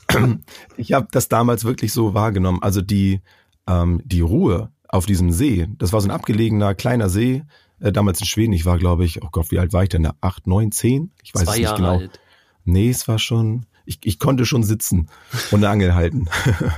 ich 0.77 0.93
habe 0.93 1.09
das 1.11 1.29
damals 1.29 1.65
wirklich 1.65 1.93
so 1.93 2.15
wahrgenommen. 2.15 2.63
Also 2.63 2.81
die, 2.81 3.21
ähm, 3.67 4.01
die 4.05 4.21
Ruhe 4.21 4.71
auf 4.89 5.07
diesem 5.07 5.33
See, 5.33 5.67
das 5.79 5.93
war 5.93 6.01
so 6.01 6.09
ein 6.09 6.13
abgelegener 6.13 6.75
kleiner 6.75 7.09
See, 7.09 7.43
äh, 7.81 7.91
damals 7.93 8.21
in 8.21 8.27
Schweden. 8.27 8.53
Ich 8.53 8.65
war, 8.65 8.79
glaube 8.79 9.05
ich, 9.05 9.23
oh 9.23 9.29
Gott, 9.33 9.51
wie 9.51 9.59
alt 9.59 9.73
war 9.73 9.83
ich 9.83 9.89
denn? 9.89 10.05
da? 10.05 10.15
Acht, 10.21 10.47
neun, 10.47 10.73
zehn? 10.73 11.11
Ich 11.23 11.35
weiß 11.35 11.45
Zwei 11.45 11.53
es 11.53 11.57
nicht 11.59 11.65
Jahre 11.65 11.77
genau. 11.77 11.99
alt. 11.99 12.21
Nee, 12.65 12.89
es 12.91 13.09
war 13.09 13.19
schon, 13.19 13.67
ich, 13.85 13.99
ich 14.05 14.19
konnte 14.19 14.47
schon 14.47 14.63
sitzen 14.63 15.09
und 15.51 15.59
eine 15.65 15.69
Angel 15.71 15.95
halten. 15.95 16.27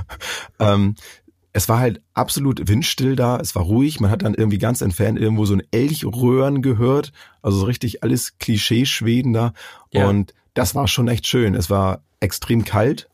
ähm, 0.59 0.95
es 1.57 1.67
war 1.67 1.79
halt 1.79 2.03
absolut 2.13 2.67
windstill 2.67 3.15
da, 3.15 3.37
es 3.37 3.55
war 3.55 3.63
ruhig, 3.63 3.99
man 3.99 4.11
hat 4.11 4.21
dann 4.21 4.35
irgendwie 4.35 4.59
ganz 4.59 4.81
entfernt 4.81 5.17
irgendwo 5.17 5.45
so 5.45 5.55
ein 5.55 5.63
Elchröhren 5.71 6.61
gehört, 6.61 7.11
also 7.41 7.57
so 7.57 7.65
richtig 7.65 8.03
alles 8.03 8.37
Klischee-Schweden 8.37 9.33
da 9.33 9.53
Ja. 9.91 10.07
und 10.07 10.35
das 10.53 10.75
war 10.75 10.87
schon 10.87 11.07
echt 11.07 11.25
schön. 11.25 11.55
Es 11.55 11.71
war 11.71 12.03
extrem 12.19 12.63
kalt, 12.63 13.09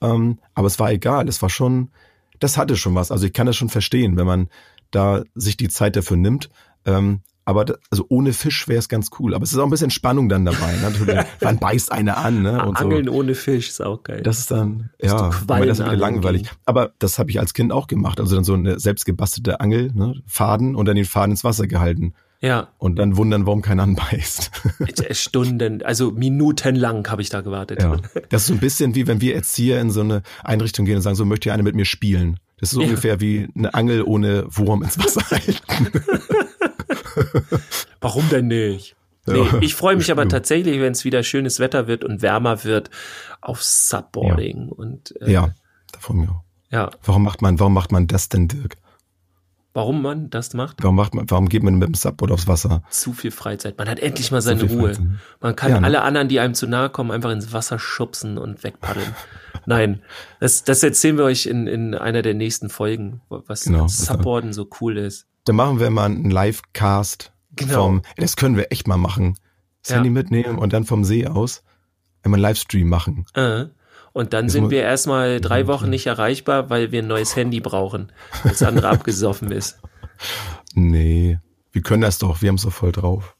ähm, 0.00 0.38
aber 0.54 0.66
es 0.66 0.80
war 0.80 0.90
egal, 0.90 1.28
es 1.28 1.40
war 1.40 1.50
schon, 1.50 1.92
das 2.40 2.56
hatte 2.56 2.76
schon 2.76 2.96
was, 2.96 3.12
also 3.12 3.26
ich 3.26 3.32
kann 3.32 3.46
das 3.46 3.54
schon 3.54 3.68
verstehen, 3.68 4.16
wenn 4.16 4.26
man 4.26 4.48
da 4.90 5.22
sich 5.36 5.56
die 5.56 5.68
Zeit 5.68 5.94
dafür 5.94 6.16
nimmt, 6.16 6.50
ähm, 6.86 7.20
aber 7.46 7.64
da, 7.64 7.74
also 7.90 8.06
ohne 8.08 8.32
Fisch 8.32 8.68
wäre 8.68 8.78
es 8.78 8.88
ganz 8.88 9.10
cool. 9.18 9.34
Aber 9.34 9.42
es 9.44 9.52
ist 9.52 9.58
auch 9.58 9.64
ein 9.64 9.70
bisschen 9.70 9.90
Spannung 9.90 10.28
dann 10.28 10.44
dabei. 10.44 10.72
Ne? 10.76 10.90
Natürlich, 10.90 11.18
Wann 11.40 11.58
beißt 11.58 11.92
eine 11.92 12.16
an? 12.16 12.42
Ne? 12.42 12.64
Und 12.64 12.78
so. 12.78 12.84
Angeln 12.84 13.08
ohne 13.08 13.34
Fisch 13.34 13.68
ist 13.68 13.82
auch 13.82 14.02
geil. 14.02 14.22
Das 14.22 14.38
ist 14.38 14.50
dann, 14.50 14.90
ja, 15.00 15.30
aber 15.46 15.66
das 15.66 15.78
ist 15.78 15.84
wieder 15.86 15.96
langweilig. 15.96 16.50
Aber 16.64 16.92
das 16.98 17.18
habe 17.18 17.30
ich 17.30 17.40
als 17.40 17.52
Kind 17.54 17.72
auch 17.72 17.86
gemacht. 17.86 18.18
Also 18.20 18.34
dann 18.34 18.44
so 18.44 18.54
eine 18.54 18.78
selbstgebastelte 18.80 19.60
Angel, 19.60 19.90
ne? 19.94 20.22
Faden 20.26 20.74
und 20.74 20.86
dann 20.86 20.96
den 20.96 21.04
Faden 21.04 21.32
ins 21.32 21.44
Wasser 21.44 21.66
gehalten. 21.66 22.14
ja. 22.40 22.68
Und 22.78 22.96
dann 22.98 23.16
wundern, 23.16 23.46
warum 23.46 23.62
keiner 23.62 23.82
anbeißt. 23.84 24.50
Stunden, 25.12 25.82
also 25.82 26.10
minutenlang 26.12 27.06
habe 27.08 27.22
ich 27.22 27.28
da 27.30 27.40
gewartet. 27.42 27.82
ja. 27.82 27.96
Das 28.30 28.42
ist 28.42 28.46
so 28.48 28.54
ein 28.54 28.60
bisschen 28.60 28.94
wie 28.94 29.06
wenn 29.06 29.20
wir 29.20 29.34
Erzieher 29.34 29.80
in 29.80 29.90
so 29.90 30.00
eine 30.00 30.22
Einrichtung 30.42 30.86
gehen 30.86 30.96
und 30.96 31.02
sagen, 31.02 31.16
so 31.16 31.24
möchte 31.24 31.48
ihr 31.48 31.54
eine 31.54 31.62
mit 31.62 31.74
mir 31.74 31.84
spielen. 31.84 32.38
Das 32.60 32.68
ist 32.70 32.74
so 32.76 32.80
Ja. 32.80 32.86
ungefähr 32.86 33.20
wie 33.20 33.48
eine 33.56 33.74
Angel 33.74 34.02
ohne 34.02 34.44
Wurm 34.48 34.82
ins 34.82 34.98
Wasser 34.98 35.22
halten. 35.30 35.56
Warum 38.00 38.28
denn 38.28 38.46
nicht? 38.48 38.96
Nee, 39.26 39.38
Ja, 39.38 39.58
ich 39.60 39.74
freue 39.74 39.96
mich 39.96 40.10
aber 40.10 40.28
tatsächlich, 40.28 40.80
wenn 40.80 40.92
es 40.92 41.04
wieder 41.04 41.22
schönes 41.22 41.58
Wetter 41.58 41.86
wird 41.86 42.04
und 42.04 42.20
wärmer 42.22 42.64
wird, 42.64 42.90
auf 43.40 43.62
Subboarding. 43.62 44.68
Und 44.68 45.14
äh, 45.22 45.32
Ja, 45.32 45.54
davon 45.92 46.18
mir 46.18 46.30
auch. 46.30 46.42
ja, 46.70 46.90
Warum 47.04 47.22
macht 47.22 47.40
man, 47.40 47.58
warum 47.58 47.72
macht 47.74 47.90
man 47.92 48.06
das 48.06 48.28
denn, 48.28 48.48
Dirk? 48.48 48.76
warum 49.76 50.02
man 50.02 50.30
das 50.30 50.54
macht? 50.54 50.76
Warum 50.84 50.94
macht 50.94 51.14
man, 51.16 51.28
warum 51.30 51.48
geht 51.48 51.64
man 51.64 51.74
mit 51.74 51.88
dem 51.88 51.94
Subboard 51.94 52.30
aufs 52.30 52.46
Wasser? 52.46 52.84
Zu 52.90 53.12
viel 53.12 53.32
Freizeit. 53.32 53.76
Man 53.76 53.88
hat 53.88 53.98
endlich 53.98 54.30
mal 54.30 54.40
seine 54.40 54.62
Ruhe. 54.62 54.94
Freizeit. 54.94 55.06
Man 55.40 55.56
kann 55.56 55.70
Ja, 55.72 55.80
ne? 55.80 55.86
alle 55.86 56.02
anderen, 56.02 56.28
die 56.28 56.38
einem 56.38 56.54
zu 56.54 56.68
nahe 56.68 56.90
kommen, 56.90 57.10
einfach 57.10 57.30
ins 57.32 57.52
Wasser 57.52 57.80
schubsen 57.80 58.38
und 58.38 58.62
wegpaddeln. 58.62 59.16
Nein, 59.66 60.02
das, 60.38 60.62
das 60.62 60.82
erzählen 60.84 61.16
wir 61.16 61.24
euch 61.24 61.46
in, 61.46 61.66
in 61.66 61.94
einer 61.96 62.22
der 62.22 62.34
nächsten 62.34 62.68
Folgen, 62.68 63.20
was 63.30 63.62
Genau, 63.64 63.88
Subboarden 63.88 64.52
so 64.52 64.68
cool 64.80 64.96
ist. 64.96 65.26
Dann 65.44 65.56
machen 65.56 65.80
wir 65.80 65.90
mal 65.90 66.06
einen 66.06 66.30
Live-Cast 66.30 67.32
Genau. 67.56 67.74
vom, 67.84 68.02
das 68.16 68.36
können 68.36 68.56
wir 68.56 68.72
echt 68.72 68.88
mal 68.88 68.96
machen. 68.96 69.36
Das 69.82 69.90
Ja. 69.90 69.96
Handy 69.96 70.10
mitnehmen 70.10 70.58
und 70.58 70.72
dann 70.72 70.84
vom 70.84 71.04
See 71.04 71.26
aus 71.26 71.62
einmal 72.22 72.38
einen 72.38 72.42
Livestream 72.42 72.88
machen. 72.88 73.26
Äh. 73.34 73.66
Und 74.12 74.32
dann 74.32 74.46
Das 74.46 74.52
sind 74.52 74.70
wir 74.70 74.82
erstmal 74.82 75.40
drei 75.40 75.66
Wochen 75.66 75.90
nicht 75.90 76.06
erreichbar, 76.06 76.70
weil 76.70 76.92
wir 76.92 77.02
ein 77.02 77.08
neues 77.08 77.34
Handy 77.36 77.60
brauchen, 77.60 78.12
weil 78.42 78.52
das 78.52 78.62
andere 78.62 78.88
abgesoffen 78.90 79.50
ist. 79.50 79.78
Nee, 80.74 81.38
wir 81.72 81.82
können 81.82 82.02
das 82.02 82.18
doch, 82.18 82.40
wir 82.40 82.48
haben 82.48 82.56
es 82.56 82.62
doch 82.62 82.72
voll 82.72 82.92
drauf. 82.92 83.36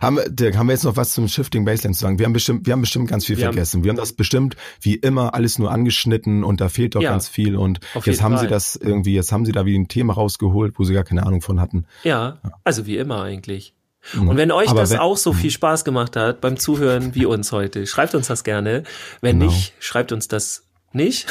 Haben, 0.00 0.16
wir- 0.16 0.28
Dirk, 0.28 0.56
haben 0.56 0.66
wir 0.68 0.72
jetzt 0.72 0.84
noch 0.84 0.96
was 0.96 1.12
zum 1.12 1.28
Shifting 1.28 1.64
Baseline 1.64 1.94
zu 1.94 2.00
sagen? 2.00 2.18
Wir 2.18 2.26
haben 2.26 2.32
bestimmt, 2.32 2.66
wir 2.66 2.72
haben 2.72 2.80
bestimmt 2.80 3.08
ganz 3.08 3.26
viel 3.26 3.36
Wir 3.36 3.46
haben- 3.46 3.52
vergessen. 3.54 3.84
wir 3.84 3.90
haben 3.90 3.96
das 3.96 4.12
bestimmt 4.12 4.56
wie 4.80 4.94
immer 4.94 5.34
alles 5.34 5.58
nur 5.58 5.70
angeschnitten 5.70 6.44
und 6.44 6.60
da 6.60 6.68
fehlt 6.68 6.94
doch 6.94 7.02
Ja, 7.02 7.10
ganz 7.10 7.28
viel 7.28 7.56
und 7.56 7.80
jetzt 8.04 8.22
haben 8.22 8.32
Fall. 8.34 8.44
sie 8.44 8.48
das 8.48 8.76
irgendwie, 8.76 9.14
jetzt 9.14 9.32
haben 9.32 9.44
sie 9.44 9.52
da 9.52 9.66
wie 9.66 9.76
ein 9.78 9.88
Thema 9.88 10.14
rausgeholt, 10.14 10.74
wo 10.78 10.84
sie 10.84 10.94
gar 10.94 11.04
keine 11.04 11.24
Ahnung 11.26 11.42
von 11.42 11.60
hatten. 11.60 11.86
Ja, 12.04 12.38
also 12.64 12.86
wie 12.86 12.96
immer 12.96 13.22
eigentlich. 13.22 13.74
Und 14.18 14.36
wenn 14.36 14.52
euch 14.52 14.68
Aber 14.70 14.80
das 14.80 14.90
wenn- 14.90 15.00
auch 15.00 15.16
so 15.16 15.32
viel 15.32 15.50
Spaß 15.50 15.84
gemacht 15.84 16.16
hat 16.16 16.40
beim 16.40 16.56
Zuhören 16.56 17.14
wie 17.14 17.26
uns 17.26 17.52
heute, 17.52 17.86
schreibt 17.86 18.14
uns 18.14 18.28
das 18.28 18.44
gerne. 18.44 18.84
Wenn 19.20 19.38
Genau. 19.40 19.50
nicht, 19.50 19.74
schreibt 19.80 20.12
uns 20.12 20.28
das 20.28 20.64
nicht. 20.94 21.26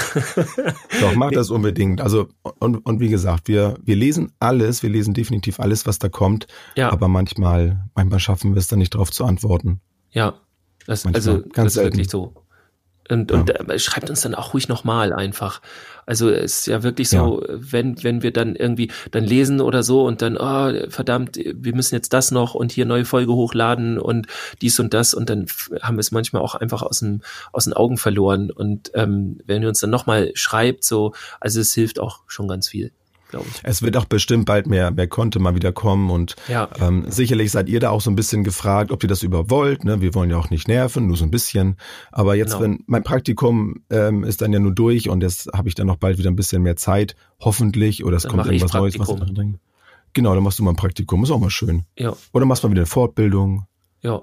Doch, 1.02 1.16
macht 1.16 1.36
das 1.36 1.50
unbedingt. 1.50 2.02
Also, 2.02 2.28
und, 2.60 2.78
und 2.86 3.00
wie 3.00 3.10
gesagt, 3.10 3.48
wir, 3.48 3.76
wir 3.84 3.96
lesen 3.96 4.32
alles, 4.40 4.84
wir 4.84 4.90
lesen 4.90 5.14
definitiv 5.14 5.60
alles, 5.60 5.86
was 5.86 6.00
da 6.00 6.10
kommt. 6.10 6.48
Ja. 6.76 6.92
Aber 6.92 7.08
manchmal, 7.08 7.86
manchmal 7.96 8.20
schaffen 8.20 8.54
wir 8.54 8.60
es 8.60 8.68
dann 8.68 8.80
nicht 8.80 8.92
drauf 8.92 9.12
zu 9.12 9.26
antworten. 9.26 9.82
Ja, 10.12 10.36
das, 10.86 11.04
Manchmal, 11.04 11.36
also 11.36 11.42
ganz 11.42 11.54
das 11.54 11.66
ist 11.66 11.74
selten. 11.74 11.94
wirklich 11.98 12.10
so. 12.10 12.34
Und, 13.10 13.32
und 13.32 13.50
äh, 13.50 13.80
schreibt 13.80 14.10
uns 14.10 14.22
dann 14.22 14.36
auch 14.36 14.54
ruhig 14.54 14.68
nochmal 14.68 15.14
einfach. 15.14 15.62
Also 16.06 16.30
es 16.30 16.60
ist 16.60 16.68
ja 16.68 16.84
wirklich 16.84 17.10
so, 17.10 17.44
wenn, 17.50 18.02
wenn 18.02 18.24
wir 18.24 18.32
dann 18.32 18.56
irgendwie 18.56 18.92
dann 19.12 19.26
lesen 19.26 19.60
oder 19.60 19.84
so 19.84 20.06
und 20.06 20.22
dann, 20.22 20.38
oh, 20.38 20.90
verdammt, 20.90 21.36
wir 21.36 21.76
müssen 21.76 21.96
jetzt 21.96 22.14
das 22.14 22.32
noch 22.32 22.56
und 22.56 22.72
hier 22.72 22.86
neue 22.86 23.04
Folge 23.04 23.34
hochladen 23.34 24.00
und 24.00 24.28
dies 24.62 24.80
und 24.80 24.94
das 24.94 25.14
und 25.14 25.30
dann 25.30 25.48
haben 25.82 25.98
wir 25.98 26.02
es 26.02 26.12
manchmal 26.12 26.42
auch 26.42 26.56
einfach 26.56 26.82
aus, 26.82 27.00
dem, 27.00 27.22
aus 27.52 27.66
den 27.66 27.74
Augen 27.74 27.98
verloren. 27.98 28.52
Und 28.52 28.92
ähm, 28.94 29.40
wenn 29.46 29.62
ihr 29.62 29.68
uns 29.68 29.82
dann 29.82 29.90
nochmal 29.90 30.32
schreibt, 30.34 30.86
so, 30.86 31.14
also 31.42 31.60
es 31.60 31.74
hilft 31.74 32.00
auch 32.00 32.20
schon 32.28 32.48
ganz 32.48 32.70
viel, 32.70 32.94
glaube 33.30 33.46
ich. 33.50 33.60
Es 33.64 33.82
wird 33.82 33.98
auch 33.98 34.06
bestimmt 34.06 34.46
bald 34.46 34.68
mehr, 34.68 34.92
mehr 34.92 35.08
Content 35.08 35.44
mal 35.44 35.56
wieder 35.56 35.72
kommen 35.72 36.10
und 36.10 36.36
Ja. 36.48 36.70
ähm, 36.80 37.06
sicherlich 37.10 37.52
seid 37.52 37.70
ihr 37.70 37.80
da 37.80 37.90
auch 37.90 38.02
so 38.02 38.10
ein 38.10 38.16
bisschen 38.16 38.44
gefragt, 38.44 38.92
ob 38.92 39.04
ihr 39.04 39.10
das 39.10 39.24
über 39.24 39.50
wollt. 39.50 39.84
Ne? 39.84 40.02
Wir 40.02 40.14
wollen 40.14 40.30
ja 40.30 40.38
auch 40.38 40.50
nicht 40.50 40.68
nerven, 40.68 41.08
nur 41.08 41.18
so 41.18 41.26
ein 41.26 41.32
bisschen. 41.32 41.78
Aber 42.12 42.36
jetzt, 42.36 42.52
Genau. 42.52 42.62
wenn 42.64 42.84
mein 42.88 43.04
Praktikum 43.04 43.84
ähm, 43.90 44.24
ist 44.24 44.42
dann 44.42 44.54
ja 44.54 44.60
nur 44.60 44.74
durch 44.74 45.10
und 45.10 45.22
jetzt 45.22 45.50
habe 45.54 45.68
ich 45.70 45.76
dann 45.76 45.88
noch 45.88 45.98
bald 45.98 46.18
wieder 46.18 46.30
ein 46.30 46.36
bisschen 46.36 46.62
mehr 46.64 46.76
Zeit, 46.76 47.16
hoffentlich, 47.40 48.04
oder 48.06 48.18
es 48.18 48.24
Dann 48.24 48.32
kommt 48.34 48.46
irgendwas 48.46 48.74
Neues, 48.74 49.00
was 49.00 49.08
denken. 49.08 49.60
Genau, 50.14 50.34
dann 50.34 50.44
machst 50.44 50.58
du 50.58 50.64
mal 50.64 50.72
ein 50.72 50.76
Praktikum, 50.78 51.24
ist 51.24 51.32
auch 51.32 51.40
mal 51.40 51.50
schön. 51.52 51.84
Ja, 51.98 52.16
Oder 52.34 52.46
machst 52.46 52.64
mal 52.64 52.72
wieder 52.72 52.82
eine 52.82 52.86
Fortbildung 52.88 53.68
ja. 54.02 54.22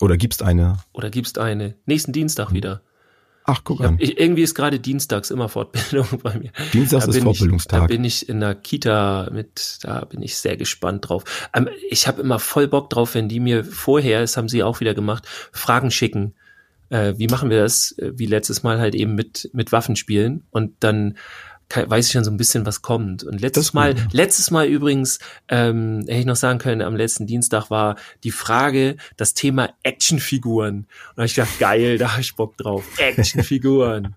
oder 0.00 0.16
gibst 0.16 0.42
eine. 0.42 0.78
Oder 0.92 1.08
gibt's 1.10 1.38
eine? 1.38 1.74
Nächsten 1.86 2.12
Dienstag 2.12 2.52
wieder. 2.52 2.82
Ach, 3.44 3.62
guck 3.64 3.80
an. 3.80 3.96
ich, 3.98 4.18
irgendwie 4.18 4.42
ist 4.42 4.54
gerade 4.54 4.78
dienstags 4.78 5.30
immer 5.30 5.48
Fortbildung 5.48 6.06
bei 6.22 6.38
mir. 6.38 6.52
Dienstags 6.72 7.06
ist 7.06 7.22
Fortbildungstag. 7.22 7.80
Ich, 7.80 7.82
da 7.82 7.86
bin 7.86 8.04
ich 8.04 8.28
in 8.28 8.40
der 8.40 8.54
Kita 8.54 9.30
mit, 9.32 9.78
da 9.82 10.04
bin 10.04 10.22
ich 10.22 10.36
sehr 10.36 10.56
gespannt 10.56 11.08
drauf. 11.08 11.48
Ähm, 11.54 11.68
ich 11.90 12.06
habe 12.06 12.22
immer 12.22 12.38
voll 12.38 12.68
Bock 12.68 12.90
drauf, 12.90 13.14
wenn 13.14 13.28
die 13.28 13.40
mir 13.40 13.64
vorher, 13.64 14.20
das 14.20 14.36
haben 14.36 14.48
sie 14.48 14.62
auch 14.62 14.80
wieder 14.80 14.94
gemacht, 14.94 15.26
Fragen 15.52 15.90
schicken. 15.90 16.34
Äh, 16.92 17.14
wie 17.16 17.26
machen 17.26 17.50
wir 17.50 17.62
das? 17.62 17.92
Äh, 17.98 18.12
Wie 18.14 18.26
letztes 18.26 18.62
Mal 18.62 18.78
halt 18.78 18.94
eben 18.94 19.14
mit, 19.14 19.50
mit 19.52 19.72
Waffen 19.72 19.96
spielen. 19.96 20.44
Und 20.50 20.74
dann 20.80 21.16
weiß 21.76 22.06
ich 22.06 22.12
schon 22.12 22.24
so 22.24 22.30
ein 22.30 22.36
bisschen, 22.36 22.66
was 22.66 22.82
kommt. 22.82 23.24
Und 23.24 23.40
letztes 23.40 23.68
gut, 23.68 23.74
Mal, 23.74 23.96
ja. 23.96 24.04
letztes 24.12 24.50
Mal 24.50 24.66
übrigens, 24.66 25.18
ähm, 25.48 26.00
hätte 26.06 26.20
ich 26.20 26.26
noch 26.26 26.36
sagen 26.36 26.58
können, 26.58 26.82
am 26.82 26.96
letzten 26.96 27.26
Dienstag 27.26 27.70
war 27.70 27.96
die 28.24 28.30
Frage, 28.30 28.96
das 29.16 29.34
Thema 29.34 29.70
Actionfiguren. 29.82 30.76
Und 30.76 30.88
da 31.16 31.22
hab 31.22 31.26
ich 31.26 31.34
gedacht, 31.34 31.58
geil, 31.58 31.98
da 31.98 32.12
hab 32.12 32.20
ich 32.20 32.34
Bock 32.34 32.56
drauf. 32.56 32.84
Actionfiguren. 32.98 34.14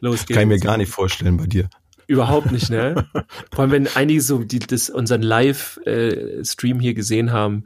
Los 0.00 0.26
geht's. 0.26 0.38
Kann 0.38 0.50
ich 0.50 0.58
mir 0.58 0.60
gar 0.60 0.76
nicht 0.76 0.90
vorstellen 0.90 1.36
bei 1.36 1.46
dir. 1.46 1.68
Überhaupt 2.06 2.52
nicht, 2.52 2.70
ne? 2.70 3.08
Vor 3.52 3.62
allem, 3.62 3.70
wenn 3.72 3.88
einige 3.96 4.20
so 4.20 4.38
die, 4.38 4.60
das, 4.60 4.90
unseren 4.90 5.22
Live-Stream 5.22 6.80
hier 6.80 6.94
gesehen 6.94 7.32
haben 7.32 7.64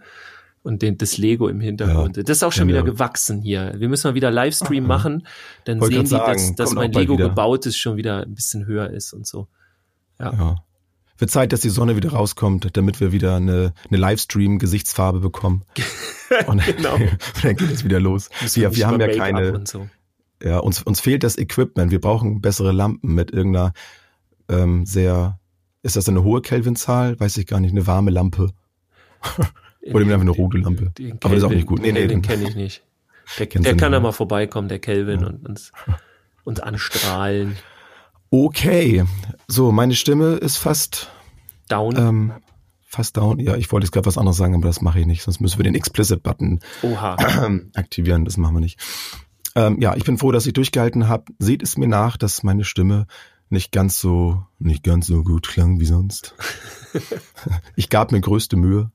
und 0.70 0.82
den, 0.82 0.96
das 0.96 1.18
Lego 1.18 1.48
im 1.48 1.60
Hintergrund. 1.60 2.16
Ja, 2.16 2.22
das 2.22 2.38
ist 2.38 2.42
auch 2.44 2.52
schon 2.52 2.68
genau. 2.68 2.84
wieder 2.84 2.92
gewachsen 2.92 3.42
hier. 3.42 3.74
Wir 3.76 3.88
müssen 3.88 4.08
mal 4.08 4.14
wieder 4.14 4.30
Livestream 4.30 4.86
machen, 4.86 5.26
dann 5.64 5.80
Wollte 5.80 5.96
sehen 5.96 6.04
die, 6.04 6.10
grad 6.10 6.36
dass, 6.36 6.54
dass 6.54 6.74
mein 6.74 6.92
Lego 6.92 7.14
wieder. 7.14 7.28
gebaut 7.28 7.66
ist, 7.66 7.76
schon 7.76 7.96
wieder 7.96 8.22
ein 8.22 8.34
bisschen 8.34 8.66
höher 8.66 8.88
ist 8.90 9.12
und 9.12 9.26
so. 9.26 9.48
Ja. 10.18 10.62
Wird 11.18 11.30
Zeit, 11.30 11.52
dass 11.52 11.60
die 11.60 11.68
Sonne 11.68 11.96
wieder 11.96 12.12
rauskommt, 12.12 12.76
damit 12.76 13.00
wir 13.00 13.12
wieder 13.12 13.36
eine, 13.36 13.74
eine 13.88 13.98
Livestream-Gesichtsfarbe 13.98 15.20
bekommen. 15.20 15.64
Und 16.46 16.64
Genau. 16.64 16.96
dann 17.42 17.56
geht 17.56 17.70
es 17.70 17.84
wieder 17.84 18.00
los. 18.00 18.30
Wir, 18.54 18.74
wir 18.74 18.86
haben 18.86 19.00
ja 19.00 19.08
keine, 19.08 19.52
Und 19.52 19.68
so. 19.68 19.88
ja, 20.42 20.58
uns, 20.58 20.82
uns 20.82 21.00
fehlt 21.00 21.22
das 21.24 21.36
Equipment. 21.36 21.90
Wir 21.90 22.00
brauchen 22.00 22.40
bessere 22.40 22.72
Lampen 22.72 23.14
mit 23.14 23.32
irgendeiner 23.32 23.72
ähm, 24.48 24.86
sehr, 24.86 25.38
ist 25.82 25.96
das 25.96 26.08
eine 26.08 26.22
hohe 26.22 26.40
Kelvinzahl? 26.40 27.18
Weiß 27.20 27.36
ich 27.36 27.46
gar 27.46 27.60
nicht, 27.60 27.72
eine 27.72 27.86
warme 27.86 28.10
Lampe. 28.10 28.52
Oder 29.82 30.06
wir 30.06 30.14
einfach 30.14 30.20
eine 30.20 30.30
rote 30.30 30.58
Lampe. 30.58 30.90
Den 30.98 31.12
Aber 31.22 31.30
das 31.34 31.38
ist 31.38 31.44
auch 31.44 31.50
nicht 31.50 31.66
gut. 31.66 31.80
Nee, 31.80 31.92
nee, 31.92 32.00
den 32.00 32.08
den- 32.08 32.22
kenne 32.22 32.48
ich 32.48 32.54
nicht. 32.56 32.82
Der, 33.38 33.46
der 33.46 33.76
kann 33.76 33.92
ja 33.92 34.00
ne? 34.00 34.00
mal 34.00 34.10
vorbeikommen, 34.12 34.66
der 34.68 34.80
Kelvin, 34.80 35.24
und 35.24 35.48
uns, 35.48 35.70
uns 36.42 36.58
anstrahlen. 36.58 37.56
Okay, 38.30 39.04
so, 39.46 39.70
meine 39.70 39.94
Stimme 39.94 40.32
ist 40.34 40.56
fast, 40.56 41.12
Down. 41.68 41.96
ähm, 41.96 42.32
fast 42.88 43.16
down. 43.16 43.38
Ja, 43.38 43.54
ich 43.54 43.70
wollte 43.70 43.84
jetzt 43.84 43.92
gerade 43.92 44.06
was 44.06 44.18
anderes 44.18 44.36
sagen, 44.36 44.54
aber 44.56 44.66
das 44.66 44.80
mache 44.80 44.98
ich 44.98 45.06
nicht, 45.06 45.22
sonst 45.22 45.40
müssen 45.40 45.58
wir 45.58 45.62
den 45.62 45.76
Explicit-Button 45.76 46.58
aktivieren. 47.74 48.24
Das 48.24 48.36
machen 48.36 48.56
wir 48.56 48.60
nicht. 48.60 48.80
Ähm, 49.54 49.80
ja, 49.80 49.94
ich 49.94 50.02
bin 50.04 50.18
froh, 50.18 50.32
dass 50.32 50.46
ich 50.46 50.52
durchgehalten 50.52 51.06
habe. 51.08 51.24
Seht 51.38 51.62
es 51.62 51.76
mir 51.76 51.86
nach, 51.88 52.16
dass 52.16 52.42
meine 52.42 52.64
Stimme 52.64 53.06
nicht 53.48 53.70
ganz 53.70 54.00
so, 54.00 54.42
nicht 54.58 54.82
ganz 54.82 55.06
so 55.06 55.22
gut 55.22 55.46
klang 55.46 55.78
wie 55.78 55.86
sonst. 55.86 56.34
ich 57.76 57.90
gab 57.90 58.10
mir 58.10 58.20
größte 58.20 58.56
Mühe. 58.56 58.90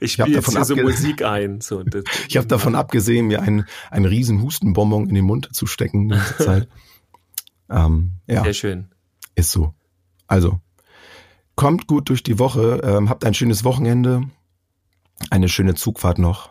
Ich 0.00 0.12
spiele 0.12 0.28
jetzt 0.30 0.50
hier 0.50 0.64
so 0.64 0.76
Musik 0.76 1.22
ein. 1.24 1.60
So, 1.60 1.82
das, 1.84 2.04
Ich 2.28 2.36
habe 2.36 2.46
davon 2.46 2.74
abgesehen, 2.74 3.26
mir 3.26 3.42
einen, 3.42 3.66
einen 3.90 4.04
riesen 4.04 4.42
Hustenbonbon 4.42 5.08
in 5.08 5.14
den 5.14 5.24
Mund 5.24 5.48
zu 5.54 5.66
stecken 5.66 6.12
ähm, 7.70 8.12
ja, 8.26 8.44
Sehr 8.44 8.54
schön. 8.54 8.88
ist 9.34 9.50
so. 9.50 9.74
Also, 10.28 10.60
kommt 11.56 11.86
gut 11.86 12.08
durch 12.08 12.22
die 12.22 12.38
Woche, 12.38 12.80
ähm, 12.84 13.08
habt 13.08 13.24
ein 13.24 13.34
schönes 13.34 13.64
Wochenende, 13.64 14.22
eine 15.30 15.48
schöne 15.48 15.74
Zugfahrt 15.74 16.18
noch. 16.18 16.50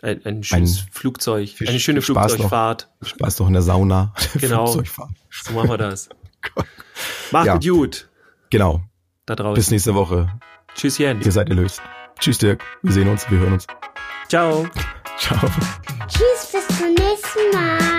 Ein, 0.00 0.24
ein 0.24 0.44
schönes 0.44 0.80
Flugzeug, 0.92 1.48
viel- 1.50 1.68
eine 1.68 1.80
schöne 1.80 2.00
Spaß 2.02 2.14
noch. 2.14 2.28
Flugzeugfahrt. 2.36 2.88
Spaß 3.02 3.36
doch 3.36 3.48
in 3.48 3.54
der 3.54 3.62
Sauna. 3.62 4.14
Genau. 4.34 4.66
So 4.66 4.82
machen 5.54 5.68
wir 5.70 5.78
das. 5.78 6.08
Macht 7.32 7.46
Ja. 7.46 7.54
gut 7.54 7.66
gut 7.68 8.08
Genau. 8.50 8.82
da 9.26 9.34
draußen. 9.34 9.54
Bis 9.54 9.70
nächste 9.72 9.94
Woche. 9.96 10.30
Tschüsschen. 10.74 11.20
Ihr 11.22 11.32
seid 11.32 11.48
erlöst. 11.48 11.82
Tschüss, 12.18 12.38
Dirk. 12.38 12.62
Wir 12.82 12.92
sehen 12.92 13.08
uns, 13.08 13.30
wir 13.30 13.38
hören 13.38 13.54
uns. 13.54 13.66
Ciao. 14.28 14.66
Ciao. 15.18 15.50
Tschüss, 16.08 16.52
bis 16.52 16.78
zum 16.78 16.94
nächsten 16.94 17.50
Mal. 17.52 17.97